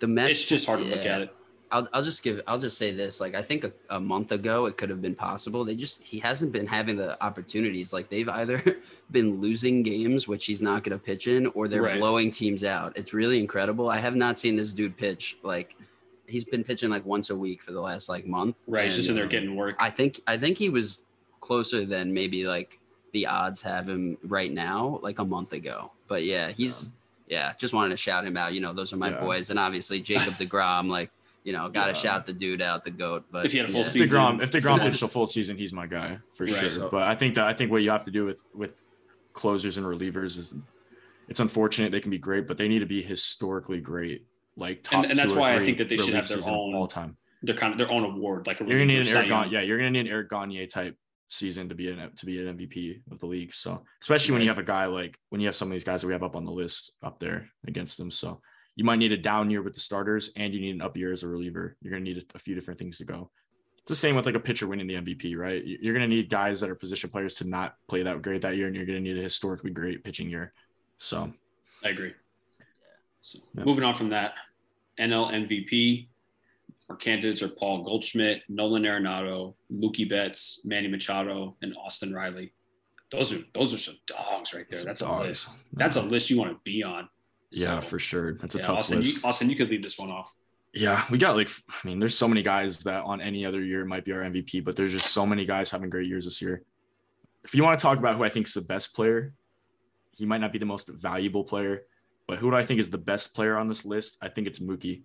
the 0.00 0.06
Mets. 0.06 0.30
it's 0.30 0.46
just 0.46 0.66
hard 0.66 0.80
to 0.80 0.84
look 0.86 1.04
at 1.04 1.22
it. 1.22 1.34
I'll, 1.72 1.88
I'll 1.92 2.02
just 2.02 2.24
give 2.24 2.40
I'll 2.48 2.58
just 2.58 2.76
say 2.78 2.92
this 2.92 3.20
like 3.20 3.36
I 3.36 3.42
think 3.42 3.62
a, 3.62 3.72
a, 3.90 4.00
month 4.00 4.32
ago 4.32 4.66
it 4.66 4.76
could 4.76 4.90
have 4.90 5.00
been 5.00 5.14
possible 5.14 5.64
they 5.64 5.76
just 5.76 6.02
he 6.02 6.18
hasn't 6.18 6.50
been 6.50 6.66
having 6.66 6.96
the 6.96 7.22
opportunities 7.22 7.92
like 7.92 8.08
they've 8.10 8.28
either 8.28 8.60
been 9.12 9.40
losing 9.40 9.84
games 9.84 10.26
which 10.26 10.46
he's 10.46 10.60
not 10.60 10.82
going 10.82 10.98
to 10.98 11.04
pitch 11.04 11.28
in 11.28 11.46
or 11.48 11.68
they're 11.68 11.82
right. 11.82 12.00
blowing 12.00 12.28
teams 12.32 12.64
out 12.64 12.92
it's 12.96 13.12
really 13.12 13.38
incredible 13.38 13.88
I 13.88 13.98
have 13.98 14.16
not 14.16 14.40
seen 14.40 14.56
this 14.56 14.72
dude 14.72 14.96
pitch 14.96 15.36
like 15.44 15.76
he's 16.30 16.44
been 16.44 16.64
pitching 16.64 16.90
like 16.90 17.04
once 17.04 17.30
a 17.30 17.36
week 17.36 17.62
for 17.62 17.72
the 17.72 17.80
last 17.80 18.08
like 18.08 18.26
month 18.26 18.56
right 18.66 18.86
he's 18.86 18.96
just 18.96 19.08
in 19.08 19.14
there 19.14 19.24
um, 19.24 19.30
getting 19.30 19.56
work 19.56 19.76
I 19.78 19.90
think 19.90 20.20
I 20.26 20.36
think 20.36 20.58
he 20.58 20.68
was 20.68 21.00
closer 21.40 21.84
than 21.84 22.12
maybe 22.12 22.44
like 22.44 22.78
the 23.12 23.26
odds 23.26 23.62
have 23.62 23.88
him 23.88 24.16
right 24.24 24.52
now 24.52 25.00
like 25.02 25.18
a 25.18 25.24
month 25.24 25.52
ago 25.52 25.92
but 26.06 26.22
yeah 26.24 26.50
he's 26.50 26.90
yeah, 27.26 27.48
yeah 27.48 27.52
just 27.58 27.74
wanted 27.74 27.90
to 27.90 27.96
shout 27.96 28.24
him 28.24 28.36
out 28.36 28.54
you 28.54 28.60
know 28.60 28.72
those 28.72 28.92
are 28.92 28.96
my 28.96 29.10
yeah. 29.10 29.20
boys 29.20 29.50
and 29.50 29.58
obviously 29.58 30.00
Jacob 30.00 30.34
DeGrom 30.38 30.88
like 30.88 31.10
you 31.44 31.52
know, 31.52 31.68
got 31.68 31.86
to 31.86 31.92
yeah. 31.92 31.98
shout 31.98 32.26
the 32.26 32.32
dude 32.32 32.60
out 32.60 32.84
the 32.84 32.90
goat. 32.90 33.24
But 33.30 33.46
if 33.46 33.52
he 33.52 33.58
had 33.58 33.68
a 33.68 33.72
full 33.72 33.82
yeah. 33.82 33.88
season, 33.88 34.08
Degrom, 34.08 34.42
if 34.42 34.50
Degrom 34.50 34.80
pitched 34.82 35.02
a 35.02 35.08
full 35.08 35.26
season, 35.26 35.56
he's 35.56 35.72
my 35.72 35.86
guy 35.86 36.18
for 36.34 36.44
right. 36.44 36.54
sure. 36.54 36.68
So, 36.68 36.88
but 36.90 37.04
I 37.04 37.14
think 37.14 37.34
that 37.36 37.46
I 37.46 37.54
think 37.54 37.70
what 37.70 37.82
you 37.82 37.90
have 37.90 38.04
to 38.04 38.10
do 38.10 38.24
with 38.24 38.44
with 38.54 38.82
closers 39.32 39.78
and 39.78 39.86
relievers 39.86 40.38
is 40.38 40.54
it's 41.28 41.40
unfortunate 41.40 41.92
they 41.92 42.00
can 42.00 42.10
be 42.10 42.18
great, 42.18 42.46
but 42.46 42.58
they 42.58 42.68
need 42.68 42.80
to 42.80 42.86
be 42.86 43.02
historically 43.02 43.80
great, 43.80 44.26
like 44.56 44.82
top. 44.82 45.02
And, 45.02 45.12
and 45.12 45.18
that's 45.18 45.32
why 45.32 45.54
I 45.54 45.60
think 45.60 45.78
that 45.78 45.88
they 45.88 45.96
should 45.96 46.14
have 46.14 46.28
their 46.28 46.48
own 46.48 46.74
all 46.74 46.86
time. 46.86 47.16
They're 47.42 47.56
kind 47.56 47.72
of 47.72 47.78
their 47.78 47.90
own 47.90 48.04
award, 48.04 48.46
like 48.46 48.60
you're 48.60 48.68
gonna 48.68 48.84
need 48.84 49.06
an 49.06 49.08
Eric 49.08 49.28
Gagne, 49.28 49.50
yeah, 49.50 49.62
you're 49.62 49.78
gonna 49.78 49.90
need 49.90 50.06
an 50.06 50.08
Eric 50.08 50.28
Gagne 50.28 50.66
type 50.66 50.96
season 51.28 51.68
to 51.68 51.74
be 51.76 51.90
an 51.90 52.10
to 52.16 52.26
be 52.26 52.44
an 52.44 52.58
MVP 52.58 53.02
of 53.10 53.20
the 53.20 53.26
league. 53.26 53.54
So 53.54 53.82
especially 54.00 54.32
right. 54.32 54.36
when 54.36 54.42
you 54.42 54.48
have 54.48 54.58
a 54.58 54.62
guy 54.62 54.86
like 54.86 55.16
when 55.30 55.40
you 55.40 55.46
have 55.46 55.54
some 55.54 55.68
of 55.68 55.72
these 55.72 55.84
guys 55.84 56.02
that 56.02 56.08
we 56.08 56.12
have 56.12 56.22
up 56.22 56.36
on 56.36 56.44
the 56.44 56.50
list 56.50 56.92
up 57.02 57.18
there 57.18 57.48
against 57.66 57.96
them. 57.96 58.10
So 58.10 58.40
you 58.76 58.84
might 58.84 58.98
need 58.98 59.12
a 59.12 59.16
down 59.16 59.50
year 59.50 59.62
with 59.62 59.74
the 59.74 59.80
starters 59.80 60.30
and 60.36 60.52
you 60.52 60.60
need 60.60 60.74
an 60.74 60.82
up 60.82 60.96
year 60.96 61.12
as 61.12 61.22
a 61.22 61.28
reliever. 61.28 61.76
You're 61.82 61.94
to 61.94 62.00
need 62.00 62.22
a, 62.34 62.38
few 62.38 62.54
different 62.54 62.78
things 62.78 62.98
to 62.98 63.04
go. 63.04 63.30
It's 63.78 63.88
the 63.88 63.94
same 63.94 64.16
with 64.16 64.26
like 64.26 64.34
a 64.34 64.40
pitcher 64.40 64.66
winning 64.66 64.86
the 64.86 64.94
MVP, 64.94 65.36
right? 65.36 65.62
You're 65.64 65.98
to 65.98 66.06
need 66.06 66.28
guys 66.28 66.60
that 66.60 66.70
are 66.70 66.74
position 66.74 67.10
players 67.10 67.34
to 67.36 67.48
not 67.48 67.74
play 67.88 68.02
that 68.02 68.22
great 68.22 68.42
that 68.42 68.56
year, 68.56 68.66
and 68.66 68.76
you're 68.76 68.86
to 68.86 69.00
need 69.00 69.18
a 69.18 69.22
historically 69.22 69.70
great 69.70 70.04
pitching 70.04 70.28
year. 70.28 70.52
So, 70.96 71.32
I 71.84 71.88
agree. 71.88 72.12
So, 73.22 73.38
moving 73.54 73.84
on 73.84 73.94
from 73.94 74.10
that, 74.10 74.34
NL 74.98 75.32
MVP. 75.32 76.08
Our 76.88 76.96
candidates 76.96 77.40
are 77.42 77.48
Paul 77.48 77.84
Goldschmidt, 77.84 78.42
Nolan 78.48 78.82
Arenado, 78.82 79.54
Mookie 79.72 80.08
Betts, 80.08 80.60
Manny 80.64 80.88
Machado, 80.88 81.56
and 81.62 81.74
Austin 81.76 82.12
Riley. 82.12 82.52
Those 83.12 83.32
are 83.32 83.42
those 83.54 83.72
are 83.74 83.78
some 83.78 83.96
dogs 84.06 84.52
right 84.54 84.66
there. 84.70 84.84
That's 84.84 85.00
dogs. 85.00 85.24
a 85.24 85.28
list. 85.28 85.48
That's 85.72 85.96
a 85.96 86.02
list 86.02 86.30
you 86.30 86.38
want 86.38 86.52
to 86.52 86.58
be 86.64 86.82
on. 86.82 87.08
Yeah, 87.52 87.80
for 87.80 87.98
sure. 87.98 88.34
That's 88.34 88.54
a 88.54 88.58
yeah, 88.58 88.64
tough 88.64 88.78
Austin, 88.80 88.98
list. 88.98 89.22
You, 89.22 89.28
Austin, 89.28 89.50
you 89.50 89.56
could 89.56 89.70
leave 89.70 89.82
this 89.82 89.98
one 89.98 90.10
off. 90.10 90.32
Yeah, 90.72 91.04
we 91.10 91.18
got 91.18 91.34
like, 91.34 91.50
I 91.68 91.86
mean, 91.86 91.98
there's 91.98 92.16
so 92.16 92.28
many 92.28 92.42
guys 92.42 92.78
that 92.84 93.02
on 93.02 93.20
any 93.20 93.44
other 93.44 93.60
year 93.62 93.84
might 93.84 94.04
be 94.04 94.12
our 94.12 94.20
MVP, 94.20 94.64
but 94.64 94.76
there's 94.76 94.92
just 94.92 95.10
so 95.10 95.26
many 95.26 95.44
guys 95.44 95.70
having 95.70 95.90
great 95.90 96.06
years 96.06 96.24
this 96.26 96.40
year. 96.40 96.62
If 97.44 97.54
you 97.54 97.64
want 97.64 97.78
to 97.78 97.82
talk 97.82 97.98
about 97.98 98.16
who 98.16 98.22
I 98.22 98.28
think 98.28 98.46
is 98.46 98.54
the 98.54 98.60
best 98.60 98.94
player, 98.94 99.32
he 100.12 100.26
might 100.26 100.40
not 100.40 100.52
be 100.52 100.58
the 100.60 100.66
most 100.66 100.88
valuable 100.88 101.42
player, 101.42 101.82
but 102.30 102.38
who 102.38 102.48
do 102.48 102.56
I 102.56 102.62
think 102.62 102.78
is 102.78 102.90
the 102.90 102.96
best 102.96 103.34
player 103.34 103.56
on 103.56 103.66
this 103.66 103.84
list? 103.84 104.16
I 104.22 104.28
think 104.28 104.46
it's 104.46 104.60
Mookie. 104.60 105.02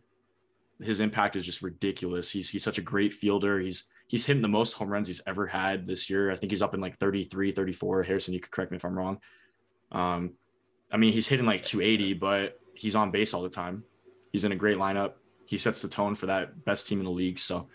His 0.79 0.99
impact 0.99 1.35
is 1.35 1.43
just 1.43 1.63
ridiculous. 1.63 2.29
He's 2.29 2.51
he's 2.51 2.63
such 2.63 2.77
a 2.77 2.83
great 2.83 3.11
fielder. 3.11 3.59
He's 3.59 3.85
he's 4.05 4.27
hitting 4.27 4.43
the 4.43 4.47
most 4.47 4.73
home 4.73 4.89
runs 4.89 5.07
he's 5.07 5.23
ever 5.25 5.47
had 5.47 5.88
this 5.88 6.07
year. 6.07 6.29
I 6.29 6.35
think 6.35 6.51
he's 6.51 6.61
up 6.61 6.75
in 6.75 6.81
like 6.81 6.99
33, 6.99 7.51
34. 7.51 8.03
Harrison, 8.03 8.35
you 8.35 8.39
could 8.39 8.51
correct 8.51 8.69
me 8.69 8.75
if 8.75 8.85
I'm 8.85 8.95
wrong. 8.95 9.17
Um, 9.91 10.33
I 10.91 10.97
mean, 10.97 11.13
he's 11.13 11.25
hitting 11.25 11.47
like 11.47 11.63
280, 11.63 12.13
but 12.13 12.59
he's 12.75 12.95
on 12.95 13.09
base 13.09 13.33
all 13.33 13.41
the 13.41 13.49
time. 13.49 13.85
He's 14.31 14.43
in 14.43 14.51
a 14.51 14.55
great 14.55 14.77
lineup. 14.77 15.13
He 15.47 15.57
sets 15.57 15.81
the 15.81 15.88
tone 15.88 16.13
for 16.13 16.27
that 16.27 16.63
best 16.63 16.88
team 16.88 16.99
in 16.99 17.05
the 17.05 17.09
league. 17.09 17.39
So 17.39 17.69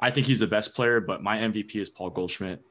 I 0.00 0.10
think 0.10 0.26
he's 0.26 0.40
the 0.40 0.48
best 0.48 0.74
player, 0.74 1.00
but 1.00 1.22
my 1.22 1.38
MVP 1.38 1.76
is 1.76 1.88
Paul 1.88 2.10
Goldschmidt. 2.10 2.64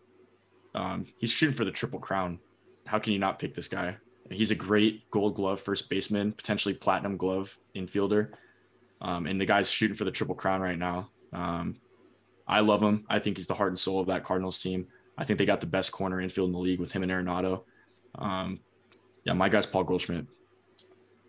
Um, 0.75 1.05
he's 1.19 1.31
shooting 1.31 1.55
for 1.55 1.63
the 1.63 1.71
triple 1.71 1.99
crown. 1.99 2.39
How 2.85 2.99
can 2.99 3.13
you 3.13 3.19
not 3.19 3.39
pick 3.39 3.53
this 3.53 3.69
guy? 3.69 3.95
He's 4.29 4.51
a 4.51 4.55
great 4.55 5.09
gold 5.09 5.35
glove 5.35 5.61
first 5.61 5.89
baseman, 5.89 6.33
potentially 6.33 6.73
platinum 6.73 7.17
glove 7.17 7.57
infielder. 7.75 8.31
Um, 9.01 9.27
and 9.27 9.39
the 9.39 9.45
guy's 9.45 9.71
shooting 9.71 9.95
for 9.95 10.05
the 10.05 10.11
triple 10.11 10.35
crown 10.35 10.61
right 10.61 10.77
now. 10.77 11.09
Um, 11.31 11.77
I 12.47 12.61
love 12.61 12.81
him. 12.81 13.05
I 13.09 13.19
think 13.19 13.37
he's 13.37 13.47
the 13.47 13.53
heart 13.53 13.69
and 13.69 13.79
soul 13.79 13.99
of 13.99 14.07
that 14.07 14.23
Cardinals 14.23 14.61
team. 14.61 14.87
I 15.17 15.25
think 15.25 15.39
they 15.39 15.45
got 15.45 15.61
the 15.61 15.67
best 15.67 15.91
corner 15.91 16.21
infield 16.21 16.49
in 16.49 16.53
the 16.53 16.59
league 16.59 16.79
with 16.79 16.91
him 16.91 17.03
and 17.03 17.11
Arenado. 17.11 17.63
Um, 18.15 18.59
yeah, 19.23 19.33
my 19.33 19.49
guy's 19.49 19.65
Paul 19.65 19.83
Goldschmidt. 19.83 20.25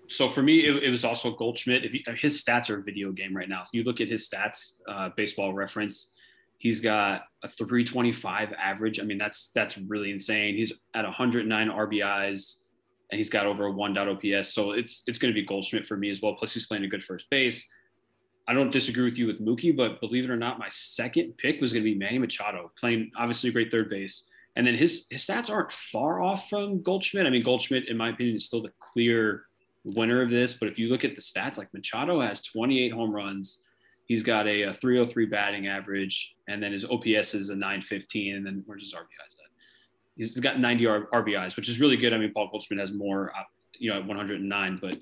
So 0.08 0.28
for 0.28 0.42
me, 0.42 0.61
it, 0.61 0.82
it 0.82 0.90
was 0.90 1.04
also 1.04 1.32
Goldschmidt. 1.32 1.84
You, 1.92 2.00
his 2.14 2.42
stats 2.42 2.70
are 2.70 2.78
a 2.78 2.82
video 2.82 3.12
game 3.12 3.37
right 3.37 3.48
now. 3.48 3.62
If 3.62 3.68
you 3.72 3.82
look 3.82 4.00
at 4.00 4.08
his 4.08 4.28
stats, 4.28 4.74
uh, 4.88 5.11
Baseball 5.16 5.52
Reference, 5.52 6.12
he's 6.58 6.80
got 6.80 7.24
a 7.42 7.48
325 7.48 8.52
average. 8.52 9.00
I 9.00 9.02
mean, 9.02 9.18
that's 9.18 9.50
that's 9.54 9.76
really 9.76 10.11
insane. 10.11 10.54
He's 10.54 10.72
at 10.94 11.04
109 11.04 11.68
RBIs, 11.68 12.58
and 13.11 13.18
he's 13.18 13.31
got 13.31 13.47
over 13.47 13.66
a 13.66 13.73
one 13.73 13.97
OPS. 13.97 14.53
So 14.53 14.73
it's 14.73 15.03
it's 15.07 15.18
going 15.18 15.33
to 15.33 15.40
be 15.40 15.47
Goldschmidt 15.47 15.87
for 15.87 15.97
me 15.97 16.11
as 16.11 16.21
well. 16.21 16.35
Plus, 16.35 16.55
he's 16.55 16.66
playing 16.66 16.85
a 16.85 16.88
good 16.88 17.05
first 17.05 17.29
base. 17.31 17.66
I 18.47 18.55
don't 18.55 18.71
disagree 18.71 19.05
with 19.05 19.18
you 19.18 19.27
with 19.27 19.44
Mookie, 19.44 19.77
but 19.77 20.01
believe 20.01 20.25
it 20.25 20.31
or 20.31 20.37
not, 20.37 20.59
my 20.59 20.68
second 20.71 21.37
pick 21.37 21.61
was 21.61 21.73
going 21.73 21.85
to 21.85 21.90
be 21.90 21.99
Manny 21.99 22.18
Machado, 22.18 22.73
playing 22.79 23.11
obviously 23.16 23.51
a 23.51 23.53
great 23.53 23.71
third 23.71 23.90
base. 23.90 24.29
And 24.57 24.66
then 24.66 24.75
his 24.75 25.07
his 25.11 25.27
stats 25.27 25.51
aren't 25.51 25.73
far 25.73 26.23
off 26.23 26.49
from 26.49 26.83
Goldschmidt. 26.83 27.27
I 27.27 27.31
mean, 27.31 27.44
Goldschmidt, 27.44 27.88
in 27.88 27.97
my 27.97 28.11
opinion, 28.11 28.37
is 28.37 28.47
still 28.47 28.62
the 28.62 28.73
clear 28.92 29.44
winner 29.85 30.23
of 30.23 30.31
this. 30.31 30.55
But 30.55 30.68
if 30.68 30.79
you 30.79 30.88
look 30.88 31.05
at 31.05 31.14
the 31.14 31.23
stats, 31.23 31.59
like 31.59 31.73
Machado 31.73 32.21
has 32.21 32.42
28 32.42 32.92
home 32.92 33.14
runs. 33.14 33.62
He's 34.07 34.23
got 34.23 34.47
a, 34.47 34.62
a 34.62 34.73
303 34.73 35.27
batting 35.27 35.66
average, 35.66 36.35
and 36.49 36.62
then 36.62 36.73
his 36.73 36.87
OPS 36.87 37.35
is 37.35 37.51
a 37.51 37.55
915. 37.55 38.37
And 38.37 38.47
then 38.47 38.62
where's 38.64 38.83
his 38.83 38.94
RBIs? 38.94 39.38
He's 40.18 40.35
got 40.35 40.59
90 40.59 40.85
RBIs, 40.85 41.57
which 41.57 41.68
is 41.68 41.81
really 41.81 41.96
good. 41.96 42.12
I 42.12 42.18
mean, 42.18 42.33
Paul 42.33 42.48
Goldschmidt 42.50 42.81
has 42.81 42.92
more, 42.92 43.31
uh, 43.31 43.44
you 43.78 43.88
know, 43.88 43.98
at 43.98 44.07
109, 44.07 44.78
but 44.83 44.98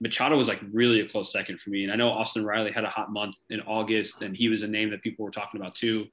Machado 0.00 0.36
was 0.36 0.48
like 0.48 0.60
really 0.72 1.00
a 1.00 1.08
close 1.08 1.32
second 1.32 1.60
for 1.60 1.70
me. 1.70 1.84
And 1.84 1.92
I 1.92 1.96
know 1.96 2.10
Austin 2.10 2.44
Riley 2.44 2.72
had 2.72 2.84
a 2.84 2.88
hot 2.88 3.12
month 3.12 3.36
in 3.50 3.60
August, 3.62 4.22
and 4.22 4.36
he 4.36 4.48
was 4.48 4.62
a 4.62 4.66
name 4.66 4.90
that 4.90 5.02
people 5.02 5.24
were 5.24 5.30
talking 5.30 5.60
about 5.60 5.76
too. 5.76 6.06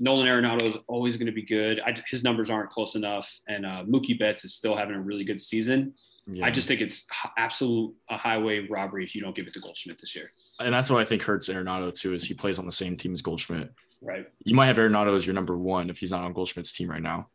Nolan 0.00 0.26
Arenado 0.26 0.68
is 0.68 0.76
always 0.88 1.16
going 1.16 1.26
to 1.26 1.32
be 1.32 1.42
good. 1.42 1.80
I, 1.80 1.94
his 2.10 2.24
numbers 2.24 2.50
aren't 2.50 2.70
close 2.70 2.96
enough, 2.96 3.40
and 3.48 3.64
uh, 3.64 3.84
Mookie 3.84 4.18
Betts 4.18 4.44
is 4.44 4.54
still 4.54 4.76
having 4.76 4.96
a 4.96 5.00
really 5.00 5.24
good 5.24 5.40
season. 5.40 5.94
Yeah. 6.30 6.44
I 6.44 6.50
just 6.50 6.68
think 6.68 6.80
it's 6.80 7.06
absolute 7.38 7.94
a 8.10 8.16
highway 8.16 8.66
robbery 8.68 9.02
if 9.02 9.14
you 9.14 9.22
don't 9.22 9.34
give 9.34 9.46
it 9.46 9.54
to 9.54 9.60
Goldschmidt 9.60 9.98
this 10.00 10.14
year. 10.14 10.30
And 10.60 10.74
that's 10.74 10.90
what 10.90 11.00
I 11.00 11.04
think 11.04 11.22
hurts 11.22 11.48
Arenado 11.48 11.94
too, 11.94 12.12
is 12.12 12.24
he 12.24 12.34
plays 12.34 12.58
on 12.58 12.66
the 12.66 12.72
same 12.72 12.96
team 12.96 13.14
as 13.14 13.22
Goldschmidt. 13.22 13.72
Right. 14.02 14.26
You 14.44 14.54
might 14.54 14.66
have 14.66 14.76
Arenado 14.76 15.16
as 15.16 15.26
your 15.26 15.34
number 15.34 15.56
one 15.56 15.88
if 15.88 15.98
he's 15.98 16.10
not 16.10 16.20
on 16.20 16.34
Goldschmidt's 16.34 16.72
team 16.72 16.90
right 16.90 17.02
now. 17.02 17.28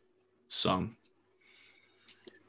So 0.48 0.88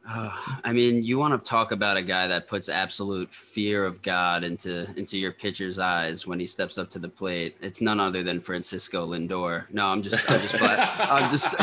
uh, 0.08 0.30
I 0.64 0.72
mean, 0.72 1.02
you 1.02 1.18
want 1.18 1.44
to 1.44 1.50
talk 1.50 1.72
about 1.72 1.98
a 1.98 2.02
guy 2.02 2.28
that 2.28 2.48
puts 2.48 2.70
absolute 2.70 3.34
fear 3.34 3.86
of 3.86 4.04
God 4.04 4.44
into 4.44 4.88
into 4.98 5.18
your 5.18 5.32
pitcher's 5.32 5.80
eyes 5.80 6.28
when 6.28 6.40
he 6.40 6.46
steps 6.46 6.78
up 6.78 6.90
to 6.90 7.00
the 7.00 7.10
plate. 7.10 7.58
It's 7.60 7.82
none 7.82 8.00
other 8.00 8.22
than 8.22 8.40
Francisco 8.40 9.08
Lindor. 9.08 9.66
No, 9.72 9.88
I'm 9.88 10.04
just, 10.04 10.30
I'm 10.30 10.42
just, 10.42 10.56
play, 10.56 10.76
I'm 10.78 11.30
just, 11.32 11.56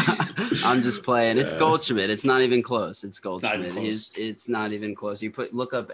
I'm 0.67 0.83
just 0.83 1.05
playing. 1.05 1.39
It's 1.39 1.53
Goldschmidt. 1.53 2.11
It's 2.11 2.25
not 2.25 2.41
even 2.41 2.63
close. 2.63 3.05
It's 3.05 3.21
Goldschmidt. 3.21 3.77
It's 3.77 3.77
He's, 3.77 4.13
it's 4.17 4.49
not 4.49 4.73
even 4.73 4.93
close. 4.97 5.23
You 5.23 5.31
put 5.31 5.55
look 5.55 5.73
up, 5.73 5.93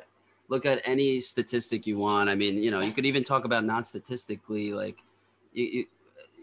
look 0.49 0.65
at 0.65 0.81
any 0.87 1.21
statistic 1.21 1.87
you 1.87 1.99
want. 1.99 2.31
I 2.31 2.35
mean, 2.35 2.57
you 2.57 2.71
know, 2.71 2.81
you 2.81 2.93
could 2.93 3.05
even 3.05 3.25
talk 3.25 3.45
about 3.45 3.67
not 3.67 3.87
statistically, 3.87 4.73
like, 4.73 4.97
you, 5.53 5.65
you 5.65 5.87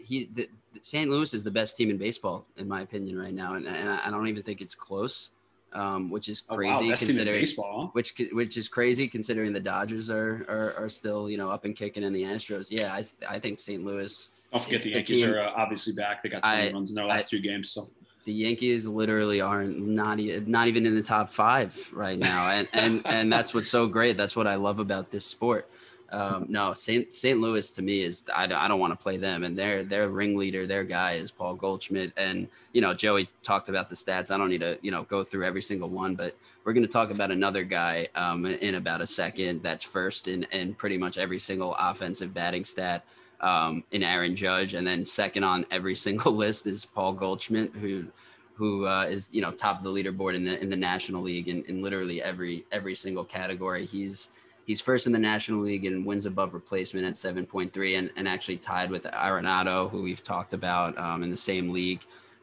he, 0.04 0.28
the, 0.32 0.48
St. 0.82 1.10
Louis 1.10 1.32
is 1.34 1.44
the 1.44 1.50
best 1.50 1.76
team 1.76 1.90
in 1.90 1.96
baseball 1.96 2.46
in 2.56 2.68
my 2.68 2.82
opinion 2.82 3.18
right 3.18 3.34
now, 3.34 3.54
and, 3.54 3.66
and 3.66 3.88
I 3.88 4.10
don't 4.10 4.28
even 4.28 4.42
think 4.42 4.60
it's 4.60 4.74
close 4.74 5.30
um, 5.76 6.10
which 6.10 6.28
is 6.28 6.40
crazy 6.40 6.86
oh, 6.86 6.90
wow. 6.90 6.96
considering 6.96 7.40
baseball. 7.40 7.90
which 7.92 8.14
which 8.32 8.56
is 8.56 8.68
crazy 8.68 9.08
considering 9.08 9.52
the 9.52 9.60
Dodgers 9.60 10.10
are, 10.10 10.46
are 10.48 10.74
are 10.84 10.88
still 10.88 11.28
you 11.30 11.36
know 11.36 11.50
up 11.50 11.64
and 11.64 11.76
kicking 11.76 12.02
in 12.02 12.12
the 12.12 12.22
Astros. 12.22 12.70
Yeah, 12.70 12.94
I, 12.94 13.02
I 13.28 13.38
think 13.38 13.60
St. 13.60 13.84
Louis. 13.84 14.30
Don't 14.52 14.62
forget 14.62 14.82
the 14.82 14.90
Yankees 14.90 15.20
the 15.20 15.34
are 15.34 15.40
uh, 15.40 15.52
obviously 15.56 15.92
back. 15.92 16.22
They 16.22 16.28
got 16.28 16.42
20 16.42 16.56
I, 16.56 16.72
runs 16.72 16.90
in 16.90 16.96
their 16.96 17.04
last 17.04 17.26
I, 17.26 17.36
two 17.36 17.40
games. 17.40 17.68
So 17.70 17.88
the 18.24 18.32
Yankees 18.32 18.86
literally 18.86 19.40
aren't 19.40 19.78
not 19.78 20.18
even 20.18 20.50
not 20.50 20.68
even 20.68 20.86
in 20.86 20.94
the 20.94 21.02
top 21.02 21.28
five 21.28 21.90
right 21.92 22.18
now, 22.18 22.48
and 22.50 22.68
and 22.72 23.02
and 23.04 23.32
that's 23.32 23.52
what's 23.52 23.70
so 23.70 23.86
great. 23.86 24.16
That's 24.16 24.36
what 24.36 24.46
I 24.46 24.54
love 24.54 24.78
about 24.78 25.10
this 25.10 25.26
sport. 25.26 25.68
Um, 26.10 26.46
no, 26.48 26.72
St. 26.74 27.12
St. 27.12 27.40
Louis 27.40 27.72
to 27.72 27.82
me 27.82 28.02
is 28.02 28.24
I, 28.34 28.44
I 28.44 28.68
don't 28.68 28.78
want 28.78 28.92
to 28.92 29.02
play 29.02 29.16
them, 29.16 29.42
and 29.42 29.58
their 29.58 29.82
their 29.82 30.08
ringleader, 30.08 30.66
their 30.66 30.84
guy 30.84 31.14
is 31.14 31.30
Paul 31.30 31.54
Goldschmidt, 31.54 32.12
and 32.16 32.48
you 32.72 32.80
know 32.80 32.94
Joey 32.94 33.28
talked 33.42 33.68
about 33.68 33.88
the 33.88 33.96
stats. 33.96 34.30
I 34.30 34.38
don't 34.38 34.48
need 34.48 34.60
to 34.60 34.78
you 34.82 34.90
know 34.90 35.02
go 35.04 35.24
through 35.24 35.44
every 35.44 35.62
single 35.62 35.88
one, 35.88 36.14
but 36.14 36.36
we're 36.64 36.72
going 36.72 36.86
to 36.86 36.92
talk 36.92 37.10
about 37.10 37.30
another 37.30 37.64
guy 37.64 38.08
um, 38.14 38.46
in, 38.46 38.76
about 38.76 39.00
a 39.00 39.06
second. 39.06 39.62
That's 39.62 39.84
first 39.84 40.28
in 40.28 40.44
in 40.52 40.74
pretty 40.74 40.98
much 40.98 41.18
every 41.18 41.38
single 41.38 41.74
offensive 41.78 42.32
batting 42.32 42.64
stat 42.64 43.04
um, 43.40 43.82
in 43.90 44.02
Aaron 44.02 44.36
Judge, 44.36 44.74
and 44.74 44.86
then 44.86 45.04
second 45.04 45.44
on 45.44 45.66
every 45.70 45.94
single 46.06 46.32
list 46.32 46.66
is 46.66 46.84
Paul 46.84 47.14
Goldschmidt, 47.14 47.72
who 47.74 48.06
who 48.54 48.86
uh, 48.86 49.04
is 49.04 49.28
you 49.32 49.42
know 49.42 49.50
top 49.50 49.78
of 49.78 49.84
the 49.84 49.90
leaderboard 49.90 50.34
in 50.34 50.44
the 50.44 50.60
in 50.60 50.70
the 50.70 50.76
National 50.76 51.22
League 51.22 51.48
in, 51.48 51.64
in 51.64 51.82
literally 51.82 52.22
every 52.22 52.64
every 52.72 52.94
single 52.94 53.24
category. 53.24 53.84
He's 53.84 54.28
He's 54.66 54.80
first 54.80 55.06
in 55.06 55.12
the 55.12 55.18
National 55.18 55.60
League 55.60 55.84
in 55.84 56.04
wins 56.04 56.26
above 56.26 56.52
replacement 56.52 57.06
at 57.06 57.14
7.3 57.14 57.98
and, 57.98 58.10
and 58.16 58.26
actually 58.26 58.56
tied 58.56 58.90
with 58.90 59.04
Arenado, 59.04 59.88
who 59.90 60.02
we've 60.02 60.22
talked 60.24 60.52
about 60.54 60.98
um, 60.98 61.22
in 61.22 61.30
the 61.30 61.36
same 61.36 61.70
league. 61.72 62.00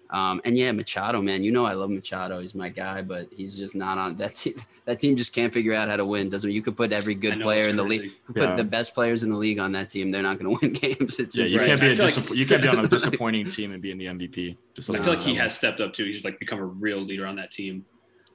Um, 0.09 0.41
and 0.45 0.55
yeah, 0.55 0.71
Machado, 0.71 1.21
man, 1.23 1.43
you 1.43 1.51
know 1.51 1.65
I 1.65 1.73
love 1.73 1.89
Machado. 1.89 2.39
He's 2.39 2.53
my 2.53 2.69
guy, 2.69 3.01
but 3.01 3.27
he's 3.35 3.57
just 3.57 3.73
not 3.75 3.97
on 3.97 4.15
that 4.17 4.35
team. 4.35 4.55
That 4.85 4.99
team 4.99 5.15
just 5.15 5.33
can't 5.33 5.53
figure 5.53 5.73
out 5.73 5.87
how 5.87 5.95
to 5.95 6.03
win. 6.05 6.29
Doesn't 6.29 6.51
you 6.51 6.61
could 6.61 6.75
put 6.75 6.91
every 6.91 7.15
good 7.15 7.39
player 7.39 7.69
in 7.69 7.77
the 7.77 7.83
league, 7.83 8.11
Yeah. 8.35 8.47
put 8.47 8.57
the 8.57 8.65
best 8.65 8.93
players 8.93 9.23
in 9.23 9.29
the 9.31 9.37
league 9.37 9.57
on 9.57 9.71
that 9.71 9.87
team. 9.89 10.11
They're 10.11 10.21
not 10.21 10.39
going 10.39 10.53
to 10.57 10.59
win 10.61 10.73
games. 10.73 11.19
It's 11.19 11.37
Yeah, 11.37 11.45
you 11.45 11.59
Right. 11.59 11.67
can't 11.67 11.79
be 11.79 11.87
I 11.87 11.91
a 11.91 11.95
feel 12.09 12.23
like- 12.25 12.35
you 12.37 12.45
can't 12.45 12.61
be 12.61 12.67
on 12.67 12.79
a 12.83 12.87
disappointing 12.89 13.45
team 13.49 13.71
and 13.71 13.81
be 13.81 13.91
in 13.91 13.97
the 13.97 14.07
MVP. 14.07 14.57
Just 14.73 14.89
I 14.89 14.95
feel 14.95 15.13
like 15.13 15.23
he 15.23 15.35
has 15.35 15.55
stepped 15.55 15.79
up 15.79 15.93
too. 15.93 16.03
He's 16.03 16.25
like 16.25 16.37
become 16.37 16.59
a 16.59 16.65
real 16.65 16.99
leader 16.99 17.25
on 17.25 17.37
that 17.37 17.49
team. 17.51 17.85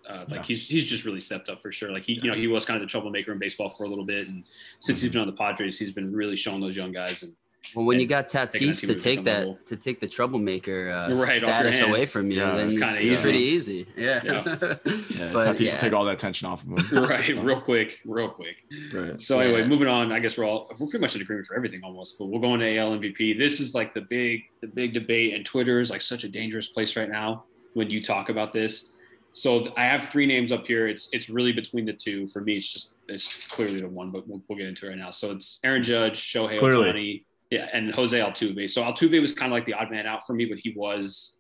Uh, 0.09 0.25
like 0.29 0.31
Yeah. 0.41 0.43
he's 0.45 0.67
he's 0.69 0.85
just 0.85 1.05
really 1.05 1.21
stepped 1.21 1.49
up 1.49 1.61
for 1.61 1.71
sure. 1.71 1.91
Like 1.93 2.05
he 2.05 2.19
you 2.23 2.31
know 2.31 2.37
he 2.37 2.47
was 2.47 2.65
kind 2.65 2.77
of 2.81 2.83
the 2.87 2.91
troublemaker 2.91 3.33
in 3.33 3.39
baseball 3.39 3.71
for 3.71 3.85
a 3.85 3.89
little 3.89 4.05
bit, 4.07 4.29
and 4.29 4.45
since 4.81 4.99
Mm-hmm. 4.99 5.05
he's 5.07 5.13
been 5.13 5.21
on 5.21 5.27
the 5.27 5.33
Padres, 5.35 5.79
he's 5.79 5.93
been 5.93 6.13
really 6.15 6.37
showing 6.37 6.61
those 6.61 6.77
young 6.77 6.93
guys. 6.93 7.23
And 7.23 7.35
Well, 7.75 7.85
when 7.85 8.01
you 8.01 8.07
got 8.07 8.29
taking 8.29 8.69
Tatis 8.71 8.81
to 8.83 8.87
to 8.89 8.95
take 8.95 9.25
that 9.25 9.41
level. 9.41 9.59
to 9.67 9.77
take 9.77 10.01
the 10.01 10.07
troublemaker 10.09 10.91
uh, 10.91 11.13
Right, 11.15 11.39
status 11.41 11.81
away 11.83 12.07
from 12.07 12.31
you, 12.31 12.39
Yeah, 12.41 12.57
then 12.57 12.65
it's 12.67 12.75
it's, 12.75 12.83
it's 12.93 13.01
easy. 13.01 13.17
pretty 13.23 13.39
easy. 13.41 13.87
Yeah. 13.97 14.21
Yeah, 14.25 14.43
but 14.57 14.83
Tatis 14.85 15.61
yeah. 15.67 15.73
will 15.75 15.81
take 15.81 15.93
all 15.93 16.05
that 16.07 16.19
tension 16.19 16.49
off 16.49 16.65
of 16.65 16.69
him. 16.91 17.05
right, 17.13 17.29
real 17.45 17.61
quick, 17.61 18.01
real 18.07 18.31
quick. 18.31 18.57
Right. 18.93 19.21
So 19.21 19.41
anyway, 19.41 19.61
Yeah. 19.61 19.67
moving 19.67 19.89
on. 19.89 20.13
I 20.13 20.21
guess 20.21 20.39
we're 20.39 20.47
all 20.47 20.71
we're 20.79 20.87
pretty 20.87 21.01
much 21.01 21.17
in 21.17 21.21
agreement 21.21 21.47
for 21.49 21.57
everything 21.57 21.81
almost. 21.85 22.17
But 22.19 22.27
we'll 22.27 22.41
go 22.41 22.55
into 22.55 22.67
AL 22.79 22.93
MVP. 22.99 23.37
This 23.39 23.61
is 23.61 23.75
like 23.75 23.93
the 23.93 24.03
big 24.03 24.45
the 24.63 24.69
big 24.69 24.95
debate, 24.95 25.35
and 25.35 25.45
Twitter 25.45 25.81
is 25.81 25.91
like 25.91 26.01
such 26.03 26.25
a 26.25 26.29
dangerous 26.29 26.69
place 26.69 26.97
right 26.97 27.11
now 27.11 27.45
when 27.75 27.91
you 27.91 28.03
talk 28.03 28.31
about 28.31 28.53
this. 28.55 28.93
So 29.39 29.73
I 29.77 29.85
have 29.85 30.09
three 30.09 30.27
names 30.27 30.51
up 30.51 30.67
here. 30.67 30.89
It's 30.89 31.09
it's 31.13 31.31
really 31.31 31.53
between 31.53 31.85
the 31.85 31.93
two. 31.93 32.27
For 32.27 32.41
me, 32.41 32.57
it's 32.57 32.73
just 32.73 32.95
it's 33.07 33.47
clearly 33.47 33.79
the 33.79 33.89
one, 33.89 34.11
but 34.11 34.27
we'll, 34.27 34.43
we'll 34.49 34.59
get 34.59 34.67
into 34.67 34.87
it 34.87 34.89
right 34.91 34.99
now. 34.99 35.13
So 35.13 35.31
it's 35.31 35.61
Aaron 35.63 35.85
Judge, 35.85 36.21
Shohei 36.21 36.59
Clearly. 36.59 36.91
Ohtani, 36.91 37.25
yeah, 37.51 37.69
and 37.73 37.95
Jose 37.95 38.19
Altuve. 38.19 38.69
So 38.69 38.83
Altuve 38.83 39.21
was 39.21 39.33
kind 39.33 39.53
of 39.53 39.57
like 39.57 39.65
the 39.65 39.75
odd 39.75 39.93
man 39.93 40.07
out 40.07 40.27
for 40.27 40.33
me, 40.33 40.47
but 40.47 40.59
he 40.59 40.75
was, 40.77 41.37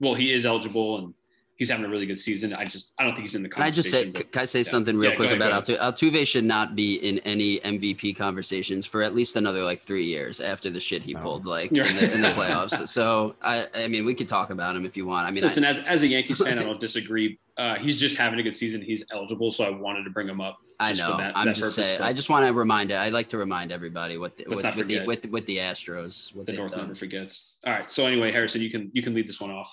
well, 0.00 0.14
he 0.14 0.32
is 0.32 0.44
eligible 0.44 0.98
and 0.98 1.14
he's 1.60 1.68
having 1.70 1.84
a 1.84 1.88
really 1.88 2.06
good 2.06 2.18
season. 2.18 2.52
I 2.52 2.64
just 2.64 2.94
I 2.98 3.04
don't 3.04 3.12
think 3.14 3.26
he's 3.26 3.36
in 3.36 3.44
the 3.44 3.48
conversation. 3.48 3.72
Can 3.72 3.72
I 3.72 3.74
just 3.74 3.90
say, 3.90 4.10
but- 4.24 4.32
can 4.32 4.42
I 4.42 4.44
say 4.46 4.58
yeah. 4.60 4.62
something 4.64 4.96
real 4.96 5.10
Yeah, 5.10 5.16
quick 5.16 5.28
ahead, 5.30 5.40
about 5.42 5.64
Altuve? 5.64 5.78
Altuve 5.78 6.26
should 6.26 6.44
not 6.44 6.74
be 6.74 6.94
in 6.96 7.18
any 7.20 7.60
MVP 7.60 8.16
conversations 8.16 8.86
for 8.86 9.02
at 9.02 9.14
least 9.14 9.36
another 9.36 9.62
like 9.62 9.80
three 9.80 10.06
years 10.06 10.40
after 10.40 10.70
the 10.70 10.80
shit 10.80 11.02
he 11.02 11.14
No. 11.14 11.20
pulled 11.20 11.46
like 11.46 11.70
in 11.70 11.76
the, 11.96 12.12
in 12.14 12.20
the 12.22 12.28
playoffs. 12.38 12.88
So 12.88 13.36
I, 13.42 13.68
I 13.74 13.86
mean, 13.88 14.04
we 14.04 14.14
could 14.14 14.28
talk 14.28 14.50
about 14.50 14.74
him 14.74 14.84
if 14.84 14.96
you 14.96 15.06
want. 15.06 15.28
I 15.28 15.30
mean, 15.30 15.44
I- 15.44 15.46
Listen, 15.46 15.64
as, 15.64 15.78
as 15.80 16.02
a 16.02 16.08
Yankees 16.08 16.38
fan, 16.38 16.58
I 16.58 16.62
don't 16.68 16.80
disagree. 16.80 17.38
Uh, 17.58 17.74
he's 17.76 18.00
just 18.00 18.16
having 18.16 18.38
a 18.40 18.42
good 18.42 18.56
season. 18.56 18.80
He's 18.80 19.04
eligible, 19.12 19.50
so 19.52 19.64
I 19.64 19.70
wanted 19.70 20.04
to 20.04 20.10
bring 20.10 20.26
him 20.26 20.40
up. 20.40 20.58
I 20.78 20.94
just 20.94 21.02
for 21.02 21.10
know. 21.10 21.16
that- 21.18 21.36
I'm 21.36 21.46
that 21.48 21.56
just 21.56 21.76
purpose, 21.76 21.88
saying. 21.88 21.98
but 22.00 22.06
I 22.06 22.14
just 22.14 22.30
want 22.30 22.46
to 22.46 22.54
remind. 22.54 22.90
I 22.90 23.10
like 23.10 23.28
to 23.30 23.36
remind 23.38 23.70
everybody 23.70 24.16
what 24.16 24.38
the, 24.38 24.44
Let's 24.48 24.62
with, 24.62 24.76
with 24.76 24.86
the 24.86 24.94
forget. 24.94 25.06
with, 25.06 25.26
with 25.26 25.44
the 25.46 25.58
Astros. 25.58 26.34
What 26.34 26.46
the 26.46 26.52
North 26.54 26.70
done. 26.72 26.80
never 26.82 26.94
forgets. 26.94 27.52
All 27.66 27.72
right. 27.74 27.90
So 27.90 28.06
anyway, 28.06 28.32
Harrison, 28.32 28.62
you 28.62 28.70
can 28.70 28.90
you 28.94 29.02
can 29.02 29.12
lead 29.12 29.28
this 29.28 29.40
one 29.40 29.50
off. 29.50 29.70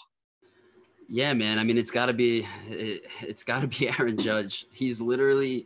Yeah, 1.09 1.33
man. 1.33 1.57
I 1.57 1.63
mean, 1.63 1.77
it's 1.77 1.91
got 1.91 2.07
to 2.07 2.13
be 2.13 2.45
it, 2.69 3.05
it's 3.21 3.43
got 3.43 3.61
to 3.61 3.67
be 3.67 3.89
Aaron 3.99 4.17
Judge. 4.17 4.65
He's 4.71 4.99
literally 5.01 5.65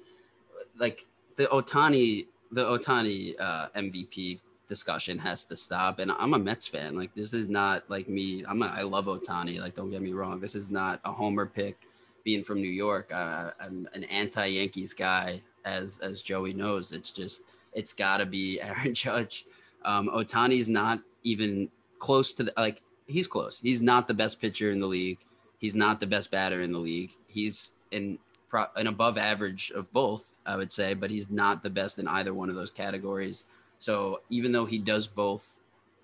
like 0.78 1.06
the 1.36 1.46
Ohtani 1.48 2.28
the 2.52 2.64
Ohtani 2.66 3.40
uh, 3.40 3.70
MVP 3.76 4.40
discussion 4.68 5.18
has 5.18 5.46
to 5.46 5.56
stop. 5.56 6.00
And 6.00 6.12
I'm 6.12 6.34
a 6.34 6.40
Mets 6.40 6.68
fan. 6.68 6.96
Like 6.96 7.14
this 7.16 7.34
is 7.34 7.50
not 7.50 7.84
like 7.90 8.08
me. 8.08 8.44
I'm 8.48 8.62
I 8.64 8.84
love 8.84 9.06
Ohtani. 9.06 9.60
Like 9.60 9.76
don't 9.76 9.90
get 9.90 10.02
me 10.02 10.14
wrong. 10.14 10.40
This 10.40 10.56
is 10.56 10.72
not 10.72 11.00
a 11.06 11.12
homer 11.12 11.46
pick. 11.46 11.78
Being 12.24 12.44
from 12.44 12.62
New 12.62 12.70
York, 12.70 13.12
uh, 13.12 13.50
I'm 13.60 13.90
an 13.96 14.04
anti-Yankees 14.04 14.94
guy, 14.94 15.42
as 15.66 15.98
as 16.04 16.22
Joey 16.22 16.54
knows. 16.54 16.92
It's 16.92 17.12
just 17.12 17.42
it's 17.74 17.94
got 17.94 18.18
to 18.18 18.28
be 18.28 18.62
Aaron 18.68 18.94
Judge. 18.94 19.46
Um, 19.84 20.08
Ohtani's 20.08 20.70
not 20.70 21.00
even 21.24 21.70
close 21.98 22.32
to 22.34 22.44
the 22.44 22.54
like. 22.58 22.82
He's 23.08 23.28
close. 23.28 23.60
He's 23.60 23.82
not 23.82 24.08
the 24.08 24.14
best 24.14 24.40
pitcher 24.40 24.72
in 24.72 24.80
the 24.80 24.88
league. 24.88 25.18
He's 25.62 25.76
not 25.76 26.00
the 26.00 26.08
best 26.08 26.32
batter 26.32 26.62
in 26.62 26.72
the 26.72 26.80
league. 26.80 27.12
He's 27.28 27.72
in 27.92 28.18
pro, 28.50 28.66
an 28.76 28.88
above 28.88 29.20
average 29.20 29.72
of 29.76 29.94
both, 29.94 30.38
I 30.44 30.58
would 30.58 30.74
say, 30.74 30.96
but 30.96 31.12
he's 31.12 31.30
not 31.30 31.62
the 31.62 31.70
best 31.70 32.00
in 32.00 32.08
either 32.08 32.34
one 32.34 32.50
of 32.50 32.56
those 32.56 32.72
categories. 32.72 33.46
So 33.78 34.22
even 34.32 34.52
though 34.52 34.66
he 34.66 34.80
does 34.80 35.08
both, 35.08 35.58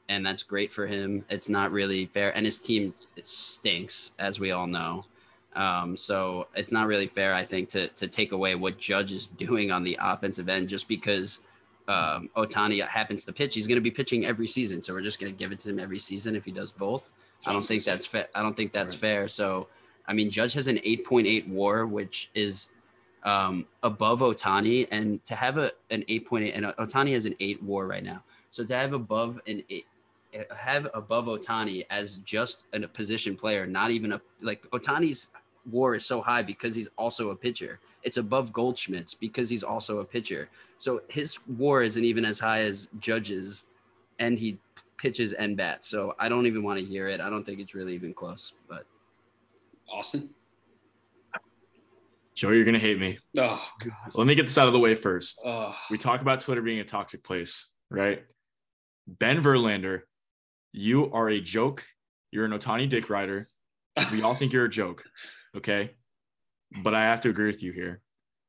and 0.10 0.24
that's 0.24 0.44
great 0.44 0.72
for 0.72 0.86
him, 0.86 1.26
it's 1.28 1.50
not 1.50 1.72
really 1.72 2.06
fair. 2.06 2.36
And 2.38 2.46
his 2.46 2.60
team 2.60 2.94
stinks, 3.24 4.12
as 4.20 4.40
we 4.40 4.52
all 4.52 4.68
know. 4.68 5.06
Um, 5.56 5.98
so 5.98 6.48
it's 6.56 6.72
not 6.72 6.86
really 6.86 7.08
fair, 7.08 7.34
I 7.34 7.44
think, 7.44 7.70
to 7.70 7.88
to 7.88 8.08
take 8.08 8.32
away 8.32 8.54
what 8.54 8.78
Judge 8.78 9.12
is 9.12 9.28
doing 9.28 9.72
on 9.72 9.84
the 9.84 9.98
offensive 10.00 10.50
end 10.50 10.70
just 10.70 10.88
because 10.88 11.40
um, 11.88 12.30
Ohtani 12.38 12.88
happens 12.88 13.26
to 13.26 13.34
pitch. 13.34 13.56
He's 13.56 13.66
going 13.66 13.78
to 13.78 13.82
be 13.82 13.90
pitching 13.90 14.24
every 14.24 14.48
season, 14.48 14.84
so 14.84 14.94
we're 14.94 15.02
just 15.02 15.20
going 15.20 15.34
to 15.34 15.38
give 15.38 15.52
it 15.52 15.60
to 15.60 15.72
him 15.72 15.80
every 15.80 15.98
season 15.98 16.36
if 16.36 16.46
he 16.46 16.52
does 16.52 16.72
both. 16.72 17.12
I 17.46 17.54
don't 17.54 17.66
think 17.66 17.84
that's 17.84 18.06
fair. 18.06 18.28
I 18.36 18.42
don't 18.42 18.56
think 18.56 18.72
that's 18.74 18.96
Right. 18.96 19.02
fair. 19.02 19.28
So, 19.28 19.68
I 20.08 20.14
mean, 20.14 20.30
Judge 20.30 20.54
has 20.54 20.68
an 20.68 20.78
8.8 20.78 21.48
WAR, 21.48 21.86
which 21.86 22.30
is 22.34 22.70
um, 23.24 23.66
above 23.84 24.20
Ohtani, 24.22 24.88
and 24.92 25.24
to 25.26 25.36
have 25.36 25.58
a 25.58 25.72
an 25.90 26.04
8.8, 26.08 26.56
and 26.56 26.66
Ohtani 26.66 27.14
has 27.14 27.26
an 27.26 27.36
eight 27.40 27.62
WAR 27.62 27.86
right 27.86 28.04
now. 28.04 28.24
So 28.52 28.64
to 28.64 28.74
have 28.76 28.94
above 28.94 29.42
an 29.48 29.64
eight, 29.70 29.86
have 30.56 30.88
above 30.94 31.26
Ohtani 31.26 31.86
as 31.90 32.18
just 32.18 32.66
a 32.74 32.88
position 32.88 33.36
player, 33.36 33.66
not 33.68 33.92
even 33.92 34.14
a 34.14 34.22
like 34.42 34.64
Ohtani's 34.72 35.30
WAR 35.70 35.96
is 35.96 36.06
so 36.06 36.22
high 36.22 36.42
because 36.42 36.74
he's 36.76 36.88
also 36.98 37.32
a 37.32 37.36
pitcher. 37.36 37.80
It's 38.04 38.18
above 38.18 38.54
Goldschmidt's 38.54 39.14
because 39.14 39.50
he's 39.50 39.64
also 39.64 39.98
a 40.00 40.06
pitcher. 40.06 40.50
So 40.78 41.02
his 41.10 41.40
WAR 41.48 41.84
isn't 41.84 42.04
even 42.04 42.24
as 42.24 42.40
high 42.40 42.62
as 42.62 42.88
Judge's, 43.00 43.64
and 44.20 44.40
he 44.40 44.58
pitches 44.98 45.34
and 45.34 45.56
bats. 45.58 45.88
So 45.88 46.16
I 46.20 46.30
don't 46.30 46.46
even 46.48 46.64
want 46.64 46.80
to 46.80 46.86
hear 46.86 47.08
it. 47.08 47.22
I 47.22 47.30
don't 47.30 47.44
think 47.46 47.60
it's 47.60 47.74
really 47.76 47.94
even 47.96 48.14
close. 48.14 48.54
But 48.68 48.86
Austin. 49.92 50.30
Joe, 52.36 52.52
you're 52.52 52.66
gonna 52.66 52.78
hate 52.80 53.00
me. 53.00 53.18
Oh 53.38 53.60
God. 53.84 53.92
Let 54.14 54.28
me 54.28 54.36
get 54.36 54.44
this 54.44 54.58
out 54.58 54.68
of 54.68 54.74
the 54.74 54.80
way 54.80 54.94
first. 54.94 55.42
Oh, 55.46 55.74
We 55.90 55.98
talk 55.98 56.22
about 56.22 56.40
Twitter 56.42 56.62
being 56.62 56.80
a 56.80 56.84
toxic 56.84 57.24
place, 57.24 57.72
right? 57.90 58.24
Ben 59.08 59.42
Verlander, 59.42 60.02
you 60.72 61.12
are 61.14 61.30
a 61.30 61.40
joke. 61.42 61.84
You're 62.32 62.46
an 62.46 62.52
Ohtani 62.52 62.88
dick 62.90 63.10
rider. 63.10 63.48
We 64.12 64.22
all 64.22 64.36
think 64.36 64.54
you're 64.54 64.66
a 64.66 64.70
joke, 64.70 65.04
okay? 65.56 65.92
But 66.84 66.94
I 66.94 67.06
have 67.06 67.22
to 67.22 67.30
agree 67.30 67.48
with 67.48 67.64
you 67.64 67.72
here. 67.72 68.02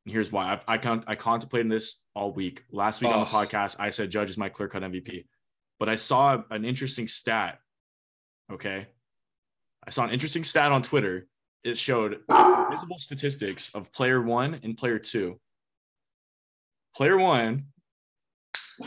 And 0.05 0.13
here's 0.13 0.31
why. 0.31 0.53
I've, 0.53 0.65
I 0.69 0.77
con- 0.77 1.05
I 1.07 1.15
contemplated 1.15 1.73
this 1.73 2.03
all 2.15 2.33
week. 2.35 2.65
Last 2.71 3.01
week 3.01 3.11
on 3.11 3.21
the 3.21 3.27
Oh. 3.27 3.33
podcast, 3.33 3.77
I 3.81 3.89
said 3.89 4.11
Judge 4.11 4.29
is 4.29 4.37
my 4.37 4.51
clear 4.51 4.69
cut 4.69 4.83
MVP. 4.83 5.25
But 5.79 5.89
I 5.89 5.97
saw 5.97 6.43
an 6.51 6.65
interesting 6.65 7.09
stat. 7.09 7.59
Okay. 8.53 8.87
I 9.87 9.91
saw 9.91 10.05
an 10.05 10.11
interesting 10.11 10.45
stat 10.45 10.73
on 10.73 10.83
Twitter. 10.83 11.27
It 11.65 11.79
showed 11.79 12.21
visible 12.71 12.99
statistics 12.99 13.75
of 13.75 13.93
player 13.93 14.21
one 14.21 14.61
and 14.63 14.77
player 14.77 14.99
two. 14.99 15.41
Player 16.97 17.19
one, 17.19 17.67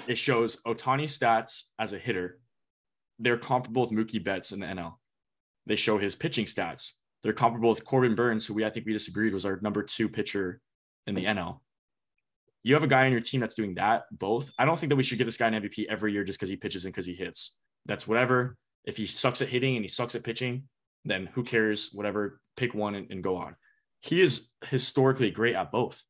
it 0.07 0.17
shows 0.17 0.61
Ohtani's 0.65 1.17
stats 1.17 1.65
as 1.79 1.93
a 1.93 1.97
hitter. 1.97 2.39
They're 3.19 3.37
comparable 3.37 3.83
with 3.83 3.91
Mookie 3.91 4.23
Betts 4.23 4.51
in 4.51 4.59
the 4.59 4.65
NL. 4.65 4.95
They 5.65 5.75
show 5.75 5.97
his 5.97 6.15
pitching 6.15 6.45
stats. 6.45 6.93
They're 7.23 7.33
comparable 7.33 7.69
with 7.69 7.85
Corbin 7.85 8.15
Burnes, 8.15 8.45
who 8.45 8.53
we 8.53 8.65
I 8.65 8.69
think 8.69 8.85
we 8.85 8.93
disagreed 8.93 9.33
was 9.33 9.45
our 9.45 9.59
number 9.61 9.83
two 9.83 10.09
pitcher 10.09 10.59
in 11.07 11.15
the 11.15 11.25
NL. 11.25 11.59
You 12.63 12.75
have 12.75 12.83
a 12.83 12.87
guy 12.87 13.05
on 13.05 13.11
your 13.11 13.21
team 13.21 13.41
that's 13.41 13.55
doing 13.55 13.75
that 13.75 14.03
both. 14.11 14.51
I 14.57 14.65
don't 14.65 14.77
think 14.79 14.89
that 14.89 14.95
we 14.95 15.03
should 15.03 15.17
give 15.17 15.27
this 15.27 15.37
guy 15.37 15.47
an 15.47 15.61
MVP 15.61 15.85
every 15.89 16.13
year 16.13 16.23
just 16.23 16.39
because 16.39 16.49
he 16.49 16.55
pitches 16.55 16.85
and 16.85 16.93
because 16.93 17.05
he 17.05 17.15
hits. 17.15 17.55
That's 17.85 18.07
whatever. 18.07 18.55
If 18.85 18.97
he 18.97 19.07
sucks 19.07 19.41
at 19.41 19.47
hitting 19.47 19.75
and 19.75 19.83
he 19.83 19.87
sucks 19.89 20.15
at 20.15 20.23
pitching, 20.23 20.63
then 21.05 21.27
who 21.33 21.43
cares? 21.43 21.89
Whatever, 21.93 22.39
pick 22.57 22.73
one 22.73 22.95
and, 22.95 23.09
and 23.11 23.23
go 23.23 23.37
on. 23.37 23.55
He 24.01 24.21
is 24.21 24.49
historically 24.65 25.31
great 25.31 25.55
at 25.55 25.71
both. 25.71 26.03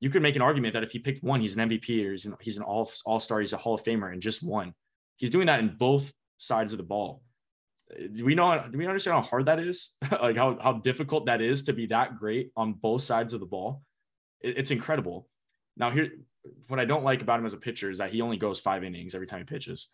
You 0.00 0.10
could 0.10 0.22
make 0.22 0.36
an 0.36 0.42
argument 0.42 0.74
that 0.74 0.82
if 0.82 0.90
he 0.90 0.98
picked 0.98 1.22
one, 1.22 1.40
he's 1.40 1.56
an 1.56 1.68
MVP 1.68 2.04
or 2.06 2.10
he's 2.10 2.26
an, 2.26 2.34
he's 2.40 2.56
an 2.58 2.64
all 2.64 2.90
all 3.06 3.20
star, 3.20 3.40
he's 3.40 3.52
a 3.52 3.56
Hall 3.56 3.74
of 3.74 3.82
Famer, 3.82 4.12
and 4.12 4.20
just 4.20 4.42
one. 4.42 4.74
He's 5.16 5.30
doing 5.30 5.46
that 5.46 5.60
in 5.60 5.76
both 5.76 6.12
sides 6.38 6.72
of 6.72 6.78
the 6.78 6.84
ball. 6.84 7.22
Do 8.14 8.24
we 8.24 8.34
know? 8.34 8.64
Do 8.70 8.78
we 8.78 8.86
understand 8.86 9.16
how 9.16 9.22
hard 9.22 9.46
that 9.46 9.60
is? 9.60 9.92
like 10.10 10.36
how 10.36 10.58
how 10.60 10.74
difficult 10.74 11.26
that 11.26 11.40
is 11.40 11.64
to 11.64 11.72
be 11.72 11.86
that 11.86 12.18
great 12.18 12.50
on 12.56 12.72
both 12.72 13.02
sides 13.02 13.32
of 13.32 13.40
the 13.40 13.46
ball? 13.46 13.82
It- 14.40 14.58
it's 14.58 14.70
incredible. 14.70 15.28
Now 15.76 15.90
here, 15.90 16.08
what 16.68 16.78
I 16.80 16.84
don't 16.84 17.04
like 17.04 17.22
about 17.22 17.38
him 17.40 17.46
as 17.46 17.54
a 17.54 17.58
pitcher 17.58 17.90
is 17.90 17.98
that 17.98 18.10
he 18.10 18.20
only 18.20 18.36
goes 18.36 18.60
five 18.60 18.84
innings 18.84 19.14
every 19.14 19.26
time 19.26 19.38
he 19.40 19.44
pitches. 19.44 19.88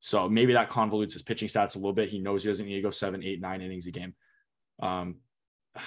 So 0.00 0.28
maybe 0.28 0.54
that 0.54 0.70
convolutes 0.70 1.12
his 1.12 1.22
pitching 1.22 1.48
stats 1.48 1.74
a 1.76 1.78
little 1.78 1.92
bit. 1.92 2.08
He 2.08 2.18
knows 2.20 2.42
he 2.44 2.48
doesn't 2.50 2.64
need 2.66 2.76
to 2.76 2.80
go 2.82 2.90
seven, 2.90 3.22
eight, 3.22 3.40
nine 3.40 3.60
innings 3.60 3.86
a 3.86 3.90
game. 3.90 4.14
Um, 4.82 5.16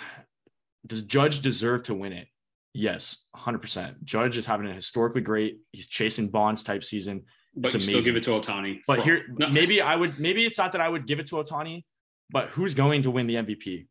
does 0.86 1.02
Judge 1.04 1.42
deserve 1.42 1.84
to 1.84 1.94
win 1.94 2.14
it? 2.14 2.28
Yes, 2.74 3.26
100%. 3.36 4.04
Judge 4.04 4.38
is 4.38 4.46
having 4.46 4.68
a 4.68 4.74
historically 4.74 5.22
great, 5.22 5.60
he's 5.72 5.88
chasing 5.88 6.30
Bonds 6.30 6.64
type 6.64 6.84
season. 6.84 7.24
but 7.56 7.68
It's 7.68 7.76
you 7.76 7.82
still 7.82 7.94
amazing. 7.96 8.14
give 8.14 8.16
it 8.18 8.24
to 8.24 8.32
Ohtani. 8.32 8.80
But 8.88 9.00
For- 9.00 9.04
here, 9.06 9.26
No, 9.38 9.48
maybe 9.52 9.82
I 9.82 9.96
would, 9.96 10.20
maybe 10.20 10.44
it's 10.46 10.58
not 10.58 10.72
that 10.72 10.82
I 10.82 10.90
would 10.90 11.06
give 11.06 11.20
it 11.20 11.28
to 11.28 11.36
Ohtani, 11.36 11.84
but 12.32 12.50
who's 12.50 12.74
going 12.74 13.04
to 13.04 13.12
win 13.12 13.28
the 13.28 13.36
MVP? 13.36 13.86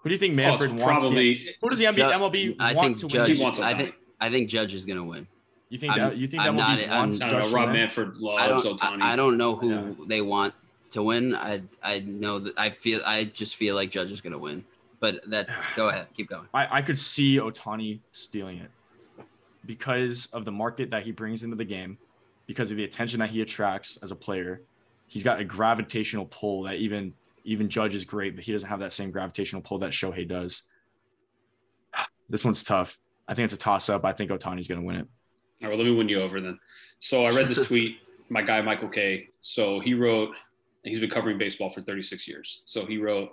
Who 0.00 0.08
do 0.10 0.14
you 0.14 0.18
think 0.18 0.32
oh, 0.38 0.42
it's 0.42 0.60
Manfred 0.60 0.70
wants? 0.78 1.02
the- 1.02 1.08
probably 1.08 1.48
who 1.60 1.70
does 1.70 1.78
the 1.78 1.86
MB, 1.86 1.94
Ju- 1.94 2.02
MLB 2.02 2.56
I 2.60 2.74
want 2.74 2.86
think 2.98 2.98
to 2.98 3.08
Judge. 3.08 3.28
win? 3.28 3.36
He 3.38 3.42
wants 3.42 3.58
I 3.60 3.74
think 3.74 3.94
I 4.20 4.30
think 4.30 4.48
Judge 4.48 4.74
is 4.74 4.84
gonna 4.86 5.04
win. 5.04 5.26
You 5.68 5.78
think 5.78 5.92
I'm- 5.94 6.10
that 6.10 6.16
you 6.16 6.26
think 6.26 6.42
that 6.42 6.48
I'm 6.48 6.54
will 6.56 6.62
not- 6.62 6.78
be 6.78 6.84
I'm- 6.86 6.92
I 6.92 6.96
don't 7.18 7.28
Judge 7.30 7.46
know. 7.46 7.52
Rob 7.52 7.64
win? 7.68 7.72
Manfred 7.74 8.08
I 8.38 8.48
don't. 8.48 8.64
Ohtani. 8.64 9.02
I, 9.02 9.12
I 9.12 9.16
don't 9.16 9.36
know 9.36 9.56
who 9.56 9.70
Yeah. 9.70 10.06
they 10.06 10.20
want 10.22 10.54
to 10.92 11.02
win. 11.02 11.34
I 11.34 11.62
I 11.82 12.00
know 12.00 12.38
that 12.38 12.54
I 12.58 12.70
feel. 12.70 13.00
I 13.04 13.24
just 13.24 13.56
feel 13.56 13.74
like 13.74 13.90
Judge 13.90 14.10
is 14.10 14.20
gonna 14.20 14.38
win. 14.38 14.64
But 15.00 15.28
that. 15.30 15.48
Go 15.74 15.88
ahead. 15.90 16.06
Keep 16.14 16.28
going. 16.30 16.46
I, 16.54 16.78
I 16.78 16.82
could 16.82 16.98
see 16.98 17.36
Ohtani 17.36 18.00
stealing 18.12 18.58
it 18.58 18.70
because 19.66 20.26
of 20.32 20.44
the 20.44 20.52
market 20.52 20.90
that 20.90 21.02
he 21.04 21.10
brings 21.12 21.42
into 21.42 21.56
the 21.56 21.64
game, 21.64 21.98
because 22.46 22.70
of 22.70 22.76
the 22.76 22.84
attention 22.84 23.18
that 23.20 23.30
he 23.30 23.40
attracts 23.42 23.96
as 24.02 24.12
a 24.12 24.16
player. 24.16 24.62
He's 25.08 25.22
got 25.22 25.40
a 25.40 25.44
gravitational 25.44 26.26
pull 26.26 26.62
that 26.62 26.76
even 26.76 27.12
even 27.44 27.68
Judge 27.68 27.94
is 27.94 28.04
great, 28.04 28.34
but 28.36 28.44
he 28.44 28.52
doesn't 28.52 28.68
have 28.68 28.80
that 28.80 28.92
same 28.92 29.10
gravitational 29.10 29.62
pull 29.62 29.78
that 29.78 29.90
Shohei 29.92 30.26
does. 30.26 30.62
This 32.28 32.44
one's 32.44 32.64
tough. 32.64 32.98
I 33.28 33.34
think 33.34 33.44
it's 33.44 33.54
a 33.54 33.58
toss 33.58 33.88
up. 33.88 34.04
I 34.04 34.12
think 34.12 34.30
Ohtani's 34.30 34.68
going 34.68 34.80
to 34.80 34.86
win 34.86 34.96
it. 34.96 35.08
All 35.62 35.68
right, 35.68 35.68
well, 35.70 35.78
let 35.78 35.90
me 35.90 35.96
win 35.96 36.08
you 36.08 36.22
over 36.22 36.40
then. 36.40 36.58
So 37.00 37.24
I 37.24 37.30
read 37.30 37.48
this 37.48 37.66
tweet, 37.66 37.98
my 38.28 38.42
guy 38.42 38.60
Michael 38.62 38.88
Kay. 38.88 39.28
So 39.40 39.80
he 39.80 39.94
wrote, 39.94 40.30
he's 40.82 41.00
been 41.00 41.10
covering 41.10 41.38
baseball 41.38 41.70
for 41.70 41.80
36 41.80 42.28
years. 42.28 42.62
So 42.66 42.86
he 42.86 42.98
wrote, 42.98 43.30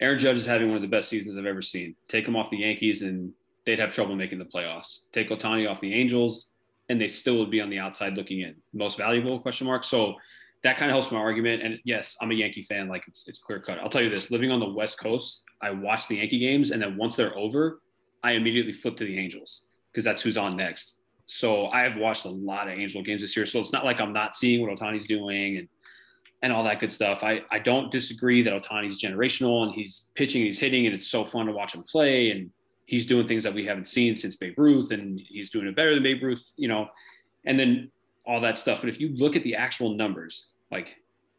Aaron 0.00 0.18
Judge 0.18 0.38
is 0.38 0.46
having 0.46 0.68
one 0.68 0.76
of 0.76 0.82
the 0.82 0.88
best 0.88 1.08
seasons 1.08 1.38
I've 1.38 1.46
ever 1.46 1.62
seen. 1.62 1.94
Take 2.08 2.26
him 2.26 2.36
off 2.36 2.50
the 2.50 2.58
Yankees, 2.58 3.02
and 3.02 3.32
they'd 3.66 3.78
have 3.78 3.94
trouble 3.94 4.16
making 4.16 4.38
the 4.38 4.46
playoffs. 4.46 5.02
Take 5.12 5.28
Ohtani 5.30 5.70
off 5.70 5.80
the 5.80 5.92
Angels, 5.92 6.48
and 6.88 7.00
they 7.00 7.08
still 7.08 7.38
would 7.38 7.50
be 7.50 7.60
on 7.60 7.70
the 7.70 7.78
outside 7.78 8.16
looking 8.16 8.40
in. 8.40 8.54
Most 8.72 8.96
valuable 8.96 9.38
question 9.38 9.66
mark. 9.66 9.84
So 9.84 10.14
that 10.62 10.76
kind 10.76 10.90
of 10.90 10.94
helps 10.94 11.12
my 11.12 11.18
argument. 11.18 11.62
And 11.62 11.78
yes, 11.84 12.16
I'm 12.20 12.30
a 12.30 12.34
Yankee 12.34 12.62
fan. 12.62 12.88
Like 12.88 13.04
it's 13.08 13.28
it's 13.28 13.38
clear 13.38 13.60
cut. 13.60 13.78
I'll 13.78 13.90
tell 13.90 14.02
you 14.02 14.10
this: 14.10 14.30
living 14.30 14.50
on 14.50 14.60
the 14.60 14.68
West 14.68 14.98
Coast, 14.98 15.42
I 15.62 15.70
watch 15.70 16.08
the 16.08 16.16
Yankee 16.16 16.38
games, 16.38 16.70
and 16.70 16.80
then 16.80 16.96
once 16.96 17.16
they're 17.16 17.36
over, 17.36 17.80
I 18.22 18.32
immediately 18.32 18.72
flip 18.72 18.96
to 18.98 19.04
the 19.04 19.18
Angels 19.18 19.66
because 19.92 20.04
that's 20.04 20.22
who's 20.22 20.36
on 20.36 20.56
next. 20.56 21.00
So 21.26 21.66
I 21.66 21.82
have 21.82 21.96
watched 21.96 22.24
a 22.24 22.30
lot 22.30 22.68
of 22.68 22.78
Angel 22.78 23.02
games 23.02 23.22
this 23.22 23.36
year. 23.36 23.46
So 23.46 23.60
it's 23.60 23.72
not 23.72 23.84
like 23.84 24.00
I'm 24.00 24.12
not 24.12 24.36
seeing 24.36 24.60
what 24.60 24.76
Ohtani's 24.76 25.06
doing 25.06 25.58
and 25.58 25.68
and 26.42 26.52
all 26.52 26.64
that 26.64 26.80
good 26.80 26.92
stuff. 26.92 27.22
I, 27.22 27.42
I 27.50 27.58
don't 27.58 27.92
disagree 27.92 28.42
that 28.42 28.52
Ohtani's 28.52 29.00
generational 29.00 29.62
and 29.64 29.74
he's 29.74 30.08
pitching 30.14 30.40
and 30.40 30.46
he's 30.46 30.58
hitting 30.58 30.86
and 30.86 30.94
it's 30.94 31.06
so 31.06 31.24
fun 31.24 31.46
to 31.46 31.52
watch 31.52 31.74
him 31.74 31.82
play 31.82 32.30
and 32.30 32.50
he's 32.86 33.06
doing 33.06 33.28
things 33.28 33.44
that 33.44 33.54
we 33.54 33.66
haven't 33.66 33.86
seen 33.86 34.16
since 34.16 34.36
Babe 34.36 34.58
Ruth 34.58 34.90
and 34.90 35.20
he's 35.20 35.50
doing 35.50 35.66
it 35.66 35.76
better 35.76 35.92
than 35.94 36.02
Babe 36.02 36.22
Ruth, 36.22 36.50
you 36.56 36.66
know, 36.66 36.88
and 37.44 37.58
then 37.58 37.90
all 38.26 38.40
that 38.40 38.58
stuff. 38.58 38.80
But 38.80 38.88
if 38.88 38.98
you 38.98 39.10
look 39.16 39.36
at 39.36 39.42
the 39.42 39.54
actual 39.54 39.94
numbers, 39.94 40.46
like 40.70 40.96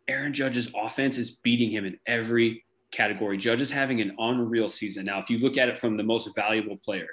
Aaron 0.07 0.33
Judge's 0.33 0.71
offense 0.75 1.17
is 1.17 1.31
beating 1.31 1.71
him 1.71 1.85
in 1.85 1.97
every 2.05 2.63
category. 2.91 3.37
Judge 3.37 3.61
is 3.61 3.71
having 3.71 4.01
an 4.01 4.15
unreal 4.19 4.69
season. 4.69 5.05
Now, 5.05 5.19
if 5.19 5.29
you 5.29 5.39
look 5.39 5.57
at 5.57 5.69
it 5.69 5.79
from 5.79 5.97
the 5.97 6.03
most 6.03 6.29
valuable 6.35 6.77
player, 6.77 7.07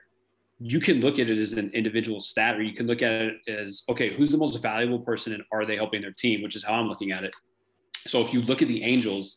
you 0.60 0.80
can 0.80 1.00
look 1.00 1.18
at 1.18 1.30
it 1.30 1.38
as 1.38 1.52
an 1.52 1.70
individual 1.72 2.20
stat, 2.20 2.56
or 2.56 2.62
you 2.62 2.74
can 2.74 2.86
look 2.86 3.00
at 3.02 3.12
it 3.22 3.34
as 3.48 3.84
okay, 3.88 4.14
who's 4.14 4.30
the 4.30 4.36
most 4.36 4.60
valuable 4.60 4.98
person 4.98 5.32
and 5.32 5.42
are 5.52 5.64
they 5.64 5.76
helping 5.76 6.02
their 6.02 6.12
team, 6.12 6.42
which 6.42 6.56
is 6.56 6.64
how 6.64 6.74
I'm 6.74 6.88
looking 6.88 7.12
at 7.12 7.24
it. 7.24 7.34
So 8.06 8.20
if 8.22 8.32
you 8.32 8.42
look 8.42 8.62
at 8.62 8.68
the 8.68 8.82
Angels, 8.82 9.36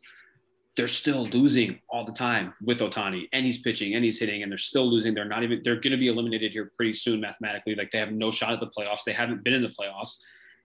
they're 0.76 0.88
still 0.88 1.28
losing 1.28 1.80
all 1.90 2.06
the 2.06 2.14
time 2.14 2.54
with 2.62 2.80
Ohtani, 2.80 3.28
and 3.34 3.46
he's 3.46 3.60
pitching 3.60 3.94
and 3.94 4.04
he's 4.04 4.20
hitting, 4.20 4.42
and 4.42 4.52
they're 4.52 4.58
still 4.58 4.90
losing. 4.90 5.14
They're 5.14 5.26
not 5.26 5.44
even, 5.44 5.62
they're 5.64 5.76
going 5.76 5.92
to 5.92 5.98
be 5.98 6.08
eliminated 6.08 6.54
here 6.54 6.72
pretty 6.76 6.94
soon 6.94 7.22
mathematically. 7.22 7.76
Like 7.76 7.92
they 7.92 8.00
have 8.00 8.12
no 8.12 8.32
shot 8.32 8.54
at 8.54 8.60
the 8.60 8.68
playoffs. 8.68 9.04
They 9.06 9.14
haven't 9.14 9.44
been 9.44 9.54
in 9.54 9.62
the 9.62 9.70
playoffs. 9.70 10.18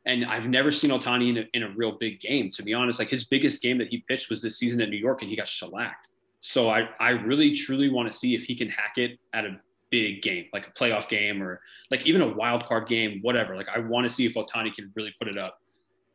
And 0.06 0.24
I've 0.24 0.48
never 0.48 0.70
seen 0.70 0.90
Ohtani 0.90 1.30
in 1.30 1.38
a, 1.38 1.44
in 1.52 1.62
a 1.64 1.74
real 1.76 1.92
big 1.98 2.20
game, 2.20 2.50
to 2.52 2.62
be 2.62 2.72
honest. 2.72 2.98
Like 2.98 3.08
his 3.08 3.24
biggest 3.24 3.60
game 3.60 3.78
that 3.78 3.88
he 3.88 4.04
pitched 4.08 4.30
was 4.30 4.40
this 4.40 4.58
season 4.58 4.80
at 4.80 4.88
New 4.88 4.96
York, 4.96 5.20
and 5.20 5.30
he 5.30 5.36
got 5.36 5.48
shellacked. 5.48 6.08
So 6.40 6.70
I, 6.70 6.88
I 7.00 7.10
really 7.10 7.54
truly 7.54 7.88
want 7.88 8.10
to 8.10 8.16
see 8.16 8.34
if 8.34 8.44
he 8.44 8.54
can 8.54 8.68
hack 8.68 8.98
it 8.98 9.18
at 9.34 9.44
a 9.44 9.58
big 9.90 10.22
game, 10.22 10.46
like 10.52 10.68
a 10.68 10.70
playoff 10.72 11.08
game 11.08 11.42
or 11.42 11.60
like 11.90 12.06
even 12.06 12.22
a 12.22 12.28
wild 12.28 12.66
card 12.66 12.88
game, 12.88 13.18
whatever. 13.22 13.56
Like 13.56 13.68
I 13.68 13.80
want 13.80 14.06
to 14.06 14.12
see 14.12 14.26
if 14.26 14.34
Ohtani 14.34 14.72
can 14.72 14.92
really 14.94 15.14
put 15.18 15.28
it 15.28 15.36
up. 15.36 15.58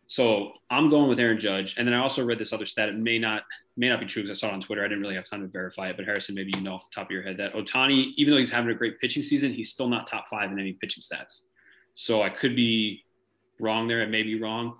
So 0.07 0.53
I'm 0.69 0.89
going 0.89 1.07
with 1.07 1.19
Aaron 1.19 1.39
Judge. 1.39 1.75
And 1.77 1.87
then 1.87 1.93
I 1.93 1.99
also 1.99 2.23
read 2.23 2.37
this 2.37 2.51
other 2.51 2.65
stat. 2.65 2.89
It 2.89 2.97
may 2.97 3.17
not 3.17 3.43
may 3.77 3.87
not 3.87 3.99
be 3.99 4.05
true 4.05 4.23
because 4.23 4.37
I 4.37 4.39
saw 4.39 4.51
it 4.51 4.53
on 4.53 4.61
Twitter. 4.61 4.83
I 4.83 4.87
didn't 4.87 5.01
really 5.01 5.15
have 5.15 5.23
time 5.23 5.41
to 5.41 5.47
verify 5.47 5.87
it, 5.87 5.95
but 5.95 6.05
Harrison, 6.05 6.35
maybe 6.35 6.51
you 6.55 6.61
know 6.61 6.75
off 6.75 6.89
the 6.89 6.93
top 6.93 7.07
of 7.07 7.11
your 7.11 7.23
head 7.23 7.37
that 7.37 7.53
Ohtani, 7.53 8.11
even 8.17 8.33
though 8.33 8.39
he's 8.39 8.51
having 8.51 8.69
a 8.69 8.75
great 8.75 8.99
pitching 8.99 9.23
season, 9.23 9.53
he's 9.53 9.71
still 9.71 9.87
not 9.87 10.07
top 10.07 10.25
five 10.29 10.51
in 10.51 10.59
any 10.59 10.73
pitching 10.73 11.01
stats. 11.01 11.43
So 11.95 12.21
I 12.21 12.29
could 12.29 12.55
be 12.55 13.05
wrong 13.61 13.87
there. 13.87 14.01
It 14.01 14.09
may 14.09 14.23
be 14.23 14.39
wrong. 14.39 14.75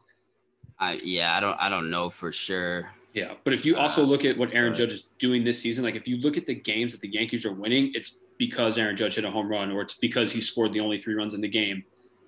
I 0.80 0.94
yeah. 1.04 1.36
I 1.38 1.40
don't. 1.40 1.56
I 1.60 1.70
don't 1.70 1.90
know 1.90 2.10
for 2.10 2.32
sure. 2.32 2.90
Yeah, 3.14 3.34
but 3.44 3.54
if 3.54 3.66
you 3.66 3.76
also 3.78 4.04
Uh, 4.04 4.06
look 4.08 4.26
at 4.26 4.38
what 4.38 4.54
Aaron. 4.54 4.74
Judge 4.74 4.94
is 4.94 5.04
doing 5.20 5.44
this 5.44 5.60
season, 5.60 5.84
like 5.84 5.96
if 5.96 6.08
you 6.08 6.18
look 6.18 6.38
at 6.38 6.46
the 6.46 6.56
games 6.56 6.94
that 6.94 7.02
the 7.02 7.10
Yankees 7.10 7.46
are 7.46 7.52
winning, 7.54 7.92
it's 7.94 8.16
because 8.38 8.78
Aaron 8.78 8.96
Judge 8.98 9.16
hit 9.16 9.26
a 9.26 9.30
home 9.32 9.50
run 9.50 9.72
or 9.72 9.82
it's 9.82 9.94
because 9.96 10.32
he 10.32 10.40
scored 10.42 10.72
the 10.74 10.80
only 10.80 10.98
three 10.98 11.14
runs 11.14 11.34
in 11.34 11.42
the 11.42 11.48
game. 11.50 11.84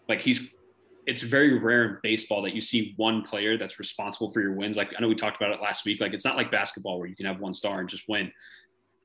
Like 0.09 0.21
he's 0.21 0.49
it's 1.07 1.21
very 1.21 1.57
rare 1.57 1.83
in 1.85 1.97
baseball 2.03 2.41
that 2.43 2.53
you 2.53 2.61
see 2.61 2.93
one 2.97 3.23
player 3.23 3.57
that's 3.57 3.79
responsible 3.79 4.29
for 4.29 4.41
your 4.41 4.53
wins. 4.53 4.77
Like 4.77 4.91
I 4.97 5.01
know 5.01 5.07
we 5.07 5.15
talked 5.15 5.37
about 5.41 5.51
it 5.53 5.61
last 5.61 5.85
week. 5.85 5.99
Like 6.01 6.13
it's 6.13 6.25
not 6.25 6.35
like 6.37 6.51
basketball 6.51 6.99
where 6.99 7.07
you 7.07 7.15
can 7.15 7.25
have 7.25 7.39
one 7.39 7.53
star 7.53 7.79
and 7.79 7.89
just 7.89 8.03
win. 8.09 8.31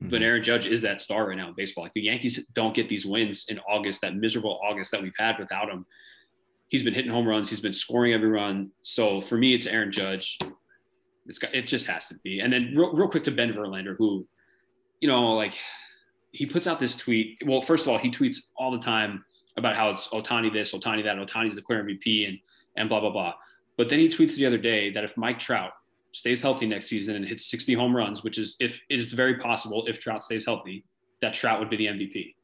But 0.01 0.20
Mhm. 0.20 0.24
Aaron 0.24 0.42
Judge 0.42 0.66
is 0.66 0.80
that 0.82 1.01
star 1.01 1.28
right 1.28 1.36
now 1.36 1.49
in 1.49 1.55
baseball. 1.55 1.82
Like 1.84 1.94
the 1.94 2.03
Yankees 2.03 2.44
don't 2.55 2.74
get 2.74 2.88
these 2.88 3.07
wins 3.07 3.46
in 3.49 3.59
August, 3.61 4.01
that 4.03 4.14
miserable 4.16 4.61
August 4.62 4.90
that 4.92 5.03
we've 5.03 5.16
had 5.18 5.38
without 5.38 5.68
him. 5.70 5.86
He's 6.69 6.83
been 6.83 6.95
hitting 6.95 7.11
home 7.11 7.27
runs. 7.27 7.49
He's 7.51 7.61
been 7.61 7.73
scoring 7.73 8.12
every 8.12 8.29
run. 8.29 8.71
So 8.81 9.21
for 9.21 9.37
me, 9.37 9.55
it's 9.55 9.66
Aaron 9.66 9.91
Judge. 9.91 10.39
It's 11.27 11.39
got, 11.39 11.55
it 11.55 11.66
just 11.66 11.87
has 11.87 12.07
to 12.09 12.14
be. 12.23 12.41
And 12.41 12.53
then 12.53 12.73
real, 12.77 12.95
real 12.95 13.09
quick 13.09 13.25
to 13.25 13.31
Ben 13.31 13.53
Verlander, 13.53 13.97
who, 13.97 14.27
you 15.01 15.09
know, 15.09 15.35
like 15.35 15.55
he 16.33 16.47
puts 16.47 16.66
out 16.66 16.79
this 16.79 16.97
tweet. 16.97 17.39
Well, 17.45 17.62
first 17.62 17.85
of 17.85 17.93
all, 17.93 17.99
he 17.99 18.11
tweets 18.11 18.39
all 18.57 18.71
the 18.71 18.79
time 18.79 19.25
about 19.57 19.77
how 19.77 19.91
it's 19.91 20.09
Ohtani 20.09 20.53
this, 20.53 20.73
Ohtani 20.73 21.05
that, 21.05 21.16
Ohtani's 21.16 21.57
the 21.57 21.62
clear 21.62 21.83
MVP 21.83 22.29
and 22.29 22.39
and 22.77 22.89
blah 22.89 23.01
blah 23.01 23.11
blah. 23.11 23.35
But 23.77 23.89
then 23.89 23.99
he 23.99 24.09
tweets 24.09 24.37
the 24.37 24.47
other 24.47 24.59
day 24.59 24.93
that 24.93 25.05
if 25.05 25.16
Mike 25.16 25.39
Trout 25.39 25.73
stays 26.12 26.43
healthy 26.43 26.66
next 26.66 26.89
season 26.89 27.16
and 27.16 27.25
hits 27.25 27.47
60 27.51 27.75
home 27.75 27.95
runs, 27.95 28.25
which 28.25 28.39
is 28.39 28.57
if 28.61 28.79
is 28.89 29.12
very 29.12 29.39
possible 29.39 29.85
if 29.87 30.01
Trout 30.01 30.25
stays 30.25 30.45
healthy, 30.45 30.85
that 31.21 31.35
Trout 31.35 31.61
would 31.61 31.71
be 31.71 31.77
the 31.77 31.87
MVP. 31.87 32.35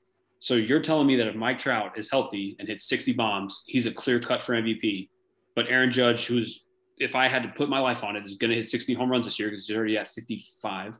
So 0.45 0.57
you're 0.57 0.83
telling 0.83 1.07
me 1.07 1.17
that 1.17 1.27
if 1.27 1.35
Mike 1.35 1.59
Trout 1.59 1.97
is 1.97 2.11
healthy 2.11 2.55
and 2.59 2.69
hits 2.69 2.85
60 2.85 3.15
bombs, 3.15 3.65
he's 3.67 3.87
a 3.87 3.91
clear 3.91 4.21
cut 4.21 4.43
for 4.43 4.53
MVP. 4.53 5.09
But 5.57 5.69
Aaron 5.71 5.91
Judge, 5.91 6.27
who's 6.27 6.65
if 6.99 7.15
I 7.15 7.29
had 7.29 7.43
to 7.45 7.49
put 7.49 7.71
my 7.71 7.79
life 7.79 8.05
on 8.05 8.15
it, 8.15 8.25
is 8.27 8.37
going 8.37 8.51
to 8.51 8.57
hit 8.57 8.67
60 8.67 8.93
home 8.93 9.11
runs 9.11 9.25
this 9.25 9.39
year 9.39 9.49
because 9.49 9.67
he's 9.67 9.75
already 9.75 9.97
at 9.97 10.07
55. 10.09 10.99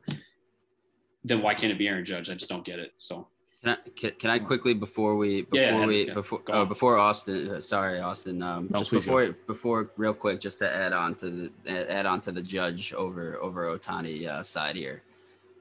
Then 1.23 1.43
why 1.43 1.53
can't 1.53 1.71
it 1.71 1.77
be 1.77 1.87
Aaron 1.87 2.03
Judge? 2.03 2.31
I 2.31 2.33
just 2.33 2.49
don't 2.49 2.65
get 2.65 2.79
it. 2.79 2.93
So 2.97 3.27
Can 3.61 3.73
I, 3.73 3.89
can, 3.95 4.11
can 4.17 4.29
I 4.31 4.39
quickly 4.39 4.73
before 4.73 5.15
we 5.15 5.43
before 5.43 5.59
Yeah, 5.59 5.85
we 5.85 6.07
yeah. 6.07 6.15
before 6.15 6.39
Go 6.39 6.53
uh, 6.53 6.65
before 6.65 6.97
Austin 6.97 7.51
uh, 7.51 7.61
sorry 7.61 7.99
Austin 7.99 8.41
um 8.41 8.67
No, 8.71 8.79
just 8.79 8.89
please 8.89 9.05
before 9.05 9.33
before 9.45 9.91
real 9.95 10.15
quick 10.15 10.41
just 10.41 10.57
to 10.57 10.75
add 10.75 10.91
on 10.91 11.13
to 11.17 11.29
the 11.29 11.91
add 11.91 12.07
on 12.07 12.19
to 12.21 12.31
the 12.31 12.41
judge 12.41 12.93
over 12.93 13.37
over 13.43 13.77
Ohtani 13.77 14.27
uh, 14.27 14.41
side 14.41 14.75
here 14.75 15.03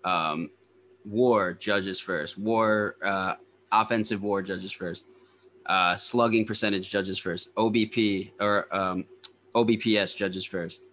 um 0.06 0.48
war 1.04 1.52
judges 1.52 2.00
first 2.00 2.38
war 2.38 2.96
uh 3.04 3.34
offensive 3.72 4.22
war 4.22 4.42
judges 4.42 4.72
first 4.72 5.06
uh 5.66 5.96
slugging 5.96 6.44
percentage 6.44 6.90
judges 6.90 7.18
first 7.18 7.54
OBP 7.54 8.32
or 8.40 8.74
um 8.74 9.04
OBPS 9.54 10.16
judges 10.16 10.44
first 10.44 10.84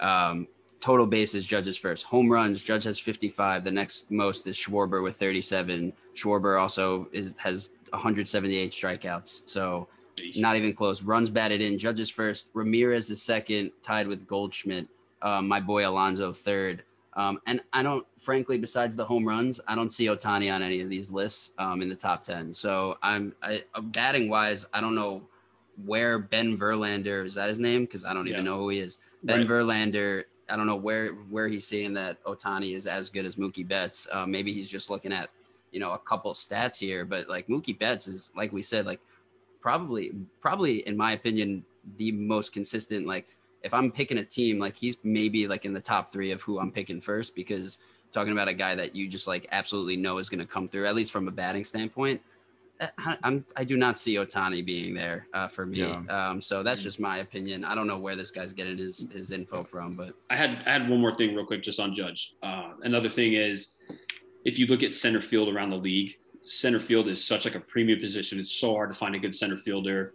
um 0.00 0.46
total 0.84 1.06
bases 1.06 1.46
judges 1.46 1.78
first. 1.78 2.04
Home 2.04 2.30
runs 2.30 2.62
judge 2.62 2.84
has 2.84 2.98
55 2.98 3.64
the 3.64 3.70
next 3.70 4.10
most 4.10 4.46
is 4.46 4.54
schwarber 4.54 5.02
with 5.02 5.16
37 5.16 5.94
schwarber 6.14 6.60
also 6.60 7.08
is 7.10 7.34
has 7.38 7.70
178 7.90 8.70
strikeouts 8.70 9.48
so 9.48 9.88
not 10.36 10.56
even 10.56 10.74
close. 10.74 11.02
Runs 11.02 11.30
batted 11.30 11.60
in 11.60 11.78
judges 11.78 12.10
first. 12.10 12.48
Ramirez 12.54 13.10
is 13.10 13.22
second 13.22 13.70
tied 13.82 14.06
with 14.06 14.26
goldschmidt. 14.26 14.86
Um, 15.22 15.48
my 15.48 15.60
boy 15.60 15.88
alonso 15.88 16.32
third 16.32 16.84
um, 17.16 17.40
and 17.46 17.60
i 17.72 17.82
don't 17.82 18.06
frankly 18.18 18.58
besides 18.58 18.96
the 18.96 19.04
home 19.04 19.26
runs 19.26 19.60
i 19.68 19.74
don't 19.74 19.90
see 19.92 20.06
ohtani 20.06 20.52
on 20.54 20.62
any 20.62 20.80
of 20.80 20.88
these 20.90 21.10
lists 21.10 21.52
um, 21.58 21.82
in 21.82 21.88
the 21.88 21.94
top 21.94 22.22
10 22.22 22.52
so 22.52 22.96
i'm 23.02 23.34
I, 23.42 23.62
batting 23.84 24.28
wise 24.28 24.66
i 24.72 24.80
don't 24.80 24.94
know 24.94 25.22
where 25.84 26.18
ben 26.18 26.56
verlander 26.56 27.24
is 27.24 27.34
that 27.34 27.48
his 27.48 27.58
name 27.60 27.82
because 27.84 28.04
i 28.04 28.12
don't 28.14 28.28
even 28.28 28.44
Yeah. 28.44 28.52
know 28.52 28.58
who 28.58 28.68
he 28.70 28.78
is 28.80 28.98
Ben 29.24 29.38
Right. 29.40 29.48
Verlander, 29.48 30.24
I 30.50 30.56
don't 30.56 30.66
know 30.66 30.76
where 30.76 31.12
where 31.30 31.48
he's 31.48 31.66
seeing 31.66 31.94
that 31.94 32.22
Ohtani 32.24 32.74
is 32.74 32.86
as 32.86 33.08
good 33.08 33.24
as 33.24 33.36
Mookie 33.36 33.66
Betts. 33.66 34.06
Uh, 34.12 34.26
maybe 34.26 34.52
he's 34.52 34.68
just 34.68 34.90
looking 34.90 35.14
at 35.14 35.30
you 35.72 35.80
know 35.80 35.92
a 35.92 35.98
couple 35.98 36.34
stats 36.34 36.78
here, 36.78 37.06
but 37.06 37.26
like 37.26 37.46
Mookie 37.48 37.78
Betts 37.78 38.06
is 38.06 38.30
like 38.36 38.52
we 38.52 38.60
said, 38.60 38.84
like 38.84 39.00
probably 39.62 40.12
probably 40.42 40.86
in 40.86 40.94
my 40.94 41.12
opinion 41.12 41.64
the 41.96 42.12
most 42.12 42.52
consistent. 42.52 43.06
Like 43.06 43.26
if 43.64 43.72
I'm 43.72 43.90
picking 43.90 44.18
a 44.18 44.24
team, 44.24 44.58
like 44.58 44.76
he's 44.76 44.98
maybe 45.02 45.48
like 45.48 45.64
in 45.64 45.72
the 45.72 45.80
top 45.80 46.12
three 46.12 46.30
of 46.30 46.42
who 46.42 46.60
I'm 46.60 46.70
picking 46.70 47.00
first 47.00 47.34
because 47.34 47.78
talking 48.12 48.32
about 48.32 48.46
a 48.46 48.54
guy 48.54 48.74
that 48.74 48.94
you 48.94 49.08
just 49.08 49.26
like 49.26 49.48
absolutely 49.50 49.96
know 49.96 50.18
is 50.18 50.28
going 50.28 50.38
to 50.38 50.46
come 50.46 50.68
through 50.68 50.86
at 50.86 50.94
least 50.94 51.10
from 51.10 51.26
a 51.26 51.30
batting 51.30 51.64
standpoint. 51.64 52.20
I, 52.80 53.16
I'm 53.22 53.44
I 53.56 53.64
do 53.64 53.76
not 53.76 53.98
see 53.98 54.16
Ohtani 54.16 54.64
being 54.64 54.94
there 54.94 55.28
uh, 55.32 55.48
for 55.48 55.64
me. 55.64 55.78
Yeah. 55.78 56.02
Um, 56.08 56.40
so 56.40 56.62
that's 56.62 56.82
just 56.82 57.00
my 57.00 57.18
opinion. 57.18 57.64
I 57.64 57.74
don't 57.74 57.86
know 57.86 57.98
where 57.98 58.16
this 58.16 58.30
guy's 58.30 58.52
getting 58.52 58.76
his 58.76 59.08
his 59.12 59.30
info 59.30 59.64
from, 59.64 59.94
but 59.94 60.12
I 60.28 60.36
had 60.36 60.62
I 60.66 60.72
had 60.72 60.88
one 60.88 61.00
more 61.00 61.16
thing 61.16 61.34
real 61.34 61.46
quick 61.46 61.62
just 61.62 61.80
on 61.80 61.94
Judge. 61.94 62.34
Uh, 62.42 62.72
another 62.82 63.08
thing 63.08 63.34
is 63.34 63.68
if 64.44 64.58
you 64.58 64.66
look 64.66 64.82
at 64.82 64.92
center 64.92 65.22
field 65.22 65.48
around 65.48 65.70
the 65.70 65.76
league, 65.76 66.16
center 66.46 66.80
field 66.80 67.08
is 67.08 67.24
such 67.24 67.46
like 67.46 67.54
a 67.54 67.60
premium 67.60 68.00
position. 68.00 68.38
It's 68.38 68.52
so 68.52 68.74
hard 68.74 68.92
to 68.92 68.98
find 68.98 69.14
a 69.14 69.18
good 69.18 69.34
center 69.34 69.56
fielder. 69.56 70.14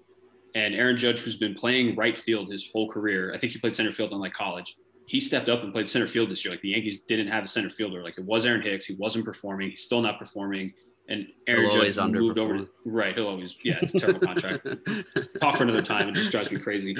And 0.55 0.73
Aaron 0.73 0.97
Judge, 0.97 1.19
who's 1.19 1.37
been 1.37 1.55
playing 1.55 1.95
right 1.95 2.17
field 2.17 2.51
his 2.51 2.69
whole 2.71 2.89
career, 2.89 3.33
I 3.33 3.37
think 3.37 3.53
he 3.53 3.59
played 3.59 3.75
center 3.75 3.91
field 3.91 4.11
in 4.11 4.19
like 4.19 4.33
college. 4.33 4.75
He 5.05 5.19
stepped 5.19 5.49
up 5.49 5.63
and 5.63 5.73
played 5.73 5.89
center 5.89 6.07
field 6.07 6.29
this 6.29 6.45
year. 6.45 6.53
Like 6.53 6.61
the 6.61 6.69
Yankees 6.69 7.01
didn't 7.01 7.27
have 7.27 7.43
a 7.43 7.47
center 7.47 7.69
fielder. 7.69 8.03
Like 8.03 8.17
it 8.17 8.25
was 8.25 8.45
Aaron 8.45 8.61
Hicks. 8.61 8.85
He 8.85 8.95
wasn't 8.95 9.25
performing. 9.25 9.71
He's 9.71 9.83
still 9.83 10.01
not 10.01 10.19
performing. 10.19 10.73
And 11.07 11.27
Aaron 11.47 11.63
He'll 11.63 11.81
Judge 11.81 11.97
always 11.97 12.13
moved 12.13 12.37
over 12.37 12.57
to 12.59 12.69
right. 12.85 13.15
He'll 13.15 13.27
always 13.27 13.55
yeah. 13.63 13.79
It's 13.81 13.95
a 13.95 13.99
terrible 13.99 14.19
contract. 14.19 14.67
Talk 15.41 15.57
for 15.57 15.63
another 15.63 15.81
time. 15.81 16.07
It 16.07 16.13
just 16.13 16.31
drives 16.31 16.51
me 16.51 16.59
crazy. 16.59 16.95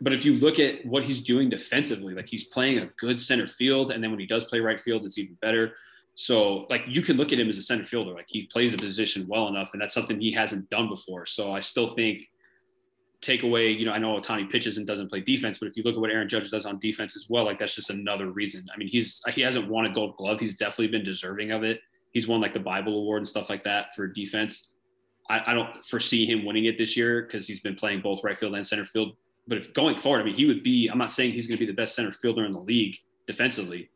But 0.00 0.12
if 0.12 0.24
you 0.24 0.34
look 0.34 0.60
at 0.60 0.86
what 0.86 1.04
he's 1.04 1.22
doing 1.22 1.50
defensively, 1.50 2.14
like 2.14 2.28
he's 2.28 2.44
playing 2.44 2.78
a 2.78 2.86
good 2.98 3.20
center 3.20 3.48
field, 3.48 3.90
and 3.90 4.02
then 4.02 4.12
when 4.12 4.20
he 4.20 4.26
does 4.26 4.44
play 4.44 4.60
right 4.60 4.80
field, 4.80 5.04
it's 5.04 5.18
even 5.18 5.36
better. 5.42 5.74
So 6.14 6.66
like 6.70 6.82
you 6.86 7.02
can 7.02 7.16
look 7.16 7.32
at 7.32 7.40
him 7.40 7.48
as 7.48 7.58
a 7.58 7.62
center 7.62 7.84
fielder, 7.84 8.12
like 8.12 8.26
he 8.28 8.46
plays 8.46 8.72
the 8.72 8.78
position 8.78 9.26
well 9.26 9.48
enough, 9.48 9.70
and 9.72 9.82
that's 9.82 9.94
something 9.94 10.20
he 10.20 10.32
hasn't 10.32 10.70
done 10.70 10.88
before. 10.88 11.26
So 11.26 11.52
I 11.52 11.60
still 11.60 11.94
think 11.96 12.28
take 13.22 13.44
away, 13.44 13.70
you 13.70 13.86
know, 13.86 13.92
I 13.92 13.98
know 13.98 14.20
Ohtani 14.20 14.50
pitches 14.50 14.76
and 14.78 14.86
doesn't 14.86 15.08
play 15.08 15.20
defense, 15.20 15.58
but 15.58 15.68
if 15.68 15.76
you 15.76 15.84
look 15.84 15.94
at 15.94 16.00
what 16.00 16.10
Aaron 16.10 16.28
Judge 16.28 16.50
does 16.50 16.66
on 16.66 16.78
defense 16.80 17.16
as 17.16 17.26
well, 17.30 17.44
like 17.44 17.58
that's 17.58 17.74
just 17.74 17.90
another 17.90 18.30
reason. 18.30 18.66
I 18.74 18.76
mean, 18.76 18.88
he's 18.88 19.20
he 19.32 19.40
hasn't 19.40 19.68
won 19.68 19.86
a 19.86 19.92
gold 19.94 20.16
glove. 20.16 20.40
He's 20.40 20.56
definitely 20.56 20.88
been 20.88 21.04
deserving 21.04 21.52
of 21.52 21.62
it. 21.62 21.80
He's 22.12 22.28
won 22.28 22.40
like 22.40 22.52
the 22.52 22.60
Bible 22.60 22.98
Award 22.98 23.20
and 23.20 23.28
stuff 23.28 23.48
like 23.48 23.64
that 23.64 23.94
for 23.94 24.06
defense. 24.06 24.68
I, 25.30 25.40
I 25.46 25.54
don't 25.54 25.84
foresee 25.86 26.26
him 26.26 26.44
winning 26.44 26.64
it 26.66 26.76
this 26.76 26.96
year 26.96 27.22
because 27.22 27.46
he's 27.46 27.60
been 27.60 27.76
playing 27.76 28.02
both 28.02 28.20
right 28.24 28.36
field 28.36 28.54
and 28.54 28.66
center 28.66 28.84
field. 28.84 29.16
But 29.46 29.58
if 29.58 29.72
going 29.72 29.96
forward, 29.96 30.20
I 30.20 30.24
mean, 30.24 30.34
he 30.34 30.44
would 30.46 30.62
be, 30.62 30.88
I'm 30.88 30.98
not 30.98 31.12
saying 31.12 31.32
he's 31.32 31.46
going 31.48 31.58
to 31.58 31.64
be 31.64 31.70
the 31.70 31.76
best 31.76 31.94
center 31.96 32.12
fielder 32.12 32.44
in 32.44 32.52
the 32.52 32.60
league 32.60 32.96
defensively, 33.26 33.88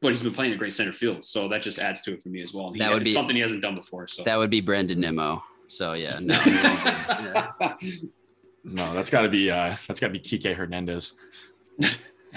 but 0.00 0.12
he's 0.12 0.22
been 0.22 0.32
playing 0.32 0.52
a 0.52 0.56
great 0.56 0.74
center 0.74 0.92
field. 0.92 1.24
So 1.24 1.48
that 1.48 1.62
just 1.62 1.78
adds 1.78 2.00
to 2.02 2.14
it 2.14 2.22
for 2.22 2.28
me 2.28 2.42
as 2.42 2.54
well. 2.54 2.68
And 2.68 2.76
he, 2.76 2.80
That 2.80 2.92
would 2.92 3.04
be- 3.04 3.12
something 3.12 3.36
he 3.36 3.42
hasn't 3.42 3.62
done 3.62 3.74
before. 3.74 4.08
So 4.08 4.22
that 4.22 4.36
would 4.36 4.50
be 4.50 4.60
Brandon 4.60 4.98
Nimmo. 4.98 5.42
So 5.66 5.92
yeah, 5.92 6.18
no. 6.20 6.34
yeah. 6.46 7.74
No, 8.64 8.94
that's 8.94 9.10
got 9.10 9.22
to 9.22 9.28
be 9.28 9.50
uh, 9.50 9.74
that's 9.88 10.00
got 10.00 10.08
to 10.08 10.12
be 10.12 10.20
Kike 10.20 10.54
Hernandez. 10.54 11.14
All 11.82 11.88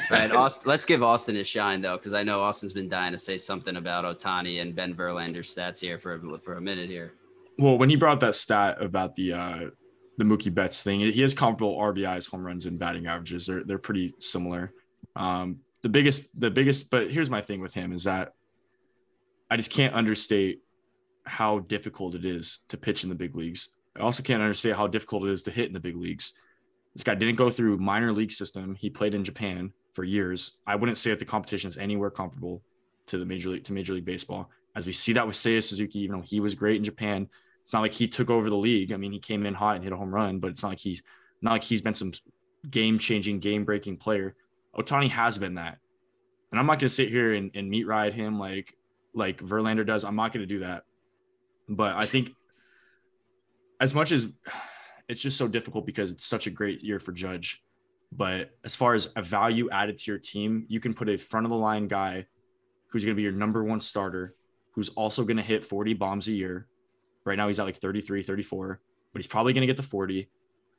right, 0.10 0.32
Austin, 0.32 0.70
let's 0.70 0.86
give 0.86 1.04
Austin 1.04 1.36
his 1.36 1.48
shine 1.48 1.82
though, 1.82 1.98
because 1.98 2.14
I 2.14 2.24
know 2.24 2.42
Austin's 2.42 2.74
been 2.74 2.90
dying 2.90 3.12
to 3.12 3.18
say 3.18 3.38
something 3.38 3.76
about 3.76 4.06
Ohtani 4.06 4.62
and 4.62 4.76
Ben 4.76 4.96
Verlander's 4.96 5.54
stats 5.54 5.80
here 5.80 6.00
for 6.00 6.16
a, 6.16 6.40
for 6.40 6.56
a 6.56 6.62
minute 6.62 6.90
here. 6.90 7.14
Well, 7.60 7.78
when 7.78 7.90
he 7.90 7.96
brought 7.96 8.14
up 8.14 8.20
that 8.22 8.36
stat 8.36 8.82
about 8.82 9.16
the 9.16 9.34
uh, 9.34 9.60
the 10.18 10.24
Mookie 10.24 10.54
Betts 10.54 10.82
thing, 10.82 11.00
he 11.00 11.22
has 11.22 11.34
comparable 11.34 11.78
RBIs, 11.78 12.30
home 12.30 12.44
runs, 12.44 12.66
and 12.66 12.80
batting 12.80 13.06
averages. 13.06 13.46
They're 13.46 13.64
they're 13.64 13.78
pretty 13.78 14.14
similar. 14.20 14.74
Um, 15.16 15.60
the 15.84 15.90
biggest 15.90 16.40
the 16.40 16.50
biggest, 16.50 16.90
but 16.90 17.12
here's 17.12 17.30
my 17.30 17.42
thing 17.42 17.62
with 17.62 17.74
him 17.74 17.94
is 17.94 18.06
that 18.06 18.34
I 19.52 19.58
just 19.58 19.72
can't 19.72 19.94
understate 19.94 20.62
how 21.26 21.60
difficult 21.60 22.16
it 22.16 22.26
is 22.26 22.60
to 22.70 22.78
pitch 22.78 23.04
in 23.04 23.10
the 23.10 23.16
big 23.16 23.36
leagues. 23.36 23.70
I 23.98 24.02
also 24.02 24.24
can't 24.24 24.42
understand 24.42 24.76
how 24.76 24.88
difficult 24.88 25.26
it 25.26 25.32
is 25.32 25.44
to 25.44 25.52
hit 25.52 25.68
in 25.68 25.74
the 25.74 25.80
big 25.80 25.96
leagues. 25.96 26.34
This 26.96 27.04
guy 27.04 27.16
didn't 27.16 27.36
go 27.36 27.50
through 27.50 27.78
minor 27.78 28.12
league 28.12 28.32
system. 28.32 28.76
He 28.76 28.90
played 28.90 29.16
in 29.16 29.24
Japan 29.24 29.74
for 29.94 30.04
years. 30.04 30.54
I 30.66 30.76
wouldn't 30.76 30.98
say 30.98 31.12
that 31.12 31.20
the 31.20 31.26
competition 31.26 31.70
is 31.70 31.78
anywhere 31.78 32.10
comparable 32.10 32.64
to 33.08 33.18
the 33.18 33.26
major 33.26 33.50
league 33.50 33.64
to 33.66 33.74
Major 33.74 33.94
League 33.94 34.06
Baseball. 34.06 34.50
As 34.76 34.86
we 34.86 34.92
see 34.92 35.14
that 35.14 35.28
with 35.28 35.36
Seiya 35.36 35.62
Suzuki, 35.62 36.00
even 36.00 36.18
though 36.18 36.26
he 36.26 36.40
was 36.40 36.56
great 36.56 36.78
in 36.78 36.84
Japan, 36.84 37.30
it's 37.62 37.74
not 37.74 37.82
like 37.82 37.94
he 37.94 38.08
took 38.08 38.30
over 38.30 38.50
the 38.50 38.58
league. 38.58 38.92
I 38.92 38.98
mean, 38.98 39.12
he 39.12 39.20
came 39.20 39.46
in 39.46 39.54
hot 39.54 39.76
and 39.76 39.84
hit 39.84 39.94
a 39.94 39.98
home 39.98 40.14
run, 40.14 40.40
but 40.40 40.50
it's 40.50 40.64
not 40.64 40.70
like 40.70 40.80
he's 40.80 41.04
not 41.42 41.52
like 41.52 41.64
he's 41.64 41.82
been 41.82 41.94
some 41.94 42.12
game 42.70 42.98
changing, 42.98 43.40
game 43.40 43.66
breaking 43.66 43.98
player. 43.98 44.36
Ohtani 44.76 45.10
has 45.10 45.38
been 45.38 45.56
that. 45.56 45.78
And 46.52 46.60
I'm 46.60 46.66
not 46.66 46.80
gonna 46.80 46.90
sit 46.90 47.10
here 47.10 47.34
and, 47.34 47.52
and 47.56 47.70
meat 47.70 47.88
ride 47.88 48.14
him 48.14 48.40
like 48.40 48.76
like 49.14 49.40
Verlander 49.40 49.86
does. 49.86 50.04
I'm 50.04 50.16
not 50.16 50.34
gonna 50.34 50.46
do 50.46 50.60
that. 50.60 50.84
But 51.70 51.96
I 51.96 52.06
think 52.06 52.32
as 53.84 53.94
much 53.94 54.12
as 54.12 54.32
it's 55.10 55.22
just 55.22 55.38
so 55.38 55.48
difficult 55.48 55.86
because 55.86 56.12
it's 56.12 56.26
such 56.26 56.48
a 56.48 56.50
great 56.50 56.82
year 56.82 56.98
for 56.98 57.12
Judge. 57.12 57.62
But 58.12 58.52
as 58.64 58.76
far 58.76 58.94
as 58.94 59.12
a 59.16 59.22
value 59.22 59.70
added 59.70 59.98
to 59.98 60.12
your 60.12 60.20
team, 60.20 60.66
you 60.70 60.80
can 60.80 60.94
put 60.94 61.10
a 61.10 61.18
front 61.18 61.46
of 61.46 61.50
the 61.50 61.58
line 61.58 61.88
guy 61.88 62.26
who's 62.90 63.04
going 63.04 63.16
to 63.16 63.18
be 63.18 63.24
your 63.24 63.32
number 63.32 63.64
one 63.64 63.80
starter, 63.80 64.36
who's 64.74 64.90
also 64.90 65.24
going 65.24 65.38
to 65.38 65.44
hit 65.44 65.64
40 65.64 65.96
bombs 65.96 66.28
a 66.28 66.32
year. 66.32 66.68
Right 67.26 67.38
now, 67.38 67.48
he's 67.48 67.60
at 67.60 67.66
like 67.66 67.78
33, 67.78 68.22
34, 68.22 68.80
but 69.12 69.20
he's 69.20 69.28
probably 69.28 69.52
going 69.54 69.62
to 69.62 69.68
get 69.68 69.78
to 69.78 69.84
40. 69.84 70.30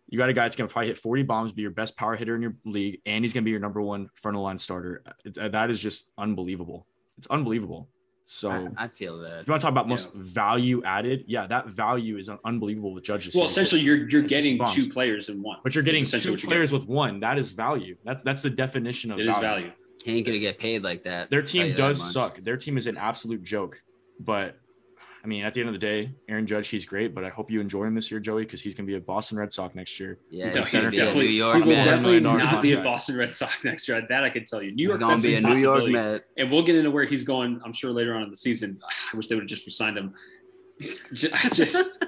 You 0.08 0.18
got 0.18 0.28
a 0.28 0.32
guy 0.32 0.44
that's 0.44 0.54
going 0.54 0.68
to 0.68 0.72
probably 0.72 0.88
hit 0.88 0.98
40 0.98 1.22
bombs, 1.24 1.52
be 1.52 1.62
your 1.62 1.70
best 1.72 1.96
power 1.96 2.14
hitter 2.14 2.36
in 2.36 2.42
your 2.42 2.54
league, 2.64 3.00
and 3.04 3.24
he's 3.24 3.32
going 3.32 3.42
to 3.42 3.46
be 3.46 3.50
your 3.50 3.60
number 3.60 3.82
one 3.82 4.08
front 4.14 4.36
of 4.36 4.38
the 4.38 4.44
line 4.44 4.58
starter. 4.58 5.02
Uh, 5.38 5.48
that 5.48 5.70
is 5.70 5.80
just 5.80 6.12
unbelievable. 6.16 6.86
It's 7.18 7.26
unbelievable. 7.26 7.88
So, 8.26 8.50
I, 8.78 8.84
I 8.84 8.88
feel 8.88 9.18
that. 9.20 9.40
if 9.40 9.46
you 9.46 9.52
want 9.52 9.60
to 9.60 9.64
talk 9.66 9.70
about 9.72 9.86
most 9.86 10.10
Yeah. 10.14 10.22
value 10.24 10.82
added, 10.84 11.24
yeah, 11.26 11.46
that 11.46 11.68
value 11.68 12.16
is 12.16 12.30
unbelievable 12.44 12.94
with 12.94 13.04
judges. 13.04 13.34
well, 13.34 13.44
essentially, 13.44 13.82
you're 13.82 14.08
you're 14.08 14.24
It's 14.24 14.32
getting 14.32 14.58
two 14.72 14.88
players 14.88 15.28
in 15.28 15.42
one. 15.42 15.58
but 15.62 15.74
you're 15.74 15.84
getting 15.84 16.06
two 16.06 16.16
what 16.16 16.24
you're 16.42 16.48
players 16.50 16.72
with 16.72 16.88
one. 16.88 17.20
That 17.20 17.36
is 17.38 17.52
value. 17.52 17.96
That's 18.02 18.22
that's 18.22 18.40
the 18.42 18.48
definition 18.50 19.10
of 19.10 19.18
It 19.18 19.26
is 19.26 19.34
value. 19.36 19.46
value. 19.66 19.72
He 20.04 20.16
ain't 20.16 20.26
gonna 20.26 20.38
get 20.38 20.58
paid 20.58 20.82
like 20.82 21.02
that. 21.04 21.28
Their 21.28 21.40
I'll 21.40 21.46
tell 21.46 21.60
you 21.66 21.66
team 21.68 21.76
does 21.76 22.12
suck. 22.12 22.40
Their 22.42 22.56
team 22.56 22.78
is 22.78 22.86
an 22.86 22.96
absolute 22.96 23.42
joke. 23.42 23.82
But 24.18 24.58
I 25.24 25.26
mean, 25.26 25.42
at 25.42 25.54
the 25.54 25.60
end 25.60 25.70
of 25.70 25.72
the 25.72 25.78
day, 25.78 26.12
Aaron 26.28 26.46
Judge, 26.46 26.68
he's 26.68 26.84
great. 26.84 27.14
But 27.14 27.24
I 27.24 27.30
hope 27.30 27.50
you 27.50 27.58
enjoy 27.58 27.84
him 27.84 27.94
this 27.94 28.10
year, 28.10 28.20
Joey, 28.20 28.42
because 28.44 28.60
he's 28.60 28.74
going 28.74 28.86
to 28.86 28.90
be 28.92 28.96
a 28.96 29.00
Boston 29.00 29.38
Red 29.38 29.50
Sox 29.54 29.74
next 29.74 29.98
year. 29.98 30.18
Yeah, 30.28 30.52
No, 30.52 30.60
he's 30.60 30.70
he's 30.70 30.72
gonna 30.72 30.90
be 30.90 30.98
a 30.98 31.00
New 31.00 31.06
definitely, 31.06 31.32
York 31.32 31.56
he 31.56 31.62
will 31.62 31.68
man. 31.76 31.86
definitely 31.86 32.20
not 32.20 32.38
dollar 32.50 32.62
be 32.62 32.72
a. 32.74 32.82
Boston 32.82 33.16
Red 33.16 33.32
Sox 33.32 33.64
next 33.64 33.88
year. 33.88 34.06
That 34.06 34.22
I 34.22 34.28
can 34.28 34.44
tell 34.44 34.62
you. 34.62 34.72
New 34.74 34.88
He's 34.90 34.98
York 34.98 35.00
gonna 35.00 35.22
be 35.22 35.34
a 35.34 35.40
New 35.40 35.58
York. 35.58 35.86
Met. 35.88 36.24
and 36.36 36.50
we'll 36.50 36.62
get 36.62 36.76
into 36.76 36.90
where 36.90 37.06
he's 37.06 37.24
going. 37.24 37.58
I'm 37.64 37.72
sure 37.72 37.90
later 37.90 38.14
on 38.14 38.22
in 38.22 38.28
the 38.28 38.36
season. 38.36 38.78
I 39.12 39.16
wish 39.16 39.28
they 39.28 39.34
would 39.34 39.44
have 39.44 39.48
just 39.48 39.64
resigned 39.64 39.96
him. 39.96 40.14
I 41.32 41.48
just 41.50 42.04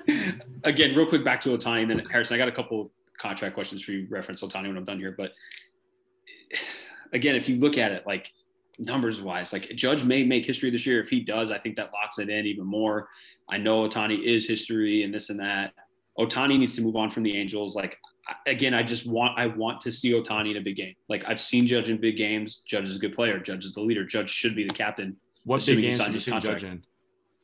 again, 0.64 0.94
real 0.94 1.06
quick 1.06 1.24
back 1.24 1.40
to 1.42 1.56
Ohtani, 1.56 1.82
and 1.82 1.90
then 1.90 2.04
Harrison. 2.04 2.34
I 2.34 2.38
got 2.38 2.48
a 2.48 2.52
couple 2.52 2.92
contract 3.18 3.54
questions 3.54 3.82
for 3.82 3.92
you. 3.92 4.06
Reference 4.10 4.42
Ohtani 4.42 4.68
when 4.68 4.76
I'm 4.76 4.84
done 4.84 4.98
here, 4.98 5.14
but 5.16 5.32
again, 7.14 7.34
if 7.34 7.48
you 7.48 7.56
look 7.56 7.78
at 7.78 7.92
it 7.92 8.06
like 8.06 8.30
numbers 8.78 9.20
wise, 9.20 9.52
like 9.52 9.70
Judge 9.74 10.04
may 10.04 10.24
make 10.24 10.46
history 10.46 10.70
this 10.70 10.86
year. 10.86 11.00
If 11.00 11.08
he 11.08 11.20
does, 11.20 11.50
I 11.50 11.58
think 11.58 11.76
that 11.76 11.92
locks 11.92 12.18
it 12.18 12.28
in 12.28 12.46
even 12.46 12.66
more. 12.66 13.08
I 13.48 13.58
know 13.58 13.88
Ohtani 13.88 14.22
is 14.24 14.46
history 14.46 15.02
and 15.02 15.12
this 15.12 15.30
and 15.30 15.40
that. 15.40 15.72
Ohtani 16.18 16.58
needs 16.58 16.74
to 16.76 16.82
move 16.82 16.96
on 16.96 17.10
from 17.10 17.22
the 17.22 17.36
Angels. 17.36 17.76
Like 17.76 17.98
again, 18.46 18.74
I 18.74 18.82
just 18.82 19.06
want 19.06 19.38
I 19.38 19.46
want 19.46 19.80
to 19.82 19.92
see 19.92 20.12
Ohtani 20.12 20.52
in 20.52 20.56
a 20.56 20.60
big 20.60 20.76
game. 20.76 20.94
Like 21.08 21.24
I've 21.26 21.40
seen 21.40 21.66
Judge 21.66 21.90
in 21.90 22.00
big 22.00 22.16
games. 22.16 22.62
Judge 22.66 22.88
is 22.88 22.96
a 22.96 22.98
good 22.98 23.14
player. 23.14 23.38
Judge 23.38 23.64
is 23.64 23.74
the 23.74 23.82
leader. 23.82 24.04
Judge 24.04 24.30
should 24.30 24.56
be 24.56 24.64
the 24.64 24.74
captain. 24.74 25.16
What 25.44 25.64
big 25.64 25.80
games 25.80 25.98
have 25.98 26.12
you 26.12 26.18
seen. 26.18 26.40
Judge 26.40 26.64
in? 26.64 26.82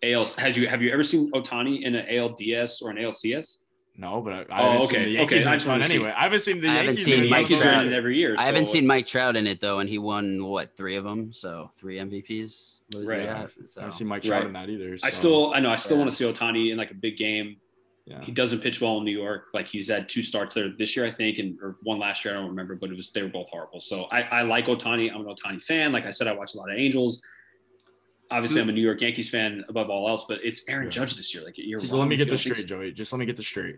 AL 0.05 0.27
has 0.27 0.57
you 0.57 0.69
have 0.69 0.83
you 0.83 0.91
ever 0.93 1.05
seen 1.05 1.31
Ohtani 1.33 1.83
in 1.85 1.95
an 1.95 2.07
ALDS 2.07 2.83
or 2.83 2.91
an 2.91 2.97
ALCS? 2.97 3.59
No, 3.95 4.23
but 4.23 4.33
I, 4.33 4.37
I 4.39 4.43
Oh, 4.63 4.73
haven't 4.73 4.77
okay, 4.77 4.87
seen 4.87 4.93
the 4.93 5.05
okay, 5.05 5.13
Yankees 5.13 5.47
I 5.47 5.53
in 5.53 5.59
just 5.59 5.69
a 5.69 5.85
see- 5.89 5.95
anyway. 5.95 6.13
I 6.17 6.23
haven't 6.23 6.39
seen 6.41 6.61
the 6.63 6.69
I 6.69 6.73
haven't 6.73 6.87
Yankees 6.87 7.05
seen 7.05 7.15
in 7.15 7.21
a 7.21 7.23
The 7.25 7.29
ton 7.29 7.39
Mike 7.43 7.51
Yankees 7.51 7.71
Trout. 7.71 7.87
in 7.87 7.93
it 7.93 7.97
every 7.97 8.17
year. 8.17 8.35
I 8.39 8.45
haven't 8.47 8.67
seen 8.69 8.87
Mike 8.87 9.07
Trout 9.07 9.37
in 9.37 9.47
it 9.47 9.61
though, 9.61 9.79
and 9.81 9.89
he 9.89 9.99
won 9.99 10.45
what 10.47 10.75
three 10.77 10.97
of 10.97 11.05
them? 11.05 11.33
So 11.33 11.71
three 11.75 11.99
MVPs. 11.99 12.81
What 12.93 13.01
was 13.01 13.11
he 13.11 13.17
Right. 13.19 13.27
at? 13.29 13.37
I 13.37 13.81
haven't 13.81 13.93
seen 13.93 14.07
Mike 14.09 14.23
Trout 14.23 14.41
Right. 14.41 14.47
in 14.47 14.53
that 14.55 14.71
either. 14.71 14.97
I 15.05 15.11
still 15.11 15.53
I 15.55 15.61
know 15.61 15.71
I 15.71 15.77
still 15.77 15.97
Yeah. 15.99 16.05
want 16.05 16.11
to 16.11 16.17
see 16.17 16.25
Ohtani 16.25 16.73
in 16.73 16.79
like 16.79 16.91
a 16.91 16.95
big 16.95 17.17
game. 17.19 17.57
yeah. 18.07 18.21
He 18.25 18.33
doesn't 18.33 18.61
pitch 18.61 18.81
well 18.81 18.99
in 18.99 19.05
New 19.05 19.17
York. 19.17 19.49
Like 19.55 19.69
he's 19.69 19.89
had 19.89 20.09
two 20.09 20.23
starts 20.23 20.55
there 20.57 20.71
this 20.71 20.97
year, 20.97 21.05
I 21.07 21.13
think, 21.13 21.39
and 21.39 21.59
or 21.63 21.77
one 21.83 21.99
last 22.01 22.25
year. 22.25 22.35
I 22.35 22.39
don't 22.41 22.49
remember, 22.49 22.75
but 22.75 22.91
it 22.91 22.97
was 22.97 23.11
they 23.13 23.23
were 23.23 23.29
both 23.29 23.49
horrible. 23.51 23.81
So 23.83 24.05
I, 24.05 24.23
I 24.23 24.43
like 24.43 24.67
Ohtani. 24.67 25.13
I'm 25.15 25.21
an 25.27 25.35
Ohtani 25.37 25.63
fan. 25.63 25.93
Like 25.93 26.07
I 26.07 26.11
said, 26.11 26.27
I 26.29 26.33
watch 26.33 26.55
a 26.55 26.57
lot 26.57 26.71
of 26.73 26.79
Angels. 26.79 27.23
Obviously, 28.33 28.61
I'm 28.61 28.69
a 28.69 28.73
New 28.73 28.81
York 28.83 29.01
Yankees 29.01 29.29
fan 29.29 29.65
above 29.69 29.91
all 29.91 30.09
else, 30.09 30.25
but 30.29 30.39
it's 30.43 30.63
Aaron 30.69 30.85
Yeah. 30.87 30.91
Judge 30.91 31.17
this 31.17 31.35
year. 31.35 31.45
Like 31.45 31.55
you're 31.57 31.79
So 31.79 31.97
let 31.99 32.09
me 32.09 32.17
get 32.17 32.27
you 32.27 32.31
this 32.33 32.41
straight, 32.41 32.67
Joey. 32.67 32.93
Just 32.93 33.13
let 33.13 33.19
me 33.19 33.27
get 33.27 33.37
this 33.37 33.47
straight. 33.47 33.77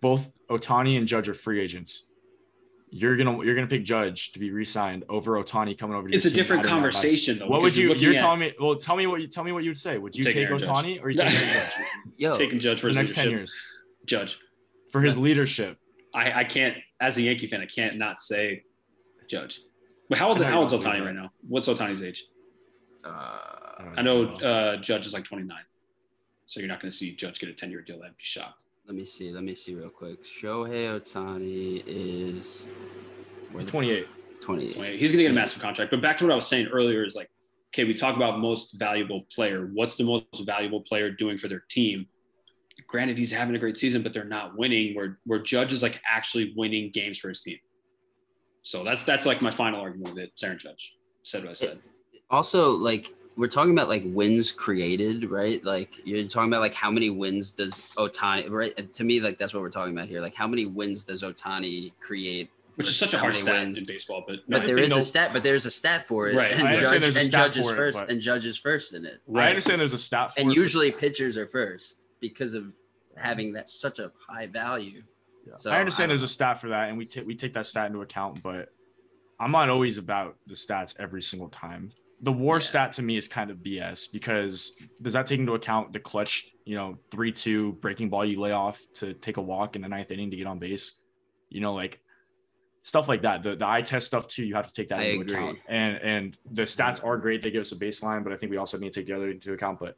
Both 0.00 0.30
Ohtani 0.50 0.98
and 0.98 1.06
Judge 1.08 1.28
are 1.28 1.34
free 1.34 1.60
agents. 1.60 2.06
You're 2.90 3.16
gonna 3.16 3.44
you're 3.44 3.54
gonna 3.56 3.66
pick 3.66 3.82
Judge 3.84 4.32
to 4.32 4.38
be 4.38 4.50
re-signed 4.52 5.04
over 5.08 5.32
Ohtani 5.42 5.76
coming 5.76 5.96
over 5.96 6.08
to 6.08 6.14
It's 6.14 6.26
a 6.26 6.28
team 6.28 6.36
different 6.36 6.62
batting 6.62 6.76
that 6.76 6.82
bad. 6.82 6.92
conversation, 6.92 7.38
though. 7.40 7.46
What 7.48 7.62
would 7.62 7.68
because 7.72 7.78
you? 7.78 7.88
looking 7.88 8.02
You're 8.04 8.12
at 8.12 8.18
telling 8.18 8.40
me. 8.40 8.52
Well, 8.60 8.76
tell 8.76 8.94
me 8.94 9.06
what 9.08 9.20
you 9.20 9.26
tell 9.26 9.42
me 9.42 9.50
what 9.52 9.64
you 9.64 9.70
would 9.70 9.78
say. 9.78 9.98
Would 9.98 10.14
you 10.14 10.24
Take 10.24 10.34
take 10.34 10.48
Ohtani 10.48 11.02
or 11.02 11.10
you 11.10 11.18
take 11.18 11.32
Aaron 11.32 11.48
Judge 11.54 11.86
yo, 12.18 12.34
taking 12.36 12.60
Judge 12.60 12.80
for 12.80 12.88
for 12.88 12.92
the 12.92 13.00
his 13.00 13.10
next 13.10 13.16
ten 13.16 13.30
years 13.30 13.58
Judge. 14.06 14.38
for 14.90 15.00
his 15.00 15.16
leadership? 15.18 15.78
I, 16.14 16.40
I 16.40 16.44
can't, 16.44 16.76
as 17.00 17.16
a 17.16 17.22
Yankee 17.22 17.48
fan, 17.48 17.60
I 17.60 17.66
can't 17.66 17.96
not 17.96 18.22
say 18.22 18.62
Judge. 19.28 19.58
But 20.08 20.18
how 20.18 20.28
old, 20.28 20.40
I 20.40 20.44
how 20.44 20.50
you 20.52 20.56
old's 20.58 20.72
Ohtani 20.72 21.04
right 21.04 21.14
now? 21.14 21.30
What's 21.48 21.66
Ohtani's 21.66 22.02
age? 22.02 22.24
uh, 23.04 23.53
I 23.96 24.02
know 24.02 24.26
uh, 24.36 24.76
Judge 24.76 25.06
is 25.06 25.12
like 25.12 25.24
29. 25.24 25.56
So 26.46 26.60
you're 26.60 26.68
not 26.68 26.80
going 26.80 26.90
to 26.90 26.96
see 26.96 27.14
Judge 27.14 27.40
get 27.40 27.48
a 27.48 27.54
10 27.54 27.70
year 27.70 27.80
deal. 27.80 27.98
That'd 27.98 28.16
be 28.16 28.22
shocked. 28.22 28.62
let 28.86 28.94
me 28.94 29.04
see. 29.04 29.32
Let 29.32 29.44
me 29.44 29.54
see 29.54 29.74
real 29.74 29.88
quick. 29.88 30.22
Shohei 30.24 31.00
Ohtani 31.00 31.82
is 31.86 32.66
He's 33.52 33.64
28. 33.64 34.06
28. 34.40 34.74
28. 34.74 35.00
He's 35.00 35.10
going 35.10 35.18
to 35.18 35.22
get 35.24 35.30
a 35.30 35.34
massive 35.34 35.62
contract. 35.62 35.90
But 35.90 36.02
back 36.02 36.18
to 36.18 36.24
what 36.24 36.32
I 36.32 36.36
was 36.36 36.46
saying 36.46 36.66
earlier 36.68 37.04
is 37.04 37.14
like, 37.14 37.30
okay, 37.72 37.84
we 37.84 37.94
talk 37.94 38.16
about 38.16 38.40
most 38.40 38.78
valuable 38.78 39.26
player. 39.34 39.70
What's 39.72 39.96
the 39.96 40.04
most 40.04 40.26
valuable 40.44 40.80
player 40.80 41.10
doing 41.10 41.38
for 41.38 41.48
their 41.48 41.64
team? 41.68 42.06
Granted, 42.88 43.16
he's 43.16 43.32
having 43.32 43.54
a 43.54 43.58
great 43.58 43.76
season, 43.76 44.02
but 44.02 44.12
they're 44.12 44.24
not 44.24 44.56
winning. 44.58 44.94
Where 44.94 45.18
where 45.24 45.38
Judge 45.38 45.72
is 45.72 45.82
like 45.82 46.00
actually 46.10 46.52
winning 46.56 46.90
games 46.92 47.18
for 47.18 47.28
his 47.28 47.40
team. 47.40 47.58
So 48.62 48.84
that's 48.84 49.04
that's 49.04 49.26
like 49.26 49.40
my 49.40 49.50
final 49.50 49.80
argument 49.80 50.14
with 50.14 50.24
it. 50.24 50.30
It's 50.34 50.42
Aaron 50.42 50.58
Judge 50.58 50.94
said 51.22 51.44
what 51.44 51.50
I 51.50 51.54
said. 51.54 51.80
Also, 52.30 52.70
like 52.72 53.12
we're 53.36 53.48
talking 53.48 53.72
about 53.72 53.88
like 53.88 54.02
wins 54.06 54.52
created, 54.52 55.30
right? 55.30 55.62
Like 55.64 55.90
you're 56.04 56.24
talking 56.28 56.50
about 56.50 56.60
like 56.60 56.74
how 56.74 56.90
many 56.90 57.10
wins 57.10 57.52
does 57.52 57.80
Ohtani 57.96 58.48
right? 58.50 58.94
To 58.94 59.04
me, 59.04 59.20
like 59.20 59.38
that's 59.38 59.52
what 59.54 59.60
we're 59.62 59.70
talking 59.70 59.96
about 59.96 60.08
here. 60.08 60.20
Like 60.20 60.34
how 60.34 60.46
many 60.46 60.66
wins 60.66 61.04
does 61.04 61.22
Ohtani 61.22 61.92
create? 62.00 62.50
Which 62.76 62.88
is 62.88 62.96
such 62.96 63.14
a 63.14 63.18
hard 63.18 63.36
stat 63.36 63.54
wins? 63.54 63.78
in 63.78 63.86
baseball, 63.86 64.24
but 64.26 64.40
But 64.48 64.62
I 64.62 64.66
there 64.66 64.78
is 64.78 64.96
a 64.96 65.02
stat, 65.02 65.30
but 65.32 65.42
there's 65.44 65.64
a 65.64 65.70
stat 65.70 66.08
for 66.08 66.28
it, 66.28 66.34
Right. 66.36 66.50
and, 66.50 66.62
I 66.62 66.66
understand 66.72 66.92
judge, 66.92 67.02
there's 67.02 67.14
a 67.16 67.18
and 67.20 67.28
stat 67.28 67.40
judges 67.52 67.66
for 67.68 67.72
it, 67.72 67.76
first, 67.76 67.98
but- 68.00 68.10
and 68.10 68.20
judges 68.20 68.56
first 68.56 68.94
in 68.94 69.04
it, 69.04 69.20
Right. 69.28 69.44
I 69.46 69.48
understand 69.50 69.80
there's 69.80 69.92
a 69.94 69.98
stat 69.98 70.34
for 70.34 70.40
and 70.40 70.50
it, 70.50 70.54
but- 70.54 70.60
usually 70.60 70.90
pitchers 70.90 71.36
are 71.38 71.46
first 71.46 71.98
because 72.18 72.56
of 72.56 72.72
having 73.16 73.52
that 73.52 73.70
such 73.70 74.00
a 74.00 74.10
high 74.28 74.46
value. 74.46 75.04
Yeah. 75.46 75.54
So, 75.56 75.70
I 75.70 75.78
understand 75.78 76.08
I- 76.08 76.14
there's 76.14 76.24
a 76.24 76.28
stat 76.28 76.60
for 76.60 76.68
that, 76.70 76.88
and 76.88 76.98
we 76.98 77.06
take 77.06 77.24
we 77.26 77.36
take 77.36 77.54
that 77.54 77.66
stat 77.66 77.86
into 77.86 78.00
account, 78.02 78.42
but 78.42 78.72
I'm 79.38 79.52
not 79.52 79.68
always 79.68 79.96
about 79.98 80.36
the 80.46 80.54
stats 80.54 80.96
every 80.98 81.22
single 81.22 81.48
time. 81.50 81.92
The 82.22 82.32
WAR 82.32 82.56
Yeah. 82.56 82.60
stat 82.60 82.92
to 82.94 83.02
me 83.02 83.16
is 83.16 83.28
kind 83.28 83.50
of 83.50 83.58
BS 83.58 84.06
because 84.10 84.72
does 85.02 85.12
that 85.12 85.26
take 85.26 85.40
into 85.40 85.54
account 85.54 85.92
the 85.92 86.00
clutch, 86.00 86.50
you 86.64 86.76
know, 86.76 86.98
three 87.10 87.32
two 87.32 87.72
breaking 87.74 88.08
ball 88.08 88.24
you 88.24 88.40
lay 88.40 88.52
off 88.52 88.80
to 88.94 89.12
take 89.14 89.36
a 89.36 89.42
walk 89.42 89.76
in 89.76 89.82
the 89.82 89.88
ninth 89.88 90.10
inning 90.10 90.30
to 90.30 90.36
get 90.36 90.46
on 90.46 90.58
base, 90.58 90.92
you 91.50 91.60
know, 91.60 91.74
like 91.74 92.00
stuff 92.82 93.08
like 93.08 93.22
that. 93.22 93.42
The 93.42 93.56
the 93.56 93.66
eye 93.66 93.82
test 93.82 94.06
stuff 94.06 94.26
too, 94.28 94.44
you 94.44 94.54
have 94.54 94.66
to 94.66 94.72
take 94.72 94.88
that 94.88 95.00
I 95.00 95.04
into 95.04 95.22
agree. 95.22 95.34
account. 95.36 95.58
And 95.68 95.96
and 96.02 96.38
the 96.50 96.62
stats 96.62 97.04
are 97.04 97.16
great; 97.18 97.42
they 97.42 97.50
give 97.50 97.60
us 97.62 97.72
a 97.72 97.76
baseline, 97.76 98.24
but 98.24 98.32
I 98.32 98.36
think 98.36 98.50
we 98.50 98.56
also 98.58 98.78
need 98.78 98.92
to 98.92 99.00
take 99.00 99.06
the 99.06 99.14
other 99.16 99.30
into 99.30 99.52
account. 99.52 99.78
But 99.80 99.96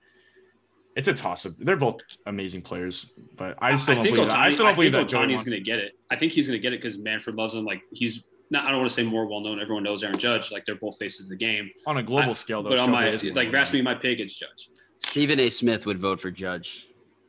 it's 0.97 1.09
a 1.09 1.15
toss 1.15 1.45
up. 1.47 1.53
They're 1.59 1.77
both 1.77 1.99
amazing 2.25 2.63
players, 2.63 3.07
but 3.37 3.57
I 3.61 3.75
still 3.75 3.93
I 3.93 3.95
don't 3.97 4.05
think 4.05 4.17
believe 4.17 4.31
that. 4.31 4.39
I 4.39 4.51
still 4.51 4.65
don't 4.67 4.75
believe 4.75 4.93
that 4.93 4.99
think 4.99 5.11
Joey 5.11 5.27
Ohtani's 5.27 5.35
wants- 5.35 5.51
going 5.51 5.59
to 5.63 5.65
get 5.65 5.79
it. 5.79 5.93
I 6.11 6.17
think 6.17 6.33
he's 6.33 6.47
going 6.49 6.59
to 6.59 6.63
get 6.63 6.73
it 6.73 6.81
because 6.83 6.99
Manfred 6.99 7.37
loves 7.37 7.55
him. 7.55 7.65
Like 7.67 7.83
he's 7.93 8.25
not. 8.51 8.65
I 8.67 8.71
don't 8.71 8.79
want 8.79 8.91
to 8.91 8.95
say 8.95 9.03
more 9.03 9.27
well 9.27 9.41
known. 9.41 9.61
Everyone 9.61 9.83
knows 9.83 10.03
Aaron 10.03 10.19
Judge. 10.19 10.51
Like 10.51 10.65
they're 10.67 10.75
both 10.77 10.99
faces 10.99 11.27
of 11.27 11.31
the 11.31 11.37
game. 11.37 11.71
on 11.87 11.97
a 11.99 12.03
global 12.03 12.31
I- 12.31 12.35
scale 12.35 12.63
though. 12.63 12.71
but 12.71 12.79
on 12.79 12.89
Shohei 12.89 12.93
my 12.93 13.09
is 13.09 13.25
more 13.25 13.35
like, 13.35 13.51
than 13.51 13.61
ask 13.61 13.73
me 13.73 13.83
my 13.83 13.95
pick, 13.95 14.19
it's 14.21 14.35
Judge, 14.35 14.71
Stephen 15.01 15.39
A. 15.41 15.51
Smith 15.51 15.87
would 15.87 15.99
vote 15.99 16.21
for 16.21 16.31
Judge. 16.31 16.89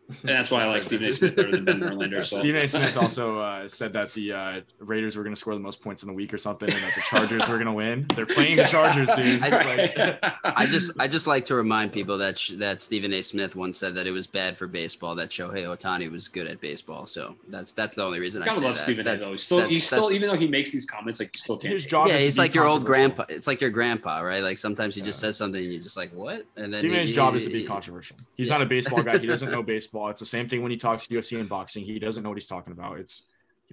And 0.10 0.30
that's 0.30 0.49
why 0.49 0.64
I 0.64 0.68
like 0.68 0.84
Stephen 0.84 1.08
A. 1.10 1.14
Smith 1.14 1.36
better 1.36 1.51
than 1.51 1.66
Ben 1.66 1.80
Verlander. 1.82 2.26
So. 2.26 2.39
Stephen 2.39 2.62
A. 2.62 2.68
Smith 2.68 2.95
also 2.95 3.39
uh, 3.39 3.68
said 3.68 3.91
that 3.93 4.14
the 4.14 4.32
uh, 4.32 4.62
Raiders 4.80 5.16
were 5.18 5.24
going 5.24 5.34
to 5.36 5.39
score 5.39 5.53
the 5.53 5.60
most 5.60 5.82
points 5.82 6.01
in 6.03 6.08
the 6.08 6.14
week 6.14 6.34
or 6.34 6.38
something, 6.38 6.72
and 6.72 6.82
that 6.82 6.95
the 6.95 7.01
Chargers 7.01 7.41
were 7.47 7.55
going 7.55 7.66
to 7.66 7.74
win. 7.74 8.05
They're 8.16 8.26
playing 8.26 8.55
the 8.58 8.64
Chargers, 8.64 9.10
dude. 9.16 9.43
I- 9.43 9.49
Like, 9.49 10.20
I 10.45 10.66
just 10.72 10.91
I 10.99 11.08
just 11.10 11.28
like 11.28 11.45
to 11.45 11.55
remind 11.55 11.91
people 11.91 12.18
that 12.20 12.38
sh- 12.38 12.51
that 12.58 12.82
Stephen 12.82 13.12
A. 13.14 13.22
Smith 13.22 13.55
once 13.55 13.78
said 13.78 13.95
that 13.95 14.08
it 14.08 14.12
was 14.12 14.28
bad 14.28 14.58
for 14.58 14.66
baseball 14.68 15.16
that 15.16 15.30
Shohei 15.30 15.66
Ohtani 15.66 16.10
was 16.10 16.28
good 16.30 16.47
at 16.47 16.62
baseball. 16.62 17.05
So 17.05 17.36
that's 17.49 17.74
that's 17.74 17.95
the 17.95 18.03
only 18.03 18.20
reason 18.20 18.41
I 18.41 18.45
gotta 18.45 18.60
say 18.60 18.66
love 18.66 18.76
that. 18.76 18.82
Stephen 18.84 19.01
A. 19.01 19.03
That's- 19.03 19.26
Though. 19.26 19.32
He's 19.34 19.43
still, 19.43 19.58
that's- 19.58 19.84
still, 19.84 19.97
that's- 20.03 20.14
even 20.14 20.30
though 20.30 20.38
he 20.38 20.47
makes 20.47 20.72
these 20.72 20.86
comments, 20.86 21.20
like 21.20 21.36
you 21.36 21.39
still 21.39 21.58
can't. 21.58 21.74
his 21.74 21.86
job 21.86 22.08
yeah, 22.08 22.14
is 22.14 22.20
to 22.20 22.26
he's 22.26 22.38
like 22.38 22.55
your 22.55 22.68
old 22.68 22.86
grandpa. 22.86 23.26
It's 23.30 23.45
like 23.47 23.60
your 23.60 23.72
grandpa, 23.72 24.20
right? 24.20 24.41
Like 24.41 24.58
sometimes 24.58 24.95
he 24.95 25.01
just 25.01 25.20
says 25.20 25.36
something 25.36 25.62
and 25.62 25.72
you're 25.74 25.82
just 25.84 25.97
like, 25.97 26.14
what? 26.14 26.45
And 26.55 26.74
then 26.74 26.80
Stephen 26.80 26.95
he- 26.95 27.01
A's 27.01 27.12
job 27.12 27.36
is 27.36 27.43
to 27.43 27.49
be 27.49 27.60
he- 27.62 27.66
controversial. 27.66 28.16
He's 28.36 28.47
Yeah. 28.47 28.53
not 28.58 28.62
a 28.62 28.70
baseball 28.70 29.03
guy. 29.03 29.18
He 29.18 29.28
doesn't 29.28 29.51
know 29.58 29.64
baseball. 29.64 29.97
It's 30.10 30.20
the 30.20 30.26
same 30.26 30.48
thing 30.48 30.62
when 30.62 30.72
he 30.72 30.78
talks 30.78 31.08
UFC 31.08 31.39
and 31.39 31.50
boxing. 31.50 31.84
He 31.84 31.98
doesn't 32.00 32.22
know 32.24 32.30
what 32.30 32.38
he's 32.38 32.48
talking 32.48 32.74
about. 32.74 33.00
It's 33.00 33.24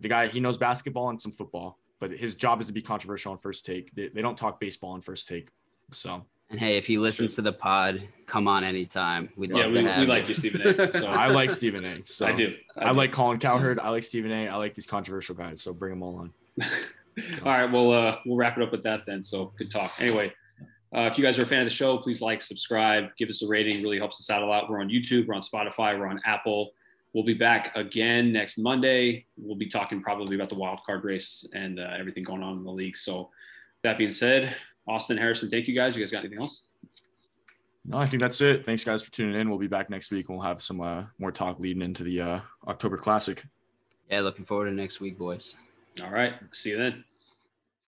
the 0.00 0.08
guy. 0.08 0.28
He 0.28 0.40
knows 0.40 0.56
basketball 0.58 1.10
and 1.10 1.20
some 1.20 1.32
football, 1.32 1.78
but 2.00 2.10
his 2.10 2.34
job 2.36 2.60
is 2.60 2.66
to 2.68 2.72
be 2.72 2.82
controversial 2.82 3.32
on 3.32 3.38
first 3.38 3.64
take. 3.66 3.94
They, 3.94 4.08
they 4.08 4.22
don't 4.22 4.36
talk 4.38 4.58
baseball 4.60 4.92
on 4.92 5.00
first 5.02 5.28
take. 5.28 5.48
So 5.92 6.24
And 6.50 6.58
hey, 6.58 6.76
if 6.78 6.86
he 6.86 6.98
listens 6.98 7.34
to 7.36 7.42
the 7.42 7.52
pod, 7.52 8.08
come 8.26 8.48
on 8.48 8.64
anytime. 8.64 9.28
We'd 9.36 9.50
Yeah, 9.50 9.64
love 9.64 9.72
we, 9.72 9.82
to 9.82 9.88
have 9.92 10.00
we 10.00 10.06
like 10.06 10.22
you. 10.24 10.28
you, 10.30 10.34
Stephen 10.34 10.60
A. 10.62 10.92
So 10.98 11.06
I 11.06 11.28
like 11.28 11.50
Stephen 11.50 11.84
A. 11.84 12.02
So 12.04 12.26
I 12.26 12.32
do. 12.34 12.54
I, 12.76 12.88
do. 12.90 12.96
like 12.96 13.12
Colin 13.12 13.38
Cowherd. 13.38 13.78
I 13.78 13.90
like 13.90 14.02
Stephen 14.02 14.32
A. 14.32 14.48
I 14.48 14.56
like 14.56 14.74
these 14.74 14.86
controversial 14.86 15.34
guys. 15.34 15.62
So 15.62 15.72
bring 15.74 15.90
them 15.90 16.02
all 16.02 16.16
on. 16.16 16.32
All 17.44 17.52
right, 17.52 17.70
well, 17.70 17.92
uh, 17.92 18.16
we'll 18.26 18.36
wrap 18.36 18.56
it 18.56 18.62
up 18.64 18.72
with 18.72 18.82
that 18.82 19.02
then. 19.06 19.22
So 19.22 19.52
good 19.56 19.70
talk. 19.70 19.92
Anyway, 20.00 20.32
uh, 20.94 21.08
if 21.10 21.18
you 21.18 21.24
guys 21.24 21.38
are 21.38 21.42
a 21.42 21.46
fan 21.46 21.60
of 21.60 21.66
the 21.66 21.74
show, 21.74 21.98
please 21.98 22.20
like, 22.20 22.40
subscribe, 22.40 23.06
give 23.18 23.28
us 23.28 23.42
a 23.42 23.48
rating. 23.48 23.82
Really 23.82 23.98
helps 23.98 24.20
us 24.20 24.30
out 24.30 24.42
a 24.42 24.46
lot. 24.46 24.70
We're 24.70 24.80
on 24.80 24.88
YouTube, 24.88 25.26
we're 25.26 25.34
on 25.34 25.42
Spotify, 25.42 25.98
we're 25.98 26.06
on 26.06 26.20
Apple. 26.24 26.72
We'll 27.12 27.24
be 27.24 27.34
back 27.34 27.74
again 27.76 28.32
next 28.32 28.58
Monday. 28.58 29.26
We'll 29.36 29.56
be 29.56 29.68
talking 29.68 30.02
probably 30.02 30.34
about 30.36 30.48
the 30.48 30.56
wild 30.56 30.80
card 30.84 31.04
race 31.04 31.46
and 31.52 31.78
uh, 31.78 31.90
everything 31.98 32.24
going 32.24 32.42
on 32.42 32.58
in 32.58 32.64
the 32.64 32.72
league. 32.72 32.96
So 32.96 33.30
that 33.82 33.98
being 33.98 34.10
said, 34.10 34.56
Austin 34.86 35.16
Harrison, 35.16 35.48
thank 35.48 35.68
you 35.68 35.74
guys. 35.74 35.96
You 35.96 36.02
guys 36.02 36.10
got 36.10 36.20
anything 36.20 36.40
else? 36.40 36.66
No, 37.84 37.98
I 37.98 38.06
think 38.06 38.20
that's 38.20 38.40
it. 38.40 38.64
Thanks, 38.64 38.82
guys, 38.82 39.02
for 39.02 39.12
tuning 39.12 39.38
in. 39.38 39.48
We'll 39.48 39.58
be 39.58 39.66
back 39.66 39.90
next 39.90 40.10
week. 40.10 40.28
We'll 40.28 40.40
have 40.40 40.62
some 40.62 40.80
uh, 40.80 41.04
more 41.18 41.30
talk 41.30 41.60
leading 41.60 41.82
into 41.82 42.02
the 42.02 42.20
uh, 42.20 42.40
October 42.66 42.96
Classic. 42.96 43.44
Yeah, 44.10 44.20
looking 44.20 44.44
forward 44.44 44.66
to 44.66 44.72
next 44.72 45.00
week, 45.00 45.18
boys. 45.18 45.56
All 46.02 46.10
right. 46.10 46.34
See 46.52 46.70
you 46.70 46.78
then. 46.78 47.04